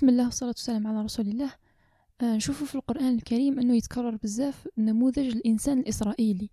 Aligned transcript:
بسم 0.00 0.08
الله 0.08 0.24
والصلاة 0.24 0.50
والسلام 0.50 0.86
على 0.86 1.02
رسول 1.02 1.28
الله. 1.28 1.50
آه، 2.20 2.36
نشوفوا 2.36 2.66
في 2.66 2.74
القرآن 2.74 3.14
الكريم 3.14 3.58
أنه 3.58 3.76
يتكرر 3.76 4.16
بزاف 4.16 4.68
نموذج 4.78 5.18
الإنسان 5.18 5.78
الإسرائيلي. 5.78 6.50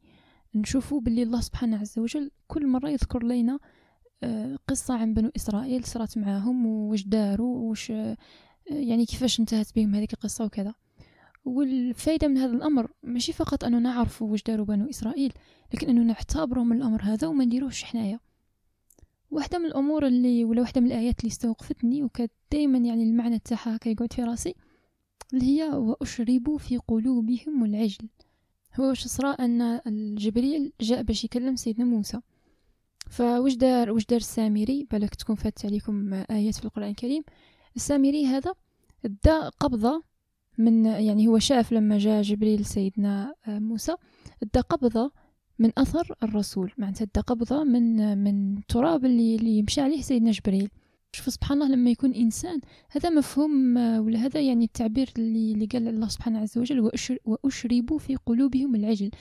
نشوفوا 0.55 1.01
باللي 1.01 1.23
الله 1.23 1.41
سبحانه 1.41 1.79
عز 1.79 1.99
وجل 1.99 2.31
كل 2.47 2.67
مرة 2.67 2.89
يذكر 2.89 3.23
لنا 3.23 3.59
آه، 4.23 4.57
قصة 4.67 4.93
عن 4.93 5.13
بنو 5.13 5.31
إسرائيل 5.35 5.83
صارت 5.83 6.17
معاهم 6.17 6.65
وش 6.65 7.03
داروا 7.03 7.69
وش 7.69 7.91
آه، 7.91 8.17
يعني 8.69 9.05
كيفاش 9.05 9.39
انتهت 9.39 9.75
بهم 9.75 9.95
هذيك 9.95 10.13
القصة 10.13 10.45
وكذا. 10.45 10.73
والفايدة 11.45 12.27
من 12.27 12.37
هذا 12.37 12.51
الأمر 12.51 12.91
ماشي 13.03 13.33
فقط 13.33 13.63
أنه 13.63 13.79
نعرف 13.79 14.21
وش 14.21 14.43
داروا 14.43 14.65
بنو 14.65 14.89
إسرائيل 14.89 15.33
لكن 15.73 15.89
أنه 15.89 16.03
نعتبروا 16.03 16.63
من 16.63 16.77
الأمر 16.77 17.01
هذا 17.03 17.27
وما 17.27 17.45
نديروهش 17.45 17.83
حنايا. 17.83 18.19
واحدة 19.31 19.59
من 19.59 19.65
الأمور 19.65 20.07
اللي 20.07 20.45
ولا 20.45 20.61
واحدة 20.61 20.81
من 20.81 20.87
الآيات 20.87 21.19
اللي 21.19 21.31
استوقفتني 21.31 22.03
وكانت 22.03 22.31
دايما 22.51 22.77
يعني 22.77 23.03
المعنى 23.03 23.39
تاعها 23.39 23.77
كيقعد 23.77 24.13
في 24.13 24.23
راسي 24.23 24.55
اللي 25.33 25.45
هي 25.45 25.69
وأشربوا 25.69 26.57
في 26.57 26.77
قلوبهم 26.77 27.65
العجل. 27.65 28.09
هو 28.79 28.83
واش 28.83 29.07
صرا 29.07 29.31
أن 29.31 29.61
الجبريل 29.61 30.73
جاء 30.81 31.01
باش 31.01 31.23
يكلم 31.23 31.55
سيدنا 31.55 31.85
موسى. 31.85 32.19
فواش 33.09 33.55
دار 33.55 33.91
واش 33.91 34.05
دار 34.05 34.19
السامري؟ 34.19 34.87
بالك 34.91 35.15
تكون 35.15 35.35
فاتت 35.35 35.65
عليكم 35.65 36.13
آيات 36.13 36.55
في 36.55 36.65
القرآن 36.65 36.89
الكريم. 36.89 37.23
السامري 37.75 38.25
هذا 38.25 38.53
دا 39.23 39.49
قبضة 39.49 40.03
من 40.57 40.85
يعني 40.85 41.27
هو 41.27 41.39
شاف 41.39 41.71
لما 41.71 41.97
جاء 41.97 42.21
جبريل 42.21 42.65
سيدنا 42.65 43.33
موسى. 43.47 43.95
دا 44.53 44.61
قبضة 44.61 45.11
من 45.59 45.71
أثر 45.77 46.15
الرسول 46.23 46.71
معناتها 46.77 47.21
قبضة 47.21 47.63
من 47.63 48.17
من 48.17 48.57
التراب 48.57 49.05
اللي 49.05 49.35
اللي 49.35 49.57
يمشي 49.57 49.81
عليه 49.81 50.01
سيدنا 50.01 50.31
جبريل. 50.31 50.69
شوف 51.11 51.29
سبحان 51.33 51.61
الله 51.61 51.75
لما 51.75 51.89
يكون 51.89 52.13
إنسان 52.13 52.59
هذا 52.91 53.09
مفهوم 53.09 53.77
ولا 53.77 54.19
هذا 54.19 54.39
يعني 54.41 54.65
التعبير 54.65 55.09
اللي, 55.17 55.51
اللي 55.51 55.65
قال 55.65 55.87
الله 55.87 56.07
سبحانه 56.07 56.39
عز 56.39 56.57
وجل 56.57 56.91
وأشربوا 57.25 57.97
في 57.97 58.15
قلوبهم 58.15 58.75
العجل. 58.75 59.11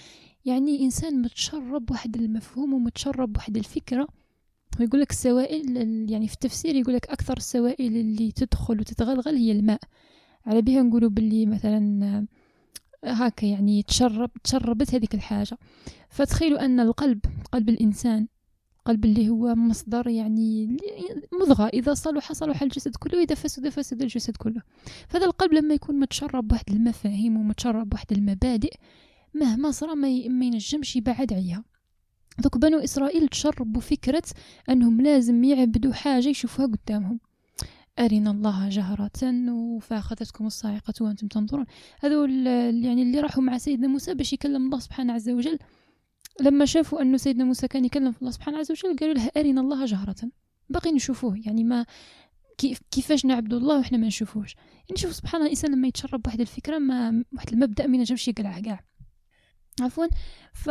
يعني 0.44 0.84
إنسان 0.84 1.22
متشرب 1.22 1.90
واحد 1.90 2.16
المفهوم 2.16 2.74
ومتشرب 2.74 3.36
واحد 3.36 3.56
الفكرة 3.56 4.08
ويقول 4.80 5.00
لك 5.00 5.10
السوائل 5.10 5.76
يعني 6.10 6.28
في 6.28 6.34
التفسير 6.34 6.74
يقول 6.74 6.94
لك 6.94 7.06
أكثر 7.10 7.36
السوائل 7.36 7.96
اللي 7.96 8.32
تدخل 8.32 8.80
وتتغلغل 8.80 9.36
هي 9.36 9.52
الماء. 9.52 9.80
على 10.46 10.62
بها 10.62 10.82
نقولوا 10.82 11.10
باللي 11.10 11.46
مثلا 11.46 12.26
هكا 13.04 13.46
يعني 13.46 13.82
تشرب 13.82 14.30
تشربت 14.44 14.94
هذيك 14.94 15.14
الحاجة. 15.14 15.58
فتخيلوا 16.10 16.64
أن 16.64 16.80
القلب 16.80 17.20
قلب 17.52 17.68
الإنسان 17.68 18.26
قلب 18.84 19.04
اللي 19.04 19.28
هو 19.28 19.54
مصدر 19.54 20.08
يعني 20.08 20.76
مضغة. 21.42 21.66
إذا 21.66 21.94
صلح 21.94 22.32
صلح 22.32 22.62
الجسد 22.62 22.96
كله 22.96 23.18
وإذا 23.18 23.34
فسد 23.34 23.68
فسد 23.68 24.02
الجسد 24.02 24.36
كله. 24.36 24.62
فهذا 25.08 25.26
القلب 25.26 25.52
لما 25.52 25.74
يكون 25.74 26.00
متشرب 26.00 26.48
بواحد 26.48 26.70
المفاهيم 26.70 27.36
ومتشرب 27.36 27.88
بواحد 27.88 28.12
المبادئ 28.12 28.72
مهما 29.34 29.70
صرا 29.70 29.94
ما 29.94 30.08
ينجمش 30.08 30.96
يبعد 30.96 31.32
عليها. 31.32 31.64
دوك 32.38 32.58
بنو 32.58 32.78
إسرائيل 32.78 33.28
تشربوا 33.28 33.80
فكرة 33.80 34.22
أنهم 34.70 35.00
لازم 35.00 35.44
يعبدوا 35.44 35.92
حاجة 35.92 36.28
يشوفوها 36.28 36.66
قدامهم. 36.66 37.20
أرنا 37.98 38.30
الله 38.30 38.68
جهرة 38.68 39.10
فأخذتكم 39.80 40.46
الصاعقة 40.46 40.94
وأنتم 41.00 41.28
تنظرون. 41.28 41.66
هذول 42.00 42.46
يعني 42.84 43.02
اللي 43.02 43.20
راحوا 43.20 43.42
مع 43.42 43.58
سيدنا 43.58 43.88
موسى 43.88 44.14
باش 44.14 44.32
يكلم 44.32 44.64
الله 44.64 44.78
سبحانه 44.78 45.12
عز 45.12 45.28
وجل. 45.28 45.58
لما 46.40 46.64
شافوا 46.64 47.02
أنه 47.02 47.16
سيدنا 47.16 47.44
موسى 47.44 47.68
كان 47.68 47.84
يكلم 47.84 48.12
في 48.12 48.18
الله 48.18 48.30
سبحانه 48.30 48.58
عز 48.58 48.70
وجل 48.70 48.96
قالوا 48.96 49.14
له 49.14 49.30
أرنا 49.36 49.60
الله 49.60 49.84
جهرة. 49.84 50.30
باقي 50.68 50.92
نشوفوه 50.92 51.40
يعني 51.46 51.64
ما 51.64 51.86
كيف 52.58 52.80
كيفاش 52.90 53.24
نعبد 53.24 53.54
الله 53.54 53.78
وحنا 53.78 53.98
ما 53.98 54.06
نشوفوش. 54.06 54.54
يعني 54.54 54.96
شوف 54.96 55.14
سبحان 55.14 55.34
الله 55.34 55.46
الإنسان 55.46 55.72
لما 55.72 55.88
يتشرب 55.88 56.26
واحد 56.26 56.40
الفكرة 56.40 56.78
ما 56.78 57.24
واحد 57.32 57.52
المبدأ 57.52 57.86
ما 57.86 57.96
ينجمش 57.96 58.28
يقلعه 58.28 58.60
كاع 58.60 58.84
عفوا. 59.80 60.06
ف 60.52 60.70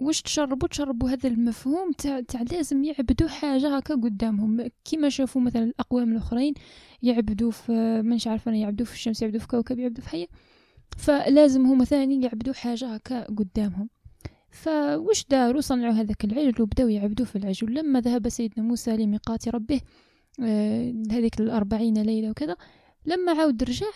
واش 0.00 0.22
تشربوا؟ 0.22 0.68
تشربوا 0.68 1.10
هذا 1.10 1.28
المفهوم 1.28 1.92
تاع 1.92 2.20
تاع 2.20 2.42
لازم 2.42 2.84
يعبدوا 2.84 3.28
حاجة 3.28 3.76
هكا 3.76 3.94
قدامهم. 3.94 4.68
كيما 4.84 5.08
شافوا 5.08 5.42
مثلا 5.42 5.62
الأقوام 5.64 6.12
الأخرين 6.12 6.54
يعبدوا 7.02 7.50
في 7.50 7.72
مانيش 8.02 8.26
عارفة 8.26 8.48
أنا 8.50 8.58
يعبدوا 8.58 8.86
في 8.86 8.92
الشمس 8.92 9.22
يعبدوا 9.22 9.40
في 9.40 9.46
كوكب 9.46 9.78
يعبدوا 9.78 10.02
في 10.04 10.08
حيه 10.08 10.26
فلازم 10.96 11.66
هما 11.66 11.84
ثاني 11.84 12.22
يعبدوا 12.24 12.54
حاجة 12.54 12.94
هكا 12.94 13.24
قدامهم. 13.24 13.88
فوش 14.50 15.26
داروا؟ 15.30 15.60
صنعوا 15.60 15.92
هذاك 15.92 16.24
العجل 16.24 16.62
وبداو 16.62 16.88
يعبدوا 16.88 17.26
في 17.26 17.36
العجل. 17.36 17.74
لما 17.74 18.00
ذهب 18.00 18.28
سيدنا 18.28 18.64
موسى 18.64 18.96
لميقات 18.96 19.48
ربه 19.48 19.80
آه 20.42 20.94
هذيك 21.10 21.40
الأربعين 21.40 22.02
ليلة 22.02 22.30
وكذا 22.30 22.56
لما 23.06 23.32
عاود 23.32 23.62
رجع 23.62 23.86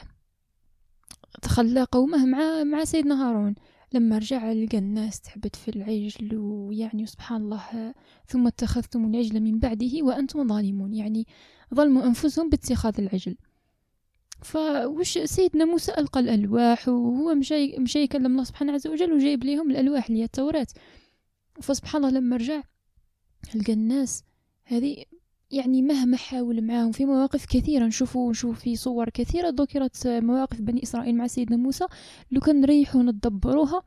تخلى 1.42 1.82
قومه 1.92 2.26
مع 2.26 2.64
مع 2.64 2.84
سيدنا 2.84 3.28
هارون. 3.28 3.54
لما 3.94 4.18
رجع 4.18 4.52
لقى 4.52 4.78
الناس 4.78 5.20
تعبد 5.20 5.56
في 5.56 5.68
العجل 5.68 6.36
ويعني 6.36 7.06
سبحان 7.06 7.42
الله 7.42 7.94
ثم 8.26 8.46
اتخذتم 8.46 9.04
العجل 9.10 9.40
من 9.40 9.58
بعده 9.58 9.92
وأنتم 10.02 10.48
ظالمون. 10.48 10.94
يعني 10.94 11.26
ظلموا 11.74 12.06
أنفسهم 12.06 12.48
باتخاذ 12.48 13.00
العجل. 13.00 13.36
فوش 14.42 15.18
سيدنا 15.18 15.64
موسى 15.64 15.92
ألقى 15.98 16.20
الألواح 16.20 16.88
وهو 16.88 17.34
مشى 17.34 17.78
مشى 17.78 17.98
يكلم 17.98 18.26
الله 18.26 18.44
سبحانه 18.44 18.72
عز 18.72 18.86
وجل 18.86 19.12
وجايب 19.12 19.44
ليهم 19.44 19.70
الألواح 19.70 20.06
اللي 20.06 20.20
هي 20.20 20.24
التوراة. 20.24 20.66
فسبحان 21.60 22.04
الله 22.04 22.18
لما 22.18 22.36
رجع 22.36 22.62
لقى 23.54 23.72
الناس 23.72 24.24
هذه 24.64 25.04
يعني 25.54 25.82
مهما 25.82 26.16
حاول 26.16 26.62
معاهم 26.62 26.92
في 26.92 27.04
مواقف 27.04 27.46
كثيرة 27.46 27.86
نشوفوا 27.86 28.30
نشوف 28.30 28.60
في 28.60 28.76
صور 28.76 29.08
كثيرة 29.08 29.48
ذكرت 29.48 30.06
مواقف 30.06 30.60
بني 30.60 30.82
إسرائيل 30.82 31.16
مع 31.16 31.26
سيدنا 31.26 31.56
موسى 31.56 31.84
لو 32.32 32.40
كان 32.40 32.60
نريحوا 32.60 33.02
ندبروها 33.02 33.82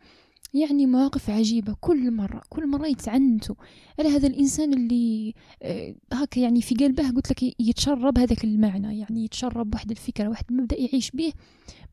يعني 0.53 0.85
مواقف 0.85 1.29
عجيبة. 1.29 1.75
كل 1.81 2.11
مرة 2.11 2.41
كل 2.49 2.67
مرة 2.67 2.87
يتعنتوا 2.87 3.55
على 3.99 4.09
هذا 4.09 4.27
الإنسان 4.27 4.73
اللي 4.73 5.33
آه، 5.63 5.95
هكا 6.13 6.39
يعني 6.39 6.61
في 6.61 6.75
قلبه 6.75 7.11
قلت 7.11 7.31
لك 7.31 7.59
يتشرب 7.59 8.17
هذاك 8.17 8.43
المعنى 8.43 8.99
يعني 8.99 9.23
يتشرب 9.25 9.73
واحد 9.73 9.91
الفكرة 9.91 10.27
واحد 10.27 10.45
المبدأ 10.51 10.77
يعيش 10.79 11.11
به 11.11 11.33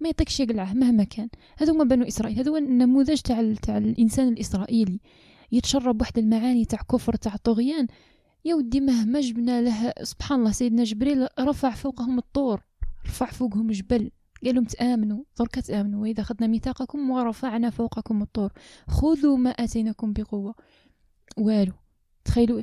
ما 0.00 0.08
يطيقش 0.08 0.40
يقلعه 0.40 0.72
مهما 0.74 1.04
كان. 1.04 1.28
هذا 1.56 1.72
هما 1.72 1.84
بنو 1.84 2.04
إسرائيل 2.04 2.38
هذا 2.38 2.50
هو 2.50 2.56
النموذج 2.56 3.20
تاع 3.20 3.40
الإنسان 3.78 4.28
الإسرائيلي. 4.28 5.00
يتشرب 5.52 6.00
واحد 6.00 6.18
المعاني 6.18 6.64
تاع 6.64 6.80
كفر 6.90 7.14
تاع 7.14 7.36
طغيان. 7.36 7.86
يا 8.44 8.54
ودي 8.54 8.80
مهما 8.80 9.20
جبنا 9.20 9.62
له 9.62 9.92
سبحان 10.02 10.38
الله 10.38 10.50
سيدنا 10.50 10.84
جبريل 10.84 11.28
رفع 11.40 11.70
فوقهم 11.70 12.18
الطور 12.18 12.60
رفع 13.06 13.26
فوقهم 13.26 13.70
جبل 13.70 14.10
قال 14.44 14.54
لهم 14.54 14.64
تآمنوا 14.64 15.24
درك 15.38 15.54
تآمنوا 15.54 16.02
وإذا 16.02 16.20
أخذنا 16.20 16.46
ميثاقكم 16.46 17.10
ورفعنا 17.10 17.70
فوقكم 17.70 18.22
الطور 18.22 18.52
خذوا 18.88 19.36
ما 19.36 19.50
آتيناكم 19.50 20.12
بقوة. 20.12 20.54
والو 21.36 21.72
تخيلوا 22.24 22.62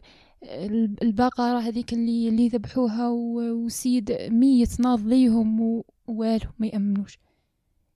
البقرة 1.01 1.59
هذيك 1.59 1.93
اللي 1.93 2.29
اللي 2.29 2.47
ذبحوها 2.47 3.09
وسيد 3.09 4.11
ميت 4.11 4.79
ناض 4.79 5.07
ليهم 5.07 5.83
والو 6.07 6.49
ما 6.59 6.67
يأمنوش. 6.67 7.19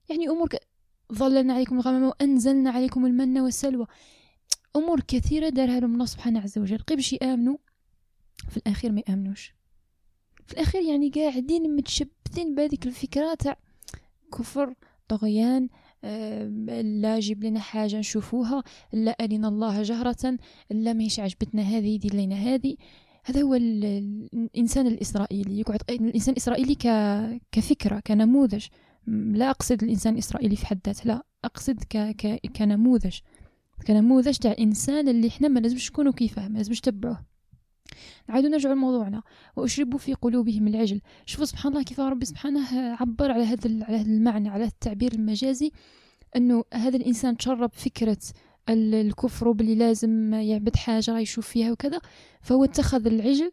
يعني 0.08 0.28
أمور. 0.28 0.48
ظللنا 1.12 1.54
عليكم 1.54 1.76
الغمام 1.76 2.02
وأنزلنا 2.02 2.70
عليكم 2.70 3.06
المن 3.06 3.38
والسلوى. 3.38 3.86
أمور 4.76 5.00
كثيرة 5.00 5.48
دارها 5.48 5.80
لهم 5.80 5.92
الله 5.92 6.04
سبحانه 6.04 6.40
عز 6.40 6.58
وجل. 6.58 6.78
قبش 6.78 7.12
يآمنوا 7.12 7.56
في 8.48 8.56
الأخير 8.56 8.92
ما 8.92 9.02
يآمنوش 9.08 9.54
في 10.46 10.52
الأخير 10.54 10.82
يعني 10.82 11.10
قاعدين 11.10 11.76
متشبثين 11.76 12.54
بهذيك 12.54 12.86
الفكرة 12.86 13.34
تاع 13.34 13.56
كفر 14.32 14.74
طغيان 15.08 15.68
لا 17.00 17.20
جيب 17.20 17.44
لنا 17.44 17.60
حاجة 17.60 17.98
نشوفوها 17.98 18.62
لا 18.92 19.10
أرنا 19.10 19.48
الله 19.48 19.82
جهرة 19.82 20.38
لا 20.70 20.92
ماهيش 20.92 21.20
عجبتنا 21.20 21.62
هذه 21.62 21.86
يدير 21.86 22.14
لنا 22.14 22.34
هذه. 22.34 22.76
هذا 23.24 23.42
هو 23.42 23.54
الإنسان 23.54 24.86
الإسرائيلي 24.86 25.60
يقعد 25.60 25.80
الإنسان 25.90 26.32
الإسرائيلي. 26.32 26.74
كفكرة 27.52 28.00
كنموذج. 28.00 28.66
لا 29.06 29.50
أقصد 29.50 29.82
الإنسان 29.82 30.14
الإسرائيلي 30.14 30.56
في 30.56 30.66
حد 30.66 30.80
ذاته 30.86 31.04
لا 31.04 31.22
أقصد 31.44 31.84
ك... 31.84 31.96
ك... 31.96 32.40
كنموذج. 32.56 33.18
كنموذج 33.86 34.36
تاع 34.36 34.54
إنسان 34.58 35.08
اللي 35.08 35.28
إحنا 35.28 35.48
ما 35.48 35.60
لازمش 35.60 35.90
نكونوا 35.90 36.12
كيفه 36.12 36.48
ما 36.48 36.56
لازمش 36.56 36.78
نتبعوه. 36.78 37.35
نعاودو 38.28 38.48
نرجعو 38.48 38.72
لموضوعنا. 38.72 39.22
وأشربوا 39.56 39.98
في 39.98 40.14
قلوبهم 40.14 40.68
العجل. 40.68 41.00
شوفوا 41.26 41.44
سبحان 41.44 41.72
الله 41.72 41.84
كيف 41.84 42.00
ربي 42.00 42.26
سبحانه 42.26 42.96
عبر 43.00 43.30
على 43.30 43.44
هذا 43.44 43.84
على 43.84 43.96
هذا 43.96 44.06
المعنى 44.06 44.48
على 44.48 44.64
التعبير 44.64 45.12
المجازي 45.12 45.72
إنه 46.36 46.64
هذا 46.74 46.96
الإنسان 46.96 47.36
تشرب 47.36 47.70
فكرة 47.72 48.18
الكفر 48.68 49.48
وبلي 49.48 49.74
لازم 49.74 50.34
يعبد 50.34 50.76
حاجة 50.76 51.18
يشوف 51.18 51.48
فيها 51.48 51.72
وكذا 51.72 52.00
فهو 52.42 52.64
اتخذ 52.64 53.06
العجل 53.06 53.52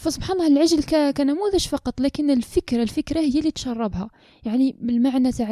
فسبحان 0.00 0.40
الله 0.40 0.46
العجل 0.46 1.12
كنموذج 1.12 1.66
فقط 1.68 2.00
لكن 2.00 2.30
الفكرة 2.30 2.82
الفكرة 2.82 3.20
هي 3.20 3.38
اللي 3.38 3.50
تشربها. 3.50 4.10
يعني 4.44 4.76
بالمعنى 4.80 5.32
تاع 5.32 5.46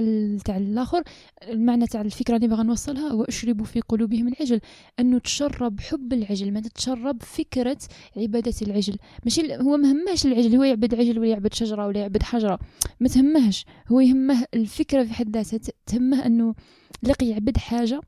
تاع 0.45 0.57
الآخر 0.57 1.03
المعنى 1.49 1.87
تاع 1.87 2.01
الفكرة 2.01 2.37
اللي 2.37 2.49
باغا 2.49 2.63
نوصلها 2.63 3.09
هو 3.09 3.23
أشربوا 3.23 3.65
في 3.65 3.81
قلوبهم 3.81 4.29
العجل. 4.29 4.61
أنه 5.01 5.19
تشرب 5.19 5.81
حب 5.81 6.13
العجل 6.13 6.53
ما 6.53 6.61
تشرب 6.61 7.23
فكرة 7.23 7.79
عبادة 8.17 8.55
العجل. 8.63 8.97
ماشي 9.25 9.57
هو 9.57 9.77
ما 9.77 9.93
همهش 9.93 10.27
العجل 10.27 10.57
هو 10.57 10.63
يعبد 10.63 10.95
عجل 10.95 11.19
ولا 11.19 11.29
يعبد 11.29 11.55
شجرة 11.55 11.87
ولا 11.87 12.01
يعبد 12.01 12.23
حجرة. 12.23 12.59
ما 13.01 13.09
تهمهش 13.09 13.67
هو 13.89 14.01
يهمه 14.01 14.45
الفكرة 14.55 15.05
في 15.05 15.13
حد 15.13 15.37
ذاتها. 15.37 15.73
تهمه 15.87 16.27
أنه 16.27 16.55
لقي 17.03 17.27
يعبد 17.29 17.57
حاجة 17.57 18.01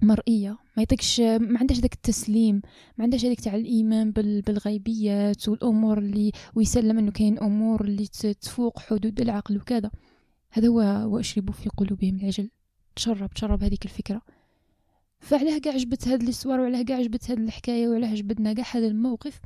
مرئية. 0.00 0.50
ما 0.50 0.82
يعطيكش 0.82 1.20
ما 1.20 1.58
عندهاش 1.58 1.80
داك 1.80 1.94
التسليم. 1.94 2.62
ما 2.98 3.04
عندهاش 3.04 3.24
هذيك 3.24 3.40
تاع 3.40 3.54
الإيمان 3.54 4.10
بالغيبيات 4.12 5.48
والأمور 5.48 5.98
اللي 5.98 6.32
ويسلم 6.54 6.98
إنه 6.98 7.10
كاين 7.10 7.38
أمور 7.38 7.84
اللي 7.84 8.06
تفوق 8.40 8.78
حدود 8.78 9.20
العقل 9.20 9.56
وكذا. 9.56 9.90
هذا 10.50 10.68
هو 10.68 10.78
واشربوا 11.14 11.54
في 11.54 11.68
قلوبهم 11.68 12.16
العجل 12.16 12.50
تشرب 12.96 13.30
تشرب 13.30 13.62
هذيك 13.62 13.84
الفكرة. 13.84 14.22
فعلاه 15.20 15.58
كاع 15.58 15.72
عجبت 15.72 16.08
هاد 16.08 16.22
الصور 16.22 16.60
وعلاه 16.60 16.82
كاع 16.82 16.96
عجبت 16.96 17.30
هاد 17.30 17.38
الحكاية 17.38 17.88
وعلاه 17.88 18.08
عجبتنا 18.08 18.52
كاع 18.52 18.64
هذا 18.72 18.86
الموقف. 18.86 19.40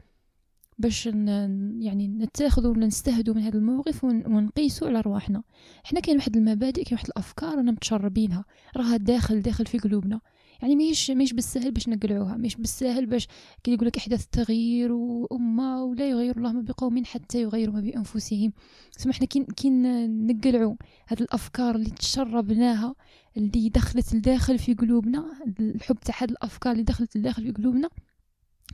باش 0.78 1.06
يعني 1.06 2.08
نتاخذوا 2.08 2.72
ولا 2.72 2.86
نستهدوا 2.86 3.34
من 3.34 3.42
هذا 3.42 3.58
الموقف 3.58 4.04
ونقيسوا 4.04 4.88
على 4.88 5.00
رواحنا 5.00 5.42
حنا 5.84 6.00
كاين 6.00 6.16
واحد 6.16 6.36
المبادئ 6.36 6.84
كاين 6.84 6.94
واحد 6.94 7.06
الأفكار 7.06 7.56
رانا 7.56 7.72
متشربينها. 7.72 8.44
راها 8.76 8.96
داخل 8.96 9.40
داخل 9.42 9.66
في 9.66 9.78
قلوبنا. 9.78 10.20
يعني 10.62 10.76
ماهيش 10.76 11.10
ماهيش 11.10 11.32
بالسهل 11.32 11.70
باش 11.70 11.88
نقلعوها 11.88 12.36
ماهيش 12.36 12.56
بالسهل 12.56 13.06
باش 13.06 13.28
كي 13.64 13.72
يقول 13.72 13.86
لك 13.86 13.96
إحداث 13.96 14.24
التغيير 14.24 14.92
وأمة 14.92 15.84
ولا 15.84 16.10
يغير 16.10 16.36
الله 16.36 16.52
ما 16.52 16.60
بقوم 16.60 17.04
حتى 17.04 17.42
يغيروا 17.42 17.74
ما 17.74 17.80
بأنفسهم. 17.80 18.52
سمحنا 18.90 19.26
كي 19.26 19.44
كي 19.44 19.70
نقلعوا 19.70 20.76
هاد 21.08 21.20
الأفكار 21.22 21.74
اللي 21.74 21.90
تشربناها 21.90 22.94
اللي 23.36 23.68
دخلت 23.68 24.14
لداخل 24.14 24.58
في 24.58 24.74
قلوبنا 24.74 25.24
الحب 25.60 26.00
تاع 26.00 26.14
هاد 26.18 26.30
الأفكار 26.30 26.72
اللي 26.72 26.84
دخلت 26.84 27.16
لداخل 27.16 27.42
في 27.42 27.52
قلوبنا 27.52 27.88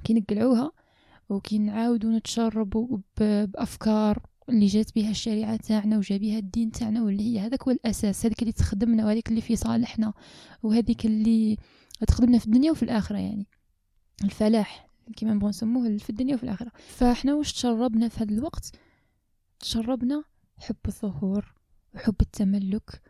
كي 0.05 0.15
نقلعوها 0.15 0.73
وكي 1.29 1.59
نعاودوا 1.59 2.11
نتشربوا 2.11 2.99
بأفكار 3.21 4.23
اللي 4.49 4.67
جات 4.67 4.95
بها 4.95 5.11
الشريعة 5.11 5.57
تاعنا 5.57 5.99
وجا 5.99 6.17
بها 6.17 6.39
الدين 6.39 6.71
تاعنا 6.71 7.03
واللي 7.03 7.23
هي 7.23 7.41
هذاك 7.41 7.63
هو 7.63 7.71
الأساس 7.71 8.27
هذيك 8.27 8.43
اللي 8.43 8.53
تخدمنا 8.53 9.07
وهذيك 9.07 9.29
اللي 9.29 9.41
في 9.41 9.57
صالحنا 9.57 10.13
وهذيك 10.63 11.07
اللي 11.07 11.57
تخدمنا 12.07 12.39
في 12.39 12.47
الدنيا 12.47 12.71
وفي 12.71 12.83
الآخرة 12.83 13.19
يعني. 13.19 13.47
الفلاح 14.25 14.87
كما 15.17 15.35
نبغوا 15.35 15.49
نسموه 15.51 15.97
في 15.97 16.11
الدنيا 16.11 16.35
وفي 16.35 16.45
الآخرة. 16.45 16.73
فاحنا 16.89 17.35
واش 17.35 17.53
تشربنا 17.53 18.09
في 18.09 18.23
هذا 18.25 18.35
الوقت؟ 18.35 18.73
تشربنا 19.61 20.25
حب 20.57 20.77
الظهور 20.87 21.55
وحب 21.95 22.15
التملك 22.21 23.03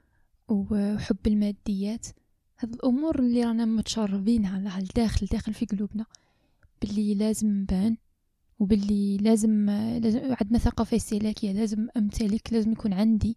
وحب 0.48 1.26
الماديات. 1.26 2.06
هاد 2.58 2.74
الأمور 2.74 3.18
اللي 3.18 3.44
رانا 3.44 3.64
متشربينها 3.64 4.60
لها 4.60 4.78
الداخل 4.78 5.26
داخل 5.26 5.54
في 5.54 5.66
قلوبنا. 5.66 6.06
باللي 6.82 7.14
لازم 7.14 7.48
نبان. 7.48 7.96
وباللي 8.58 9.16
لازم, 9.16 9.70
لازم 9.70 10.20
عندنا 10.40 10.58
ثقافة 10.58 10.96
استهلاكية 10.96 11.52
لازم 11.52 11.88
أمتلك 11.96 12.52
لازم 12.52 12.72
يكون 12.72 12.92
عندي 12.92 13.36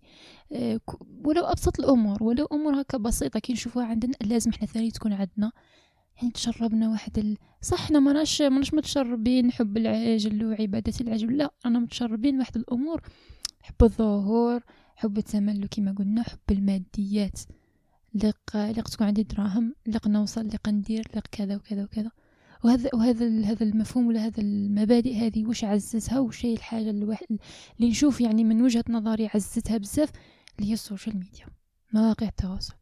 آه، 0.52 0.80
ولو 1.26 1.44
أبسط 1.46 1.80
الأمور 1.80 2.24
ولو 2.24 2.46
أمور 2.46 2.82
هكا 2.82 2.98
بسيطة 2.98 3.40
كي 3.40 3.54
نشوفوها 3.54 3.86
عندنا 3.86 4.14
لازم 4.22 4.52
إحنا 4.52 4.68
ثاني 4.68 4.92
تكون 4.92 5.14
عندنا. 5.14 5.52
يعني 6.18 6.32
تشربنا 6.32 6.90
واحد 6.90 7.20
ال... 7.20 7.38
صح 7.62 7.82
إحنا 7.82 8.00
مناش 8.00 8.42
مناش 8.42 8.74
متشربين 8.74 9.52
حب 9.52 9.78
العجل 9.78 10.46
وعبادة 10.46 10.94
العجل 11.02 11.38
لا 11.38 11.54
أنا 11.66 11.80
متشربين 11.80 12.40
واحد 12.40 12.58
الأمور. 12.58 13.02
حب 13.62 13.76
الظهور 13.84 14.62
حب 14.96 15.18
التملك 15.18 15.76
كما 15.76 15.92
قلنا 15.92 16.24
حب 16.24 16.40
الماديات. 16.52 17.40
لق 18.14 18.58
لق 18.58 18.90
تكون 18.90 19.08
عندي 19.08 19.24
دراهم 19.24 19.76
لق 19.88 20.08
نوصل 20.08 20.48
لق 20.48 20.70
ندير 20.70 21.04
لق 21.16 21.28
كذا 21.32 21.56
وكذا 21.56 21.84
وكذا. 21.84 22.12
وهذا 22.64 22.90
وهذا 22.94 23.46
هذا 23.46 23.64
المفهوم 23.64 24.08
ولا 24.08 24.26
هذا 24.26 24.42
المبادئ 24.42 25.16
هذه 25.16 25.46
واش 25.46 25.64
عززها 25.64 26.20
وش 26.20 26.46
هي 26.46 26.54
الحاجة 26.54 26.90
الواحد 26.90 27.26
اللي 27.80 27.90
نشوف 27.90 28.22
يعني 28.22 28.44
من 28.44 28.62
وجهة 28.62 28.84
نظري 28.90 29.30
عززتها 29.34 29.78
بزاف 29.78 30.12
اللي 30.60 30.70
هي 30.70 30.74
ال 30.74 30.80
social 30.80 31.18
media 31.18 31.46
مواقع 31.94 32.28
التواصل. 32.28 32.74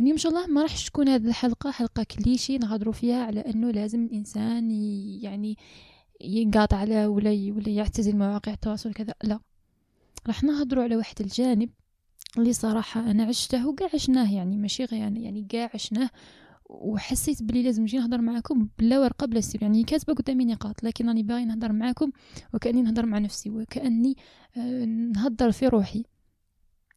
اليوم 0.00 0.12
إن 0.12 0.18
شاء 0.18 0.32
الله 0.32 0.46
ما 0.46 0.62
راح 0.62 0.86
تكون 0.86 1.08
هذه 1.08 1.28
الحلقة 1.28 1.70
حلقة 1.70 2.02
كليشي 2.02 2.58
نهضروا 2.58 2.92
فيها 2.92 3.24
على 3.24 3.40
إنه 3.40 3.70
لازم 3.70 4.04
الإنسان 4.04 4.70
يعني 5.22 5.56
ينقاطع 6.20 6.76
على 6.76 7.06
ولا 7.06 7.30
ولا 7.30 7.68
يعتزل 7.68 8.16
مواقع 8.16 8.52
التواصل 8.52 8.92
كذا 8.92 9.14
لا 9.24 9.40
راح 10.26 10.42
نهضروا 10.42 10.84
على 10.84 10.96
واحد 10.96 11.20
الجانب 11.20 11.70
اللي 12.38 12.52
صراحة 12.52 13.10
أنا 13.10 13.24
عشته 13.24 13.68
وقاع 13.68 13.88
عشناه 13.94 14.32
يعني 14.34 14.56
ماشي 14.56 14.84
غير 14.84 15.00
يعني, 15.00 15.24
يعني 15.24 15.46
قاع 15.52 15.70
عشناه 15.74 16.10
وحسيت 16.72 17.42
بلي 17.42 17.62
لازم 17.62 17.82
نجي 17.82 17.98
نهضر 17.98 18.20
معاكم 18.20 18.68
بلا 18.78 19.00
ورقة 19.00 19.26
بلا 19.26 19.40
سير. 19.40 19.62
يعني 19.62 19.84
كاتبة 19.84 20.14
قدامي 20.14 20.44
نقاط 20.44 20.84
لكن 20.84 21.08
راني 21.08 21.22
باغي 21.22 21.44
نهضر 21.44 21.72
معاكم 21.72 22.10
وكأني 22.54 22.82
نهضر 22.82 23.06
مع 23.06 23.18
نفسي 23.18 23.50
وكأني 23.50 24.16
آه، 24.56 24.84
نهضر 24.84 25.52
في 25.52 25.68
روحي. 25.68 26.04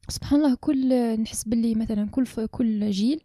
سبحان 0.10 0.40
الله 0.40 0.56
كل 0.56 0.94
نحس 1.22 1.44
بلي 1.44 1.76
مثلا 1.76 2.10
كل 2.10 2.26
كل 2.52 2.92
جيل 2.92 3.22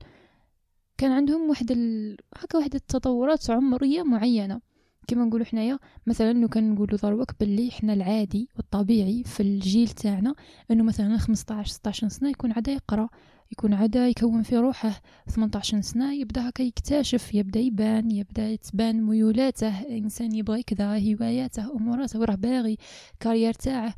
كان 0.99 1.13
عندهم 1.13 1.49
واحد 1.49 1.71
ال... 1.71 2.17
هكا 2.37 2.59
واحد 2.59 2.75
التطورات 2.75 3.51
عمرية 3.51 4.03
معينة. 4.03 4.61
كما 5.09 5.25
نقولوا 5.25 5.47
حنايا 5.47 5.79
مثلا 6.07 6.31
انه 6.31 6.49
كنقولوا 6.49 6.99
دروك 6.99 7.31
باللي 7.41 7.71
حنا 7.71 7.93
العادي 7.93 8.49
والطبيعي 8.57 9.25
في 9.25 9.41
الجيل 9.43 9.89
تاعنا 9.89 10.35
إنه 10.71 10.85
مثلا 10.85 11.17
15 11.17 11.73
16 11.73 12.09
سنة 12.09 12.31
يكون 12.31 12.53
عدا 12.53 12.73
يقرأ. 12.73 13.09
يكون 13.53 13.75
عدا 13.75 14.09
يكون 14.09 14.43
في 14.43 14.57
روحه. 14.57 15.03
18 15.29 15.81
سنة 15.81 16.15
يبدأ 16.15 16.49
هكا 16.49 16.63
يكتشف 16.63 17.35
يبدأ 17.35 17.61
يبان 17.61 18.11
يبدأ 18.11 18.57
تبان 18.57 19.03
ميولاته. 19.03 19.81
إنسان 19.99 20.35
يبغى 20.35 20.63
كذا 20.63 20.87
هواياته 20.87 21.77
أموراته 21.77 22.21
وراه 22.21 22.35
باغي 22.35 22.79
كارير 23.21 23.53
تاعه. 23.55 23.95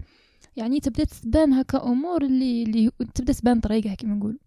يعني 0.57 0.81
تبدأ 0.81 1.05
تبان 1.05 1.53
هكا 1.53 1.83
أمور 1.85 2.25
اللي, 2.25 2.63
اللي 2.63 2.91
تبدأ 3.15 3.33
تبان 3.33 3.61
طريقة 3.61 3.95
كما 3.95 4.15
نقول 4.15 4.39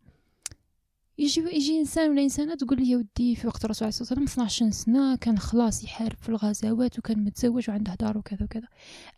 يجي 1.17 1.41
يجي 1.41 1.79
إنسان 1.79 2.09
ولا 2.09 2.21
إنسانة 2.21 2.55
تقول 2.55 2.79
لي 2.79 2.89
يا 2.89 2.97
ودي 2.97 3.35
في 3.35 3.47
وقت 3.47 3.65
الرسول 3.65 3.85
عليه 3.85 3.89
الصلاة 3.89 4.19
والسلام 4.19 4.45
12 4.47 4.69
سنة 4.69 5.15
كان 5.15 5.37
خلاص 5.37 5.83
يحارب 5.83 6.17
في 6.21 6.29
الغزوات 6.29 6.99
وكان 6.99 7.23
متزوج 7.23 7.69
وعنده 7.69 7.95
دار 7.95 8.17
وكذا 8.17 8.43
وكذا. 8.43 8.67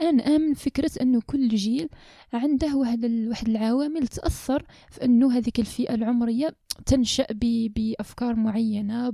أنا 0.01 0.11
نامن 0.11 0.53
فكرة 0.53 0.91
أنه 1.01 1.21
كل 1.27 1.47
جيل 1.47 1.89
عنده 2.33 2.75
واحد 2.75 3.05
واحد 3.05 3.47
العوامل 3.49 4.07
تأثر 4.07 4.63
في 4.91 5.05
أنه 5.05 5.37
هذيك 5.37 5.59
الفئة 5.59 5.93
العمرية 5.93 6.55
تنشأ 6.85 7.27
بأفكار 7.75 8.35
معينة 8.35 9.13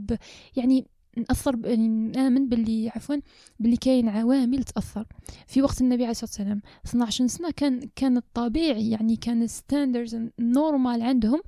يعني 0.56 0.88
نأثر 1.18 1.60
يعني 1.66 1.88
نآمن 1.88 2.50
باللي 2.50 2.90
عفوا 2.90 3.16
باللي 3.60 3.78
كاين 3.78 4.10
عوامل 4.10 4.64
تأثر. 4.64 5.06
في 5.48 5.62
وقت 5.62 5.82
النبي 5.82 6.04
عليه 6.04 6.12
الصلاة 6.12 6.30
والسلام 6.30 6.62
12 6.86 7.28
سنة 7.28 7.52
كان 7.52 7.90
كان 7.96 8.18
الطبيعي 8.18 8.90
يعني 8.90 9.16
كان 9.16 9.48
standards 9.48 10.18
normal 10.40 11.02
عندهم 11.02 11.42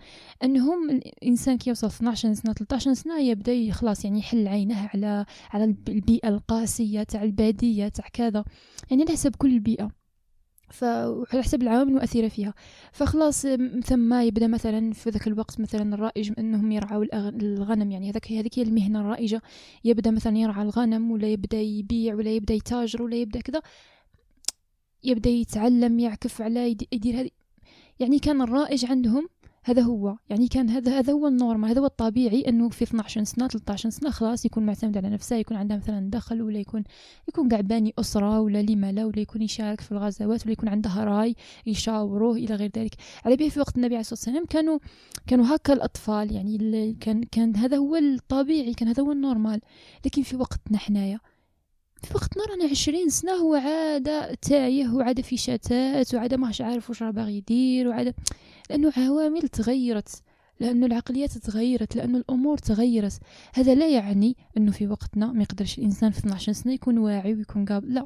أنهم 0.43 0.89
الإنسان 0.89 1.57
كي 1.57 1.69
يوصل 1.69 1.87
12 1.87 2.33
سنة 2.33 2.53
13 2.53 2.93
سنة 2.93 3.19
يبدأ 3.19 3.71
خلاص 3.71 4.05
يعني 4.05 4.19
يحل 4.19 4.47
عينه 4.47 4.89
على 4.93 5.25
على 5.51 5.63
البيئة 5.63 6.27
القاسية 6.27 7.03
تاع 7.03 7.23
البادية 7.23 7.87
تاع 7.87 8.07
كذا. 8.13 8.43
يعني 8.91 9.03
على 9.03 9.11
حسب 9.11 9.35
كل 9.35 9.53
البيئة. 9.53 10.04
فعلى 10.69 11.43
حسب 11.43 11.61
العوامل 11.61 11.89
المؤثرة 11.89 12.27
فيها. 12.27 12.53
فخلاص 12.91 13.47
ثم 13.85 14.13
يبدأ 14.13 14.47
مثلا 14.47 14.93
في 14.93 15.09
ذاك 15.09 15.27
الوقت 15.27 15.59
مثلا 15.59 15.95
الرائج 15.95 16.31
أنهم 16.39 16.71
يرعوا 16.71 17.05
الغنم. 17.13 17.91
يعني 17.91 18.09
هذاك 18.09 18.31
هذيك 18.31 18.59
هي 18.59 18.63
المهنة 18.63 19.01
الرائجة. 19.01 19.41
يبدأ 19.83 20.11
مثلا 20.11 20.37
يرعى 20.37 20.63
الغنم 20.63 21.11
ولا 21.11 21.27
يبدأ 21.27 21.61
يبيع 21.61 22.15
ولا 22.15 22.31
يبدأ 22.31 22.53
يتاجر 22.53 23.01
ولا 23.01 23.15
يبدأ 23.15 23.41
كذا. 23.41 23.61
يبدأ 25.03 25.29
يتعلم 25.29 25.99
يعكف 25.99 26.41
على 26.41 26.71
يدير 26.91 27.21
هذه. 27.21 27.29
يعني 27.99 28.19
كان 28.19 28.41
الرائج 28.41 28.85
عندهم 28.85 29.29
هذا 29.67 29.81
هو. 29.81 30.17
يعني 30.29 30.47
كان 30.47 30.69
هذا 30.69 30.99
هذا 30.99 31.13
هو 31.13 31.27
ال 31.27 31.33
normal 31.33 31.69
هذا 31.69 31.81
هو 31.81 31.85
الطبيعي 31.85 32.41
أنه 32.41 32.69
في 32.69 32.83
12 32.83 33.23
سنة 33.23 33.47
13 33.47 33.89
سنة 33.89 34.09
خلاص 34.09 34.45
يكون 34.45 34.65
معتمد 34.65 34.97
على 34.97 35.09
نفسه 35.09 35.35
يكون 35.35 35.57
عنده 35.57 35.75
مثلا 35.75 36.09
دخل 36.09 36.41
ولا 36.41 36.59
يكون 36.59 36.83
يكون 37.27 37.49
قاعد 37.49 37.67
باني 37.67 37.93
أسرة 37.99 38.39
ولا 38.39 38.61
لما 38.61 38.91
لا 38.91 39.05
ولا 39.05 39.19
يكون 39.19 39.41
يشارك 39.41 39.81
في 39.81 39.91
الغزوات 39.91 40.43
ولا 40.43 40.51
يكون 40.51 40.69
عنده 40.69 41.03
راي 41.03 41.35
يشاوروه 41.65 42.35
إلى 42.35 42.55
غير 42.55 42.71
ذلك. 42.77 42.95
على 43.25 43.35
به 43.35 43.49
في 43.49 43.59
وقت 43.59 43.75
النبي 43.75 43.95
عليه 43.95 44.01
الصلاة 44.01 44.19
والسلام 44.19 44.45
كانوا 44.45 44.79
كانوا 45.27 45.55
هكا 45.55 45.73
الأطفال. 45.73 46.31
يعني 46.31 46.93
كان 46.99 47.23
كان 47.23 47.55
هذا 47.55 47.77
هو 47.77 47.95
الطبيعي 47.95 48.73
كان 48.73 48.87
هذا 48.87 49.03
هو 49.03 49.11
ال 49.11 49.17
normal. 49.18 49.61
لكن 50.05 50.21
في 50.21 50.35
وقتنا 50.35 50.77
حنايا 50.77 51.19
في 52.03 52.13
وقتنا 52.15 52.43
رانا 52.45 52.65
عشرين 52.71 53.09
سنة 53.09 53.31
هو 53.31 53.55
عاد 53.55 54.37
تايه 54.37 54.87
وعاد 54.87 55.21
في 55.21 55.37
شتات 55.37 56.15
وعاد 56.15 56.33
ماهش 56.33 56.61
عارف 56.61 56.89
واش 56.89 57.03
راه 57.03 57.11
باغي 57.11 57.37
يدير 57.37 57.87
وعاد 57.87 58.13
لأنه 58.69 58.93
عوامل 58.97 59.41
تغيرت 59.41 60.23
لأنه 60.59 60.85
العقليات 60.85 61.37
تغيرت 61.37 61.95
لأنه 61.95 62.17
الأمور 62.17 62.57
تغيرت. 62.57 63.19
هذا 63.53 63.75
لا 63.75 63.89
يعني 63.89 64.37
أنه 64.57 64.71
في 64.71 64.87
وقتنا 64.87 65.31
ما 65.31 65.43
يقدرش 65.43 65.77
الإنسان 65.77 66.11
في 66.11 66.19
12 66.19 66.51
سنة 66.51 66.73
يكون 66.73 66.97
واعي 66.97 67.33
ويكون 67.33 67.65
قابل 67.65 67.93
لا. 67.93 68.05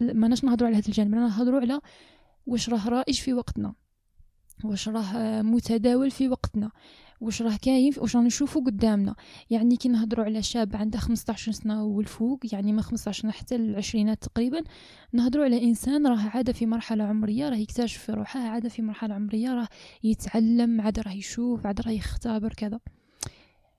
ماناش 0.00 0.44
نهضروا 0.44 0.68
على 0.68 0.78
هذا 0.78 0.88
الجانب 0.88 1.14
رانا 1.14 1.26
نهضروا 1.26 1.60
على 1.60 1.80
واش 2.46 2.68
راه 2.68 2.88
رائج 2.88 3.20
في 3.20 3.34
وقتنا 3.34 3.74
واش 4.64 4.88
راه 4.88 5.42
متداول 5.42 6.10
في 6.10 6.28
وقتنا. 6.28 6.70
واش 7.20 7.42
راه 7.42 7.56
كاين 7.62 7.92
واش 7.98 8.16
راه 8.16 8.22
نشوفو 8.22 8.60
قدامنا. 8.60 9.14
يعني 9.50 9.76
كي 9.76 9.88
نهضروا 9.88 10.24
على 10.24 10.42
شاب 10.42 10.76
عنده 10.76 10.98
15 10.98 11.52
سنة 11.52 11.84
والفوق 11.84 12.40
يعني 12.52 12.72
من 12.72 12.80
15 12.80 13.30
حتى 13.30 13.56
العشرينات 13.56 14.24
تقريبا 14.24 14.62
نهضروا 15.12 15.44
على 15.44 15.62
إنسان 15.64 16.06
راه 16.06 16.30
عاد 16.34 16.50
في 16.50 16.66
مرحلة 16.66 17.04
عمرية 17.04 17.48
راه 17.48 17.56
يكتشف 17.56 18.02
في 18.02 18.12
روحه 18.12 18.40
عاد 18.40 18.68
في 18.68 18.82
مرحلة 18.82 19.14
عمرية 19.14 19.54
راه 19.54 19.68
يتعلم 20.04 20.80
عاد 20.80 20.98
راه 21.00 21.12
يشوف 21.12 21.66
عاد 21.66 21.80
راه 21.80 21.90
يختبر 21.90 22.52
كذا. 22.52 22.80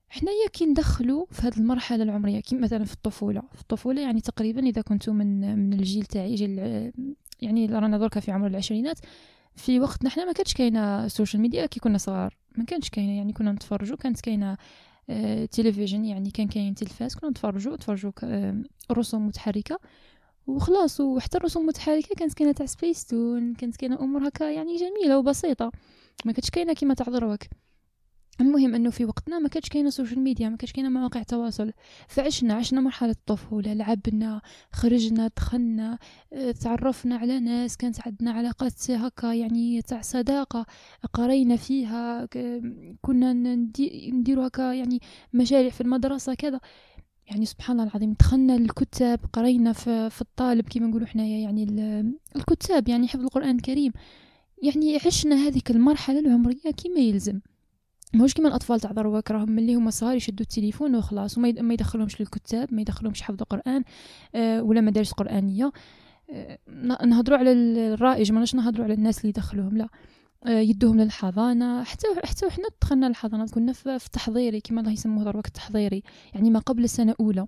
حنايا 0.10 0.48
كي 0.54 0.66
ندخلوا 0.66 1.26
في 1.32 1.48
هذه 1.48 1.58
المرحلة 1.58 2.04
العمرية 2.04 2.40
كي 2.40 2.56
مثلا 2.56 2.86
في 2.86 2.94
الطفولة. 2.94 3.42
في 3.54 3.62
الطفولة 3.62 4.02
يعني 4.02 4.22
تقريبا 4.22 4.62
إذا 4.68 4.82
كنتوا 4.82 5.14
من 5.14 5.60
من 5.60 5.74
الجيل 5.74 6.06
تاعي 6.06 6.36
جيل 6.36 6.60
يعني 7.42 7.66
رانا 7.66 7.98
دركا 7.98 8.20
في 8.20 8.32
عمر 8.32 8.48
العشرينات 8.48 9.00
في 9.56 9.80
وقتنا 9.80 10.10
حنا 10.10 10.26
ما 10.26 10.32
كانتش 10.32 10.54
كاينة 10.54 11.06
ال 11.06 11.11
social 11.11 11.42
media 11.42 11.66
كي 11.66 11.80
كنا 11.80 11.98
صغار. 11.98 12.38
ما 12.58 12.64
كانش 12.66 12.90
كاينة 12.90 13.18
يعني 13.18 13.34
كنا 13.34 13.52
نتفرجوا 13.52 13.98
كانت 13.98 14.22
كاينة 14.22 14.58
آه 15.10 15.46
تلفزيون 15.46 16.06
يعني 16.06 16.32
كان 16.32 16.48
كاين 16.48 16.76
تلفاز 16.76 17.16
كنا 17.16 17.30
نتفرجوا 17.30 17.76
نتفرجوا 17.76 18.12
آه 18.24 18.64
رسوم 18.92 19.28
متحركة. 19.28 19.80
وخلاص 20.48 21.00
وحتى 21.00 21.38
الرسوم 21.38 21.64
المتحركة 21.64 22.16
كانت 22.18 22.34
كاينة 22.34 22.52
تاع 22.52 22.66
سبيستون 22.66 23.54
كانت 23.54 23.76
كاينة 23.78 24.00
أمور 24.00 24.28
هكا 24.28 24.44
يعني 24.52 24.76
جميلة 24.78 25.18
وبسيطة. 25.20 25.72
ما 26.26 26.32
كانتش 26.32 26.50
كاينة 26.50 26.74
كيما 26.74 26.94
تاع 26.94 27.06
دروك. 27.08 27.40
المهم 28.42 28.76
إنه 28.76 28.90
في 28.90 29.06
وقتنا 29.06 29.40
ما 29.40 29.50
كانش 29.50 29.70
كاينة 29.70 29.90
social 29.90 30.20
media 30.20 30.50
ما 30.50 30.58
كانش 30.58 30.72
كاينة 30.72 30.90
مواقع 30.90 31.20
التواصل 31.20 31.72
فعشنا 32.08 32.54
عشنا 32.54 32.82
مرحلة 32.82 33.12
الطفولة 33.12 33.74
لعبنا 33.74 34.42
خرجنا 34.72 35.30
دخلنا 35.38 36.00
آه، 36.34 36.52
تعرفنا 36.52 37.16
على 37.16 37.40
ناس 37.40 37.78
كانت 37.78 38.08
عندنا 38.08 38.32
علاقات 38.32 38.92
هكا 38.92 39.34
يعني 39.34 39.82
تاع 39.82 40.02
صداقة 40.02 40.66
قرينا 41.14 41.56
فيها 41.56 42.26
كنا 43.02 43.34
نديروا 44.14 44.48
هكا 44.48 44.74
يعني 44.74 45.00
مشاريع 45.34 45.70
في 45.70 45.82
المدرسة 45.82 46.34
كذا. 46.34 46.60
يعني 47.28 47.46
سبحان 47.46 47.80
الله 47.80 47.90
العظيم 47.90 48.14
دخلنا 48.14 48.56
الكتاب 48.56 49.20
قرينا 49.34 49.74
في, 49.74 50.10
في 50.10 50.22
الطالب 50.22 50.70
كما 50.70 50.88
نقولوا 50.88 51.08
حنايا 51.08 51.40
يعني 51.40 51.64
الكتاب 52.36 52.88
يعني 52.88 53.08
حفظ 53.08 53.22
القرآن 53.24 53.56
الكريم. 53.56 53.92
يعني 54.64 54.96
عشنا 55.06 55.36
هذيك 55.36 55.72
المرحلة 55.72 56.20
العمرية 56.20 56.72
كما 56.84 57.00
يلزم. 57.00 57.40
ماهوش 58.14 58.34
كيما 58.34 58.48
الأطفال 58.48 58.80
تاع 58.80 58.92
دروك 58.92 59.32
راهم 59.32 59.52
ملي 59.52 59.76
هما 59.76 59.92
صغار 59.92 60.16
يشدوا 60.16 60.46
التليفون 60.46 60.96
وخلاص 60.96 61.38
وما 61.38 61.52
ما 61.52 61.74
يدخلهمش 61.74 62.22
للكتاب 62.22 62.74
ما 62.74 62.82
يدخلهمش 62.82 63.22
حفظ 63.22 63.44
قران 63.44 63.84
آه 64.36 64.64
ولا 64.64 64.82
مدارس 64.82 65.12
قرآنية. 65.12 65.72
آه 66.32 66.60
نهضروا 67.06 67.38
على 67.38 67.52
الرائج 67.52 68.32
ماناش 68.32 68.56
نهضروا 68.56 68.86
على 68.86 68.94
الناس 68.94 69.18
اللي 69.18 69.30
يدخلوهم 69.30 69.78
لا. 69.78 69.88
آه 70.46 70.60
يدوهم 70.60 71.00
للحضانة. 71.00 71.84
حتى 71.84 72.08
حتى 72.24 72.46
وحنا 72.46 72.66
دخلنا 72.82 73.06
للحضانه 73.06 73.48
كنا 73.48 73.74
في 73.74 73.96
التحضيري 74.06 74.62
كما 74.62 74.82
الله 74.82 74.92
يسموه 74.92 75.24
دروك 75.24 75.48
التحضيري 75.48 76.04
يعني 76.34 76.50
ما 76.50 76.60
قبل 76.60 76.84
السنة 76.84 77.16
اولى 77.20 77.48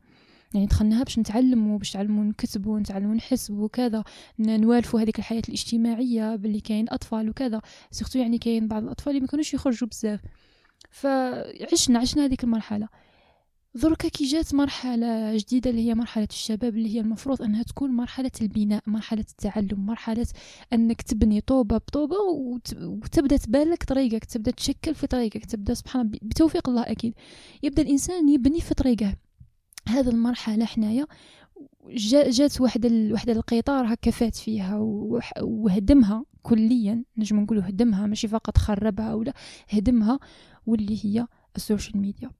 يعني 0.53 0.65
دخلناها 0.65 1.03
باش 1.03 1.19
نتعلموا 1.19 1.77
باش 1.77 1.89
نتعلموا 1.89 2.23
نكتبوا 2.23 2.79
نتعلموا 2.79 3.15
نحسبوا 3.15 3.65
وكذا 3.65 4.03
نوالفوا 4.39 5.01
هذيك 5.01 5.19
الحياة 5.19 5.41
الاجتماعية 5.47 6.35
باللي 6.35 6.59
كاين 6.59 6.85
أطفال 6.89 7.29
وكذا. 7.29 7.61
سيرتو 7.91 8.19
يعني 8.19 8.37
كاين 8.37 8.67
بعض 8.67 8.83
الأطفال 8.83 9.15
اللي 9.15 9.27
ما 9.33 9.43
يخرجوا 9.53 9.87
بزاف. 9.87 10.19
فعشنا 10.91 11.99
عشنا 11.99 12.25
هذيك 12.25 12.43
المرحلة. 12.43 12.87
دركا 13.75 14.07
كي 14.07 14.25
جات 14.25 14.53
مرحلة 14.55 15.37
جديدة 15.37 15.69
اللي 15.69 15.87
هي 15.89 15.95
مرحلة 15.95 16.27
الشباب 16.29 16.77
اللي 16.77 16.95
هي 16.95 16.99
المفروض 16.99 17.41
أنها 17.41 17.63
تكون 17.63 17.91
مرحلة 17.91 18.31
البناء 18.41 18.83
مرحلة 18.87 19.25
التعلم 19.29 19.85
مرحلة 19.85 20.27
أنك 20.73 21.01
تبني 21.01 21.41
طوبة 21.41 21.77
بطوبة 21.77 22.15
وتبدأ 22.81 23.37
تبالك 23.37 23.83
طريقك 23.83 24.25
تبدأ 24.25 24.51
تشكل 24.51 24.95
في 24.95 25.07
طريقك 25.07 25.45
تبدأ 25.45 25.73
سبحان 25.73 26.09
بتوفيق 26.09 26.69
الله 26.69 26.81
أكيد. 26.81 27.13
يبدأ 27.63 27.81
الإنسان 27.81 28.29
يبني 28.29 28.61
في 28.61 28.73
طريقه. 28.73 29.15
هذه 29.87 30.09
المرحلة 30.09 30.65
حنايا 30.65 31.07
جات 32.07 32.61
واحد 32.61 32.85
ال... 32.85 33.13
واحد 33.13 33.29
القطار 33.29 33.93
هكا 33.93 34.11
فات 34.11 34.35
فيها 34.35 34.77
وهدمها 35.41 36.25
كليا 36.41 37.03
نجم 37.17 37.39
نقولوا 37.39 37.63
هدمها 37.63 38.07
ماشي 38.07 38.27
فقط 38.27 38.57
خربها 38.57 39.13
ولا 39.13 39.33
هدمها 39.69 40.19
واللي 40.69 41.05
هي 41.05 41.27
ال 41.55 41.61
social 41.61 41.97
media. 41.97 42.31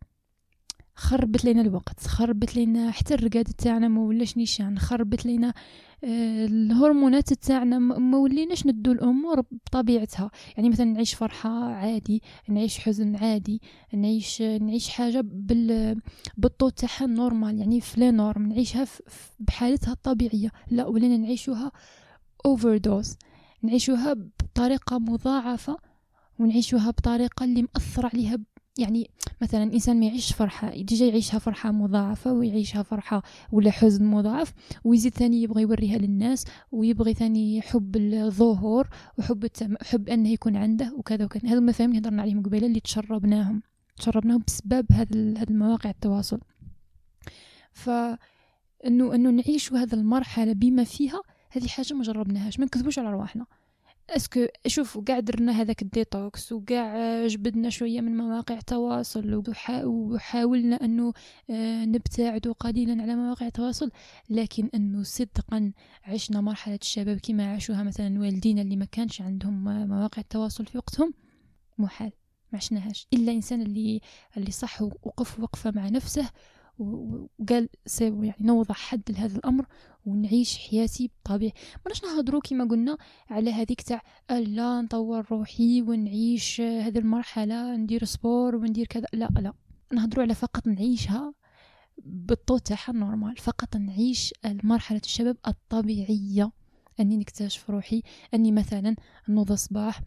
خربت 0.96 1.46
لنا 1.46 1.62
الوقت 1.62 2.00
خربت 2.08 2.56
لنا 2.58 2.92
حتى 2.92 3.14
الرقاد 3.14 3.46
تاعنا 3.46 3.88
ما 3.88 4.02
ولاش 4.02 4.38
نيشان 4.38 4.80
خربت 4.80 5.26
لنا 5.26 5.54
آه، 6.04 6.46
الهرمونات 6.46 7.34
تاعنا 7.34 7.80
ما 7.80 8.18
وليناش 8.18 8.66
ندو 8.68 8.92
الأمور 8.92 9.42
بطبيعتها. 9.42 10.32
يعني 10.58 10.70
مثلا 10.70 10.86
نعيش 10.86 11.14
فرحة 11.14 11.50
عادي 11.74 12.22
نعيش 12.50 12.80
حزن 12.80 13.16
عادي 13.16 13.62
نعيش 13.94 14.42
نعيش 14.42 14.90
حاجة 14.90 15.22
بال 15.24 16.02
بال 16.38 16.48
taux 16.48 16.70
تاعها 16.70 17.06
normal 17.06 17.60
يعني 17.60 17.82
في 17.82 18.12
norme 18.12 18.48
نعيشها 18.48 18.88
بحالتها 19.40 19.92
الطبيعية. 19.92 20.52
لا 20.72 20.86
ولينا 20.86 21.18
نعيشوها 21.18 21.72
overdose 22.46 23.18
نعيشوها 23.64 24.14
بطريقة 24.14 25.00
مضاعفة 25.00 25.78
ونعيشوها 26.39 26.91
بطريقة 26.91 27.43
اللي 27.43 27.62
مأثر 27.62 28.05
عليها 28.05 28.38
يعني 28.77 29.10
مثلا 29.41 29.63
إنسان 29.63 30.00
ما 30.00 30.05
يعيش 30.05 30.34
فرحة 30.34 30.69
déjà 30.70 31.06
يعيشها 31.05 31.39
فرحة 31.39 31.72
مضاعفة 31.72 32.34
ويعيشها 32.34 32.84
فرحة 32.84 33.24
ولا 33.51 33.72
حزن 33.72 34.05
مضاعف 34.05 34.53
ويزيد 34.84 35.13
ثاني 35.13 35.43
يبغى 35.43 35.62
يوريها 35.62 35.98
للناس 35.98 36.46
ويبغي 36.72 37.13
ثاني 37.13 37.62
حب 37.62 37.96
الظهور 37.96 38.88
وحب 39.17 39.43
التم... 39.43 39.75
حب 39.81 40.10
أنه 40.10 40.29
يكون 40.29 40.55
عنده 40.55 40.93
وكذا 40.98 41.25
وكذا. 41.25 41.50
هذو 41.50 41.60
المفاهيم 41.60 41.91
اللي 41.91 42.01
هضرنا 42.01 42.22
عليهم 42.22 42.43
قبيلة 42.43 42.67
اللي 42.67 42.79
تشربناهم 42.79 43.62
تشربناهم 43.98 44.43
بسبب 44.48 44.91
هذا 44.91 45.08
هذه 45.13 45.50
المواقع 45.50 45.89
التواصل. 45.89 46.39
ف 47.72 47.89
إنه 48.86 49.15
إنه 49.15 49.29
نعيش 49.29 49.74
هذه 49.74 49.93
المرحلة 49.93 50.53
بما 50.53 50.84
فيها 50.84 51.22
هذه 51.51 51.67
حاجة 51.67 51.93
ما 51.93 52.03
جربناهاش 52.03 52.60
ما 52.60 52.65
نكذبوش 52.65 53.00
على 53.00 53.12
رواحنا 53.12 53.46
est-ce 54.16 54.36
que 54.36 54.46
شوف 54.68 54.98
قاع 54.98 55.20
درنا 55.20 55.51
هذاك 55.51 55.82
الديتوكس 55.82 56.51
وقاع 56.51 57.28
جبدنا 57.28 57.70
شوية 57.70 58.01
من 58.01 58.18
مواقع 58.18 58.58
التواصل 58.58 59.44
وحاولنا 59.84 60.75
أنه 60.75 61.13
آه، 61.50 61.86
نبتعد 61.86 62.48
قليلا 62.60 63.01
على 63.01 63.16
مواقع 63.16 63.48
التواصل 63.48 63.92
لكن 64.30 64.70
أنه 64.75 65.04
صدقا 65.04 65.72
عشنا 66.04 66.42
مرحلة 66.42 66.80
الشباب 66.82 67.18
كما 67.18 67.51
عاشوها 67.51 67.84
مثلا 67.84 68.20
والدينا 68.20 68.62
اللي 68.62 68.75
ما 68.75 68.86
كانش 68.86 69.22
عندهم 69.22 69.63
مواقع 69.88 70.22
التواصل 70.22 70.66
في 70.66 70.78
وقتهم 70.78 71.13
محال 71.78 72.12
ما 72.51 72.58
عشناهاش. 72.58 73.08
إلا 73.13 73.32
إنسان 73.32 73.62
اللي 73.62 74.01
اللي 74.38 74.51
صح 74.51 74.82
وقف 74.82 75.39
وقفة 75.39 75.72
مع 75.75 75.89
نفسه 75.89 76.30
وقال 76.80 77.70
سيبو 77.86 78.24
يعني 78.24 78.48
نوضع 78.48 78.75
حد 78.75 79.01
لهذا 79.10 79.38
الأمر 79.38 79.66
ونعيش 80.10 80.58
حياتي 80.58 81.12
بطبيعي 81.25 81.54
ماناش 81.86 82.04
نهضروا 82.04 82.42
كما 82.42 82.66
قلنا 82.66 82.98
على 83.30 83.54
هذيك 83.54 83.82
تاع 83.82 84.01
لا 84.30 84.82
نطور 84.82 85.25
روحي 85.32 85.82
ونعيش 85.82 86.62
هذه 86.62 86.98
المرحلة 86.98 87.75
ندير 87.75 88.06
سبور 88.06 88.56
وندير 88.56 88.86
كذا. 88.86 89.08
لا 89.13 89.30
لا. 89.39 89.54
نهضروا 89.94 90.24
على 90.24 90.36
فقط 90.36 90.68
نعيشها 90.68 91.34
بالطو 91.98 92.58
تاعها 92.58 92.92
نورمال 92.94 93.38
فقط 93.38 93.75
نعيش 93.78 94.34
مرحله 94.46 95.01
الشباب 95.06 95.38
الطبيعية. 95.48 96.51
أني 97.00 97.18
نكتشف 97.18 97.70
روحي. 97.70 98.01
أني 98.34 98.51
مثلا 98.51 98.96
نوض 99.30 99.51
الصباح 99.51 100.01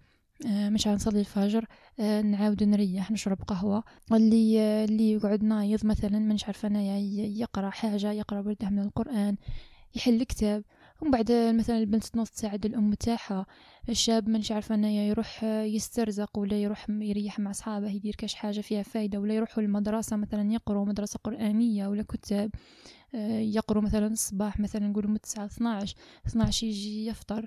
آه، 0.46 0.68
مش 0.68 0.88
نصلي 0.88 1.20
الفجر 1.20 1.66
آه، 2.00 2.22
نعاود 2.22 2.62
نريح 2.62 3.10
نشرب 3.10 3.42
قهوة. 3.42 3.84
اللي 4.12 4.84
اللي 4.84 5.12
يقعد 5.12 5.44
نايض 5.44 5.86
مثلا 5.86 6.18
منش 6.18 6.44
عارفة 6.44 6.68
أنا 6.68 6.98
يقرأ 6.98 7.70
حاجة 7.70 8.12
يقرأ 8.12 8.40
وردة 8.40 8.70
من 8.70 8.78
القرآن. 8.78 9.36
يحل 9.94 10.22
كتاب 10.22 10.64
ومن 11.02 11.10
بعد 11.10 11.32
مثلا 11.32 11.78
البنت 11.78 12.04
تنوض 12.04 12.26
تساعد 12.26 12.66
الأم 12.66 12.94
تاعها 12.94 13.46
الشاب 13.88 14.28
منش 14.28 14.52
عارفة 14.52 14.74
أنايا 14.74 15.02
يروح 15.08 15.44
يسترزق 15.44 16.38
ولا 16.38 16.62
يروح 16.62 16.86
يريح 16.90 17.38
مع 17.38 17.50
أصحابه 17.50 17.90
يدير 17.90 18.14
كاش 18.14 18.34
حاجة 18.34 18.60
فيها 18.60 18.82
فايدة 18.82 19.20
ولا 19.20 19.34
يروحوا 19.34 19.62
المدرسة 19.62 20.16
مثلا 20.16 20.52
يقروا 20.52 20.84
مدرسة 20.86 21.18
قرآنية 21.24 21.86
ولا 21.88 22.02
كتاب 22.02 22.50
آه، 23.14 23.38
يقروا 23.38 23.82
مثلا 23.82 24.06
الصباح 24.06 24.60
مثلا 24.60 24.88
نقولوا 24.88 25.10
من 25.10 25.20
تسعة 25.20 25.44
12 25.44 25.96
12 26.26 26.66
يجي 26.66 27.06
يفطر 27.06 27.46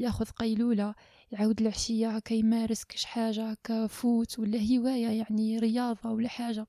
يأخذ 0.00 0.24
قيلولة 0.26 0.94
يعاود 1.32 1.60
العشية 1.60 2.08
هكا 2.08 2.34
يمارس 2.34 2.84
كش 2.84 3.04
حاجة 3.04 3.50
هكا 3.50 3.86
فوت 3.86 4.38
ولا 4.38 4.58
هواية 4.58 5.08
يعني 5.08 5.58
رياضة 5.58 6.10
ولا 6.10 6.28
حاجة. 6.28 6.66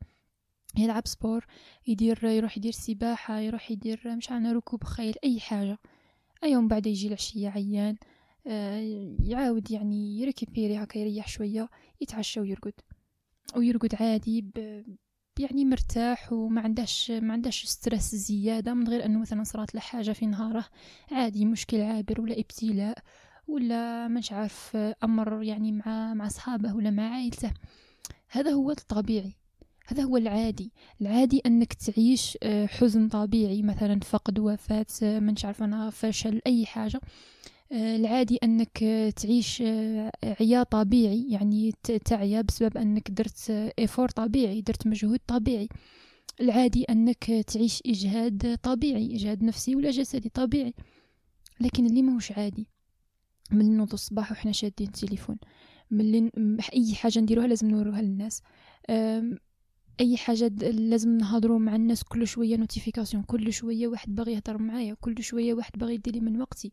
يلعب 0.79 1.07
سبور 1.07 1.45
يدير 1.87 2.25
يروح 2.25 2.57
يدير 2.57 2.71
سباحة 2.71 3.39
يروح 3.39 3.71
يدير 3.71 4.15
مش 4.15 4.31
عارفة 4.31 4.51
ركوب 4.51 4.83
خيل 4.83 5.15
أي 5.23 5.39
حاجة. 5.39 5.77
أي 6.43 6.51
يوم 6.51 6.67
بعد 6.67 6.87
يجي 6.87 7.07
العشية 7.07 7.49
عيان 7.49 7.97
آه، 8.47 9.15
يعاود 9.23 9.71
يعني 9.71 10.19
يركبيري 10.19 10.77
هكا 10.83 10.99
يريح 10.99 11.27
شوية 11.27 11.69
يتعشى 12.01 12.39
ويرقد. 12.39 12.73
ويرقد 13.55 13.95
عادي 13.95 14.45
يعني 15.39 15.65
مرتاح 15.65 16.33
وما 16.33 16.61
عندهش 16.61 17.11
ما 17.11 17.33
عندهش 17.33 17.65
ستريس 17.65 18.15
زيادة 18.15 18.73
من 18.73 18.87
غير 18.87 19.05
إنه 19.05 19.19
مثلا 19.19 19.43
صارت 19.43 19.75
له 19.75 19.81
حاجة 19.81 20.11
في 20.11 20.25
نهاره. 20.25 20.65
عادي 21.11 21.45
مشكل 21.45 21.81
عابر 21.81 22.21
ولا 22.21 22.39
ابتلاء 22.39 22.97
ولا 23.47 24.07
مش 24.07 24.31
عارف 24.31 24.75
أمر 25.03 25.43
يعني 25.43 25.71
مع 25.71 26.13
مع 26.13 26.27
أصحابه 26.27 26.75
ولا 26.75 26.89
مع 26.89 27.09
عائلته. 27.13 27.51
هذا 28.29 28.51
هو 28.51 28.71
الطبيعي. 28.71 29.46
هذا 29.89 30.03
هو 30.03 30.17
العادي. 30.17 30.71
العادي 31.01 31.41
أنك 31.45 31.73
تعيش 31.73 32.37
آه، 32.43 32.65
حزن 32.65 33.07
طبيعي 33.07 33.61
مثلا 33.61 33.99
فقد 33.99 34.39
وفاة 34.39 34.85
آه، 35.03 35.19
من 35.19 35.33
عارف 35.43 35.63
أنا 35.63 35.89
فشل 35.89 36.41
أي 36.47 36.65
حاجة. 36.65 37.01
آه، 37.71 37.95
العادي 37.95 38.37
أنك 38.43 38.77
تعيش 39.15 39.63
عياء 40.23 40.63
طبيعي 40.63 41.25
يعني 41.29 41.73
تعيا 42.05 42.41
بسبب 42.41 42.77
أنك 42.77 43.11
درت 43.11 43.49
effort 43.79 44.09
طبيعي 44.09 44.61
درت 44.61 44.87
مجهود 44.87 45.19
طبيعي. 45.27 45.69
العادي 46.41 46.83
أنك 46.83 47.23
تعيش 47.47 47.83
إجهاد 47.85 48.57
طبيعي 48.63 49.15
إجهاد 49.15 49.43
نفسي 49.43 49.75
ولا 49.75 49.91
جسدي 49.91 50.29
طبيعي. 50.29 50.73
لكن 51.59 51.85
اللي 51.85 52.01
ماهوش 52.01 52.31
عادي. 52.31 52.67
من 53.51 53.77
نوض 53.77 53.93
الصباح 53.93 54.31
وحنا 54.31 54.51
شادين 54.51 54.87
التليفون 54.87 55.37
من 55.91 56.29
أي 56.73 56.95
حاجة 56.95 57.19
نديروها 57.19 57.47
لازم 57.47 57.69
نوروها 57.69 58.01
للناس. 58.01 58.41
أي 59.99 60.17
حاجة 60.17 60.47
لازم 60.61 61.17
نهضروا 61.17 61.59
مع 61.59 61.75
الناس 61.75 62.03
كل 62.03 62.27
شوية 62.27 62.55
notification 62.57 63.23
كل 63.23 63.53
شوية 63.53 63.87
واحد 63.87 64.15
باغي 64.15 64.33
يهضر 64.33 64.57
معايا 64.57 64.93
كل 65.01 65.23
شوية 65.23 65.53
واحد 65.53 65.71
باغي 65.79 65.93
يدير 65.93 66.21
من 66.21 66.41
وقتي. 66.41 66.71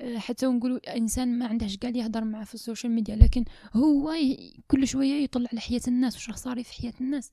أه، 0.00 0.18
حتى 0.18 0.46
نقولوا 0.46 0.96
إنسان 0.96 1.38
ما 1.38 1.46
عندهش 1.46 1.76
كاع 1.76 1.90
يهضر 1.90 2.24
معاه 2.24 2.44
في 2.44 2.54
ال 2.54 2.59
social 2.59 2.92
media 2.92 3.16
لكن 3.16 3.44
هو 3.74 4.14
كل 4.68 4.86
شوية 4.88 5.24
يطلع 5.24 5.48
على 5.52 5.60
حياة 5.60 5.80
الناس 5.88 6.28
واش 6.28 6.36
صاري 6.38 6.64
في 6.64 6.72
حياة 6.72 6.94
الناس. 7.00 7.30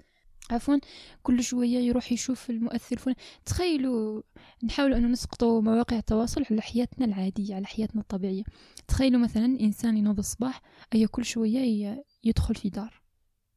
عفوا 0.52 0.78
كل 1.24 1.44
شوية 1.44 1.80
يروح 1.80 2.12
يشوف 2.12 2.50
المؤثر 2.50 2.98
فلان. 2.98 3.16
تخيلوا 3.46 4.22
نحاول 4.64 4.94
انه 4.94 5.08
نسقطوا 5.08 5.62
مواقع 5.62 5.98
التواصل 5.98 6.44
على 6.52 6.62
حياتنا 6.62 7.06
العادية 7.06 7.56
على 7.56 7.66
حياتنا 7.66 8.02
الطبيعية. 8.02 8.44
تخيلوا 8.88 9.22
مثلا 9.22 9.46
إنسان 9.46 9.98
ينوض 9.98 10.18
الصباح 10.20 10.62
اي 10.96 11.08
كل 11.08 11.26
شوية 11.26 12.04
يدخل 12.24 12.56
في 12.56 12.70
دار. 12.70 13.02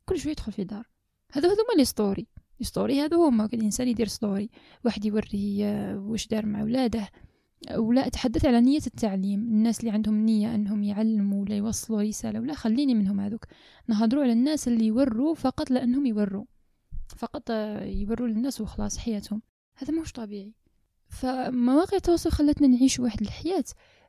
كل 0.07 0.19
شوية 0.21 0.33
يدخل 0.33 0.53
في 0.53 0.65
دار. 0.65 0.92
هذا 1.33 1.49
هذوما 1.49 1.73
les 1.77 1.85
stories 1.85 2.27
les 2.61 2.67
stories 2.67 3.01
هذا 3.01 3.17
هما 3.17 3.45
الانسان 3.45 3.89
يدير 3.89 4.09
story 4.09 4.51
واحد 4.85 5.05
يوري 5.05 5.65
آه، 5.65 5.99
واش 5.99 6.29
دار 6.29 6.47
مع 6.47 6.63
ولاده. 6.63 7.09
ولا 7.77 8.07
أتحدث 8.07 8.45
على 8.45 8.61
نية 8.61 8.81
التعليم. 8.87 9.41
الناس 9.41 9.81
اللي 9.81 9.91
عندهم 9.91 10.25
نية 10.25 10.55
أنهم 10.55 10.83
يعلموا 10.83 11.43
ولا 11.43 11.57
يوصلوا 11.57 12.03
رسالة 12.03 12.41
ولا 12.41 12.55
خليني 12.55 12.95
منهم 12.95 13.21
هذوك. 13.21 13.47
نهضروا 13.89 14.23
على 14.23 14.33
الناس 14.33 14.69
اللي 14.69 14.87
يوروا 14.87 15.35
فقط 15.35 15.71
لأنهم 15.71 16.07
يوروا. 16.07 16.45
فقط 17.17 17.43
آه، 17.51 17.85
يوروا 17.85 18.29
للناس 18.29 18.61
وخلاص 18.61 18.99
حياتهم. 18.99 19.43
هذا 19.77 20.01
مش 20.01 20.13
طبيعي. 20.13 20.53
فمواقع 21.09 21.97
التواصل 21.97 22.31
خلتنا 22.31 22.67
نعيش 22.67 23.01
واحد 23.01 23.21
الحياة 23.21 23.65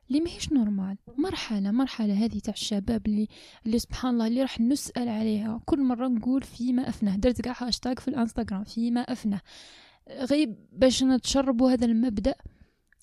اللي 0.08 0.20
ماهيش 0.20 0.52
normal. 0.52 0.96
مرحلة 1.18 1.70
مرحلة 1.70 2.14
هذه 2.24 2.38
تاع 2.38 2.54
الشباب 2.54 3.06
اللي 3.06 3.28
اللي 3.66 3.78
سبحان 3.78 4.14
الله 4.14 4.26
اللي 4.26 4.42
راح 4.42 4.60
نسأل 4.60 5.08
عليها. 5.08 5.60
كل 5.64 5.82
مرة 5.82 6.08
نقول 6.08 6.42
فيما 6.42 6.88
أفناه 6.88 7.16
درت 7.16 7.40
كاع 7.40 7.54
هاشتاغ 7.58 7.94
في 7.94 8.08
الانستغرام 8.08 8.64
فيما 8.64 9.00
أفناه 9.00 9.40
غيب 10.10 10.56
باش 10.72 11.02
نتشربوا 11.02 11.70
هذا 11.72 11.86
المبدأ 11.86 12.34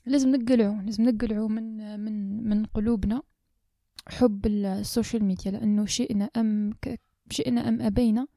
لازم 0.06 0.36
نقلعوا 0.36 0.82
لازم 0.82 1.04
نقلعوا 1.10 1.50
من 1.50 2.00
من 2.00 2.44
من 2.50 2.66
قلوبنا 2.66 3.22
حب 4.08 4.46
ال 4.46 4.57
social 4.57 5.26
media. 5.26 5.52
لأنه 5.52 5.86
شئنا 5.86 6.30
أم 6.38 6.74
شئنا 7.32 7.70
أم 7.70 7.82
أبينا 7.82 8.28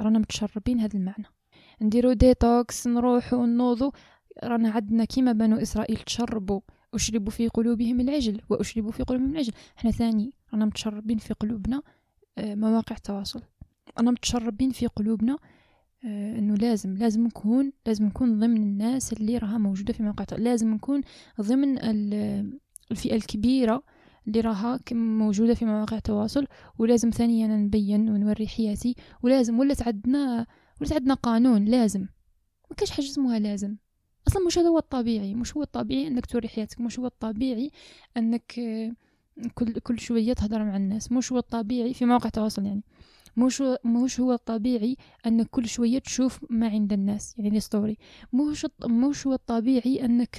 رانا 0.00 0.18
متشربين 0.18 0.80
هذا 0.80 0.98
المعنى. 0.98 1.26
نديرو 1.82 2.12
ديتوكس 2.12 2.86
نروحو 2.86 3.46
نوضو 3.46 3.92
رانا 4.44 4.70
عندنا 4.70 5.04
كيما 5.04 5.32
بنو 5.32 5.56
إسرائيل. 5.56 5.96
تشربوا 5.96 6.60
أشربوا 6.94 7.32
في 7.32 7.48
قلوبهم 7.48 8.00
العجل 8.00 8.40
وأشربوا 8.48 8.92
في 8.92 9.02
قلوبهم 9.02 9.30
العجل. 9.30 9.52
إحنا 9.78 9.90
ثاني 9.90 10.32
رانا 10.52 10.64
متشربين 10.64 11.18
في 11.18 11.34
قلوبنا 11.34 11.82
آه، 12.38 12.54
مواقع 12.54 12.96
التواصل. 12.96 13.42
أنا 13.98 14.10
متشربين 14.10 14.70
في 14.70 14.86
قلوبنا 14.86 15.38
آه، 16.04 16.38
إنه 16.38 16.54
لازم 16.54 16.96
لازم 16.96 17.26
نكون 17.26 17.72
لازم 17.86 18.04
نكون 18.04 18.38
ضمن 18.38 18.56
الناس 18.56 19.12
اللي 19.12 19.38
راها 19.38 19.58
موجودة 19.58 19.92
في 19.92 20.02
مواقع 20.02 20.36
لازم 20.36 20.74
نكون 20.74 21.00
ضمن 21.40 21.78
الفئة 22.90 23.14
الكبيرة 23.14 23.82
اللي 24.26 24.40
راها 24.40 24.80
موجودة 24.92 25.54
في 25.54 25.64
مواقع 25.64 25.96
التواصل. 25.96 26.46
ولازم 26.78 27.10
ثانيا 27.10 27.46
نبين 27.46 28.08
ونوري 28.08 28.48
حياتي. 28.48 28.94
ولازم 29.22 29.58
ولات 29.58 29.82
عندنا 29.82 30.46
ولات 30.80 30.92
عندنا 30.92 31.14
قانون 31.14 31.64
لازم. 31.64 32.00
ما 32.70 32.76
كاش 32.76 32.90
حاجة 32.90 33.06
اسمها 33.06 33.38
لازم. 33.38 33.76
أصلا 34.28 34.46
مش 34.46 34.58
هذا 34.58 34.68
هو 34.68 34.78
الطبيعي 34.78 35.34
مش 35.34 35.56
هو 35.56 35.62
الطبيعي 35.62 36.06
إنك 36.06 36.26
توري 36.26 36.48
حياتك 36.48 36.80
مش 36.80 36.98
هو 36.98 37.06
الطبيعي 37.06 37.70
إنك 38.16 38.58
آه، 38.58 38.92
كل 39.54 39.72
كل 39.72 40.00
شوية 40.00 40.32
تهضر 40.32 40.64
مع 40.64 40.76
الناس 40.76 41.12
مش 41.12 41.32
هو 41.32 41.38
الطبيعي 41.38 41.94
في 41.94 42.04
مواقع 42.04 42.26
التواصل 42.26 42.66
يعني 42.66 42.82
مش 43.36 43.62
مش 43.84 44.20
هو 44.20 44.32
الطبيعي 44.32 44.96
إنك 45.26 45.46
كل 45.50 45.68
شوية 45.68 45.98
تشوف 45.98 46.40
ما 46.50 46.68
عند 46.68 46.92
الناس 46.92 47.38
يعني 47.38 47.50
لي 47.50 47.60
story 47.60 47.98
مش 48.32 48.66
مش 48.84 49.26
هو 49.26 49.32
الطبيعي 49.32 50.04
إنك 50.04 50.36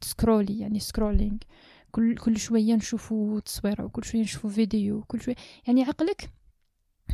ت 0.00 0.07
scrolli 0.07 0.58
يعني 0.58 0.78
scrolling 0.80 1.42
كل 1.90 2.16
كل 2.16 2.36
شوية 2.38 2.74
نشوفوا 2.74 3.40
تصوير 3.40 3.82
وكل 3.82 4.04
شوية 4.04 4.22
نشوفوا 4.22 4.50
فيديو 4.50 5.02
كل 5.02 5.20
شوية 5.20 5.36
يعني 5.66 5.82
عقلك 5.84 6.30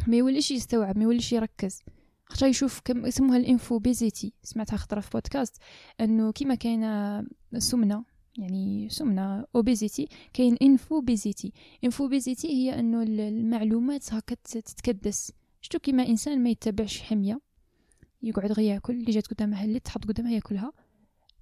ما 0.07 0.17
يوليش 0.17 0.51
يستوعب 0.51 0.99
ما 0.99 1.05
يوليش 1.05 1.33
يركز. 1.33 1.83
خاطر 2.31 2.47
يشوف 2.47 2.81
كم 2.85 3.07
اسمها 3.07 3.37
ال 3.37 3.79
infobesity 3.79 4.33
سمعتها 4.43 4.77
خطرة 4.77 5.01
في 5.01 5.11
بودكاست 5.11 5.57
إنه 6.01 6.33
كيما 6.33 6.55
كاينة 6.55 7.25
سمنة 7.59 8.05
يعني 8.39 8.89
سمنة 8.89 9.45
obesity 9.55 10.09
كاين 10.33 10.57
infobesity. 10.63 11.53
infobesity 11.85 12.49
هي 12.49 12.81
إنه 12.81 13.03
المعلومات 13.03 14.15
هكا 14.15 14.35
تتكدس. 14.45 15.33
شفتو 15.61 15.79
كيما 15.79 16.07
إنسان 16.07 16.43
ما 16.43 16.51
يتبعش 16.51 17.03
حمية 17.03 17.41
يقعد 18.23 18.53
غير 18.53 18.67
ياكل 18.69 18.93
اللي 18.93 19.13
جات 19.13 19.27
قدامه 19.27 19.65
اللي 19.65 19.81
تحط 19.81 20.05
قدامها 20.05 20.33
ياكلها 20.33 20.73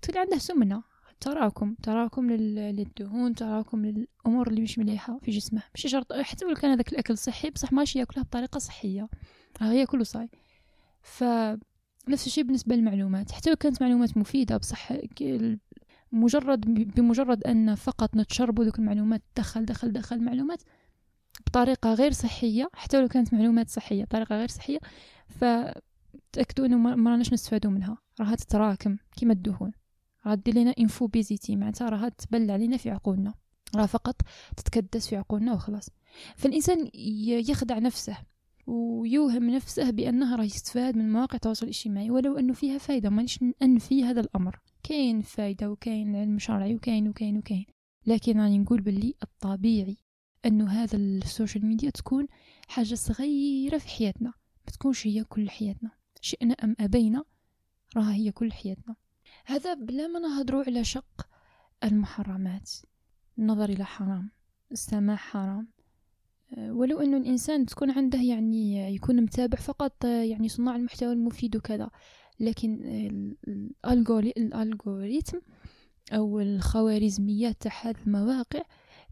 تولي 0.02 0.18
عنده 0.18 0.38
سمنة. 0.38 0.82
تراكم 1.20 1.74
تراكم 1.82 2.30
للدهون 2.30 3.34
تراكم 3.34 3.86
للأمور 3.86 4.48
اللي 4.48 4.60
مش 4.60 4.78
مليحة 4.78 5.18
في 5.18 5.30
جسمه. 5.30 5.62
مش 5.74 5.82
شرط 5.86 6.12
حتى 6.12 6.44
لو 6.44 6.54
كان 6.54 6.70
هذاك 6.70 6.92
الأكل 6.92 7.18
صحي 7.18 7.50
بصح 7.50 7.72
ماشي 7.72 7.98
ياكلها 7.98 8.24
بطريقة 8.24 8.58
صحية. 8.58 9.08
راه 9.62 9.72
ياكل 9.72 10.06
صاي. 10.06 10.28
فنفس 11.06 12.26
الشيء 12.26 12.44
بالنسبة 12.44 12.76
للمعلومات. 12.76 13.32
حتى 13.32 13.50
لو 13.50 13.56
كانت 13.56 13.82
معلومات 13.82 14.16
مفيدة 14.16 14.56
بصح 14.56 14.92
مجرد 16.12 16.60
بمجرد 16.94 17.44
أن 17.44 17.74
فقط 17.74 18.16
نتشربوا 18.16 18.64
ذوك 18.64 18.78
المعلومات 18.78 19.22
دخل 19.36 19.64
دخل 19.64 19.92
دخل 19.92 20.24
معلومات 20.24 20.62
بطريقة 21.46 21.94
غير 21.94 22.12
صحية 22.12 22.68
حتى 22.74 23.00
لو 23.00 23.08
كانت 23.08 23.34
معلومات 23.34 23.70
صحية 23.70 24.04
بطريقة 24.04 24.36
غير 24.36 24.48
صحية 24.48 24.78
فتأكدوا 25.28 26.66
أنه 26.66 26.76
ما 26.76 27.10
راناش 27.10 27.32
نستفادوا 27.32 27.70
منها. 27.70 27.98
راها 28.20 28.34
تتراكم 28.34 28.96
كما 29.16 29.32
الدهون. 29.32 29.72
راها 30.26 30.34
تدير 30.34 30.54
لنا 30.54 30.74
infobesity 30.78 31.56
معناتها 31.56 31.88
راها 31.88 32.08
تبلع 32.08 32.56
لنا 32.56 32.76
في 32.76 32.90
عقولنا. 32.90 33.34
راها 33.76 33.86
فقط 33.86 34.20
تتكدس 34.56 35.08
في 35.08 35.16
عقولنا 35.16 35.52
وخلاص. 35.52 35.90
فالإنسان 36.36 36.90
يخدع 37.48 37.78
نفسه. 37.78 38.16
ويوهم 38.66 39.50
نفسه 39.50 39.90
بأنه 39.90 40.36
راه 40.36 40.44
يستفاد 40.44 40.96
من 40.96 41.12
مواقع 41.12 41.34
التواصل 41.34 41.66
الاجتماعي 41.66 42.10
ولو 42.10 42.38
أنه 42.38 42.52
فيها 42.52 42.78
فايدة 42.78 43.10
مانيش 43.10 43.40
ننفي 43.62 44.04
هذا 44.04 44.20
الأمر. 44.20 44.60
كاين 44.82 45.20
فايدة 45.20 45.70
وكاين 45.70 46.14
العلم 46.14 46.36
الشرعي 46.36 46.74
وكاين 46.74 47.08
وكاين 47.08 47.38
وكاين 47.38 47.66
لكن 48.06 48.40
راني 48.40 48.58
نقول 48.58 48.80
باللي 48.80 49.14
الطبيعي 49.22 49.96
أنه 50.46 50.70
هذا 50.70 50.96
ال 50.96 51.06
social 51.06 51.66
media 51.66 51.90
تكون 51.90 52.26
حاجة 52.68 52.94
صغيرة 52.94 53.78
في 53.78 53.88
حياتنا 53.88 54.32
ما 54.66 54.72
تكونش 54.72 55.06
هي 55.06 55.24
كل 55.24 55.50
حياتنا. 55.50 55.90
شئنا 56.20 56.54
أم 56.54 56.76
أبينا 56.80 57.24
راها 57.96 58.12
هي 58.12 58.32
كل 58.32 58.52
حياتنا. 58.52 58.96
هذا 59.46 59.74
بلا 59.74 60.06
ما 60.06 60.18
نهضروا 60.18 60.64
على 60.64 60.84
شق 60.84 61.28
المحرمات. 61.84 62.70
النظر 63.38 63.68
إلى 63.68 63.84
حرام 63.84 64.30
السماع 64.72 65.16
حرام. 65.16 65.68
ولو 66.58 67.00
إنه 67.00 67.16
الإنسان 67.16 67.66
تكون 67.66 67.90
عنده 67.90 68.18
يعني 68.18 68.94
يكون 68.94 69.22
متابع 69.22 69.58
فقط 69.58 70.04
يعني 70.04 70.48
صناع 70.48 70.76
المحتوى 70.76 71.12
المفيد 71.12 71.56
وكذا 71.56 71.90
لكن 72.40 72.80
ال 74.36 74.46
algorithme 74.46 75.40
أو 76.12 76.40
الخوارزميات 76.40 77.56
تاع 77.60 77.72
هذه 77.82 77.96
المواقع 78.06 78.62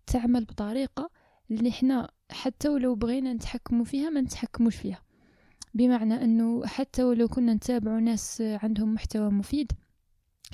تعمل 0.07 0.45
بطريقة 0.45 1.11
اللي 1.51 1.69
إحنا 1.69 2.11
حتى 2.31 2.69
ولو 2.69 2.95
بغينا 2.95 3.33
نتحكموا 3.33 3.85
فيها 3.85 4.11
ما 4.11 4.21
نتحكموش 4.21 4.77
فيها. 4.77 5.03
بمعنى 5.75 6.25
إنه 6.25 6.67
حتى 6.67 7.05
ولو 7.05 7.29
كنا 7.29 7.55
نتابع 7.55 7.99
ناس 7.99 8.41
عندهم 8.41 8.95
محتوى 8.95 9.31
مفيد 9.31 9.73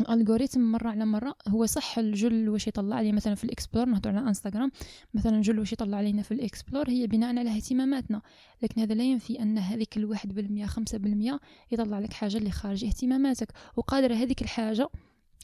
ال 0.00 0.06
algorithm 0.06 0.60
مرة 0.60 0.88
على 0.88 1.04
مرة. 1.04 1.34
هو 1.48 1.66
صح 1.66 1.98
جل 1.98 2.48
واش 2.48 2.66
يطلع 2.66 3.00
لي 3.00 3.12
مثلا 3.12 3.34
في 3.34 3.44
ال 3.44 3.50
explore 3.50 3.86
نهضر 3.86 4.10
على 4.10 4.28
إنستغرام. 4.28 4.70
مثلا 5.14 5.40
جل 5.40 5.58
واش 5.58 5.72
يطلع 5.72 5.96
علينا 5.96 6.22
في 6.22 6.34
ال 6.34 6.41
explore 6.41 6.90
هي 6.90 7.06
بناء 7.06 7.38
على 7.38 7.56
اهتماماتنا. 7.56 8.22
لكن 8.62 8.80
هذا 8.80 8.94
لا 8.94 9.04
ينفي 9.04 9.42
أن 9.42 9.58
هذيك 9.58 9.96
الواحد 9.96 10.34
بالمية 10.34 10.66
خمسة 10.66 10.98
بالمية 10.98 11.40
يطلع 11.72 11.98
لك 11.98 12.12
حاجة 12.12 12.36
اللي 12.36 12.50
خارج 12.50 12.84
اهتماماتك. 12.84 13.52
وقادرة 13.76 14.14
هذيك 14.14 14.42
الحاجة 14.42 14.88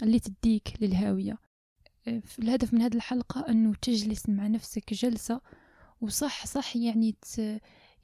اللي 0.02 0.18
تديك 0.18 0.68
للهاوية. 0.80 1.38
الهدف 2.38 2.74
من 2.74 2.82
هذه 2.82 2.94
الحلقة 2.94 3.44
أنه 3.48 3.74
تجلس 3.82 4.28
مع 4.28 4.46
نفسك 4.46 4.94
جلسة. 4.94 5.40
وصح 6.00 6.46
صح 6.46 6.76
يعني 6.76 7.12
ت... 7.12 7.38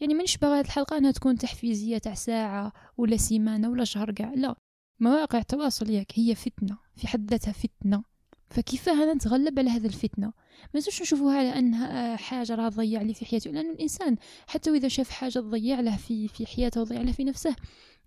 يعني 0.01 0.15
مانيش 0.15 0.37
باغا 0.37 0.59
هذه 0.59 0.65
الحلقة 0.65 0.99
أنها 0.99 1.11
تكون 1.11 1.39
تحفيزية 1.39 1.99
تاع 1.99 2.15
ساعة 2.15 2.73
ولا 2.97 3.17
سيمانة 3.17 3.71
ولا 3.71 3.85
شهر 3.85 4.11
كاع 4.11 4.33
لا. 4.35 4.55
مواقع 5.01 5.39
التواصل 5.39 5.91
ياك 5.91 6.13
هي 6.15 6.35
فتنة 6.35 6.79
في 6.97 7.07
حد 7.07 7.31
ذاتها 7.31 7.53
فتنة. 7.53 8.13
فكيفاه 8.51 9.15
نتغلب 9.15 9.59
على 9.59 9.71
هذا 9.71 9.87
الفتنة؟ 9.87 10.27
ما 10.75 10.81
نزوش 10.81 11.03
نشوفوها 11.03 11.39
على 11.39 11.59
أنها 11.59 12.17
حاجة 12.17 12.55
راه 12.55 12.69
تضيع 12.69 13.03
لي 13.03 13.15
في 13.15 13.25
حياته 13.25 13.51
لأن 13.51 13.71
الإنسان 13.71 14.17
حتى 14.47 14.71
وإذا 14.71 14.89
شاف 14.89 15.11
حاجة 15.11 15.39
تضيع 15.39 15.81
له 15.81 15.97
في 15.97 16.29
في 16.29 16.47
حياته 16.47 16.81
وتضيع 16.81 17.03
له 17.03 17.13
في 17.13 17.25
نفسه 17.25 17.57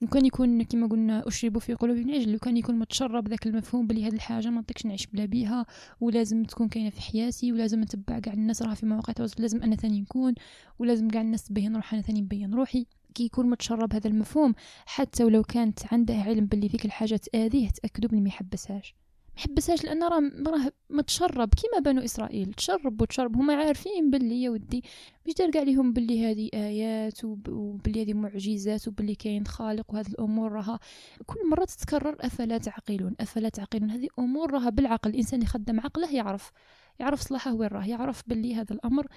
وكان 0.02 0.26
يكون 0.26 0.64
كما 0.64 0.88
قلنا 0.88 1.28
أشربوا 1.28 1.62
في 1.62 1.74
قلوبهم 1.74 2.10
العجل. 2.10 2.36
وكان 2.36 2.58
يكون 2.58 2.80
متشرب 2.80 3.28
ذاك 3.28 3.48
المفهوم 3.48 3.88
بلي 3.88 4.08
هذه 4.08 4.14
الحاجة 4.14 4.50
ما 4.50 4.62
نطيقش 4.62 4.86
نعيش 4.86 5.08
بلا 5.08 5.26
بيها 5.26 5.66
ولازم 6.02 6.44
تكون 6.44 6.68
كاينة 6.68 6.90
في 6.90 7.02
حياتي 7.02 7.52
ولازم 7.52 7.82
نتبع 7.82 8.20
كاع 8.20 8.34
الناس 8.34 8.62
راها 8.62 8.76
في 8.76 8.86
مواقع 8.86 9.10
التواصل 9.10 9.42
لازم 9.42 9.64
أنا 9.64 9.76
ثاني 9.76 10.02
نكون 10.02 10.34
ولازم 10.80 11.08
كاع 11.08 11.22
الناس 11.22 11.44
تبين 11.44 11.76
روحها 11.76 11.98
أنا 11.98 12.08
ثاني 12.08 12.22
نبين 12.22 12.54
روحي. 12.54 12.86
كي 13.16 13.24
يكون 13.26 13.50
متشرب 13.50 13.94
هذا 13.94 14.08
المفهوم 14.08 14.54
حتى 14.86 15.24
ولو 15.24 15.44
كانت 15.44 15.94
عنده 15.94 16.14
علم 16.14 16.46
باللي 16.46 16.68
ذيك 16.68 16.86
الحاجة 16.86 17.16
تآذيه 17.16 17.70
تأكدوا 17.70 18.10
بلي 18.10 18.22
ما 18.22 18.28
يحبسهاش. 18.28 18.96
محبسهاش 19.38 19.84
لأن 19.84 20.04
راه 20.04 20.32
راه 20.48 20.72
متشرب 20.90 21.50
كيما 21.54 21.80
بنو 21.80 22.02
إسرائيل 22.02 22.54
تشرب 22.54 23.02
وتشرب 23.02 23.36
هما 23.36 23.56
عارفين 23.56 24.10
باللي 24.10 24.44
يا 24.44 24.50
ودي 24.50 24.84
باش 25.26 25.34
دار 25.36 25.52
كاع 25.52 25.64
ليهم 25.64 25.94
باللي 25.94 26.26
هذه 26.32 26.50
آيات 26.54 27.26
وباللي 27.26 28.02
هذه 28.04 28.14
معجزات 28.14 28.88
وباللي 28.88 29.16
كاين 29.16 29.48
خالق 29.48 29.94
وهذه 29.94 30.08
الأمور 30.08 30.52
راها 30.52 30.80
كل 31.26 31.50
مرة 31.50 31.66
تتكرر 31.66 32.18
أفلا 32.22 32.58
تعقلون 32.58 33.16
أفلا 33.20 33.50
تعقلون. 33.50 33.92
هذه 33.92 34.08
أمور 34.20 34.52
راها 34.52 34.70
بالعقل 34.70 35.10
الإنسان 35.10 35.42
يخدم 35.42 35.80
عقله 35.80 36.16
يعرف 36.16 36.52
يعرف 37.00 37.22
صلاحه 37.22 37.54
وين 37.54 37.70
راه 37.70 37.86
يعرف 37.86 38.24
باللي 38.28 38.56
هذا 38.56 38.74
الأمر 38.76 39.08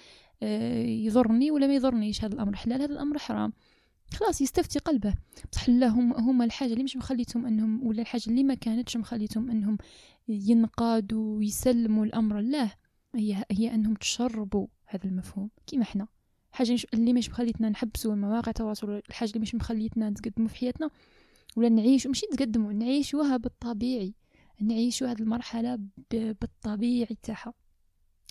آه، 0.43 0.83
يضرني 0.83 1.51
ولا 1.51 1.67
ما 1.67 1.75
يضرنيش 1.75 2.25
هذا 2.25 2.35
الأمر. 2.35 2.57
حلال 2.57 2.83
هذا 2.83 2.93
الأمر 2.93 3.19
حرام. 3.19 3.53
خلاص 4.15 4.41
يستفتي 4.41 4.79
قلبه. 4.79 5.15
بصح 5.53 5.69
لا 5.69 5.87
هم 5.87 6.13
هما 6.13 6.45
الحاجة 6.45 6.73
اللي 6.73 6.85
مش 6.85 6.97
مخليتهم 6.97 7.47
أنهم 7.47 7.87
ولا 7.87 8.03
الحاجة 8.03 8.23
اللي 8.27 8.43
ما 8.45 8.55
كانتش 8.55 8.97
مخليتهم 8.97 9.51
أنهم 9.51 9.79
ينقادوا 10.29 11.39
ويسلموا 11.39 12.05
الأمر. 12.05 12.39
الله 12.39 12.73
هي 13.15 13.45
هي 13.51 13.75
أنهم 13.75 13.95
تشربوا 13.95 14.67
هذا 14.87 15.05
المفهوم 15.05 15.51
كيما 15.67 15.83
إحنا 15.83 16.07
حاجة 16.53 16.79
اللي 16.95 17.13
مش 17.13 17.31
مخليتنا 17.31 17.69
نحبسوا 17.69 18.13
المواقع 18.13 18.49
التواصل 18.49 18.91
الحاجة 19.09 19.29
اللي 19.29 19.41
مش 19.41 19.55
مخليتنا 19.55 20.11
نتقدموا 20.11 20.49
في 20.49 20.57
حياتنا 20.57 20.91
ولا 21.57 21.69
نعيش 21.69 22.07
مش 22.07 22.25
نتقدموا 22.33 22.73
نعيشوها 22.73 23.37
بالطبيعي. 23.37 24.15
نعيشوا 24.61 25.09
هذه 25.09 25.21
المرحلة 25.21 25.79
بالطبيعي 26.11 27.17
تاعها 27.23 27.55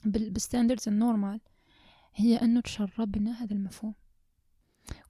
بال 0.06 0.21
standards 0.21 0.88
ال 0.88 0.94
normal. 0.94 1.40
هي 2.16 2.36
أنه 2.36 2.62
تشربنا 2.62 3.44
هذا 3.44 3.54
المفهوم. 3.54 3.94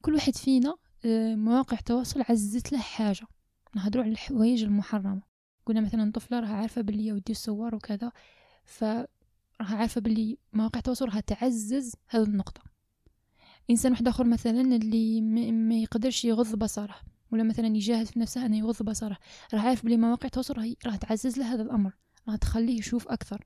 كل 0.01 0.13
واحد 0.13 0.36
فينا 0.36 0.75
آه، 1.05 1.36
مواقع 1.36 1.77
التواصل 1.77 2.23
عزت 2.29 2.71
له 2.71 2.79
حاجة. 2.79 3.27
نهضروا 3.75 4.03
على 4.03 4.12
الحوايج 4.12 4.63
المحرمة. 4.63 5.21
قلنا 5.65 5.81
مثلا 5.81 6.12
طفلة 6.12 6.39
راها 6.39 6.53
عارفة 6.53 6.81
باللي 6.81 7.12
ودي 7.12 7.31
الصور 7.31 7.75
وكذا 7.75 8.12
ف 8.65 8.83
راها 9.62 9.75
عارفة 9.75 10.01
باللي 10.01 10.38
مواقع 10.53 10.77
التواصل 10.77 11.05
راها 11.05 11.19
تعزز 11.19 11.95
هذه 12.07 12.23
النقطة. 12.23 12.62
إنسان 13.69 13.91
واحد 13.91 14.07
آخر 14.07 14.23
مثلا 14.23 14.62
اللي 14.62 15.21
ما 15.51 15.75
يقدرش 15.75 16.25
يغض 16.25 16.55
بصره 16.55 16.95
ولا 17.31 17.43
مثلا 17.43 17.67
يجاهد 17.67 18.05
في 18.05 18.19
نفسه 18.19 18.45
انه 18.45 18.57
يغض 18.57 18.83
بصره 18.83 19.17
راه 19.53 19.60
عارف 19.60 19.86
بلي 19.86 19.97
مواقع 19.97 20.25
التواصل 20.25 20.75
راح 20.86 20.95
تعزز 20.95 21.38
له 21.38 21.53
هذا 21.53 21.62
الأمر 21.62 21.91
راح 22.27 22.36
تخليه 22.36 22.77
يشوف 22.79 23.07
أكثر. 23.07 23.43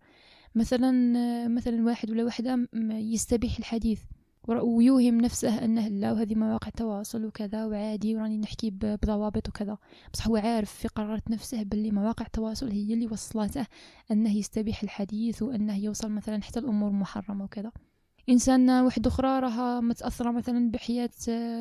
مثلا 0.56 1.18
آه، 1.18 1.48
مثلا 1.48 1.86
واحد 1.86 2.12
ولا 2.12 2.24
واحدة 2.24 2.68
يستبيح 2.92 3.58
الحديث. 3.58 4.02
ويوهم 4.48 5.22
نفسه 5.22 5.66
أنه 5.66 5.88
لا 5.88 6.12
وهذه 6.12 6.36
مواقع 6.36 6.70
تواصل 6.70 7.26
وكذا 7.26 7.66
وعادي 7.66 8.16
وراني 8.16 8.38
نحكي 8.38 8.70
بضوابط 8.72 9.50
وكذا. 9.50 9.78
بصح 10.14 10.28
هو 10.28 10.36
عارف 10.36 10.72
في 10.72 10.88
قرارة 10.88 11.22
نفسه 11.30 11.64
باللي 11.64 11.92
مواقع 11.92 12.26
التواصل 12.26 12.70
هي 12.72 12.94
اللي 12.94 13.08
وصلته 13.08 13.66
أنه 14.12 14.38
يستبيح 14.38 14.84
الحديث 14.84 15.42
وأنه 15.42 15.78
يوصل 15.78 16.12
مثلا 16.12 16.44
حتى 16.44 16.60
الأمور 16.60 16.92
محرمة 16.92 17.44
وكذا. 17.44 17.72
إنسان 18.30 18.70
واحد 18.70 19.08
أخرى 19.08 19.40
راها 19.40 19.82
متأثرة 19.82 20.32
مثلا 20.32 20.72
بحياة 20.72 21.10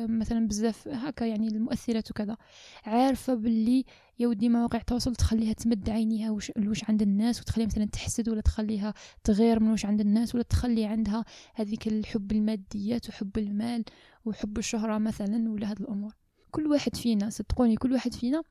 مثلا 0.07 0.47
بزاف 0.47 0.87
هكا 0.87 1.25
يعني 1.25 1.47
المؤثرات 1.47 2.11
وكذا. 2.11 2.37
عارفة 2.85 3.33
باللي 3.33 3.85
يا 4.19 4.27
ودي 4.27 4.49
مواقع 4.49 4.79
التواصل 4.79 5.15
تخليها 5.15 5.53
تمد 5.53 5.89
عينيها 5.89 6.31
وش, 6.31 6.51
عند 6.89 7.01
الناس 7.01 7.41
وتخليها 7.41 7.67
مثلا 7.67 7.85
تحسد 7.85 8.29
ولا 8.29 8.41
تخليها 8.41 8.93
تغير 9.23 9.59
من 9.59 9.71
وش 9.71 9.85
عند 9.85 10.01
الناس 10.01 10.35
ولا 10.35 10.43
تخلي 10.43 10.85
عندها 10.85 11.25
هذيك 11.55 11.87
الحب 11.87 12.31
الماديات 12.31 13.09
وحب 13.09 13.37
المال 13.37 13.83
وحب 14.25 14.57
الشهرة 14.57 14.97
مثلا 14.97 15.49
ولا 15.51 15.71
هاد 15.71 15.81
الأمور. 15.81 16.13
كل 16.51 16.67
واحد 16.67 16.95
فينا 16.95 17.29
صدقوني 17.29 17.75
كل 17.75 17.93
واحد 17.93 18.13
فينا 18.13 18.41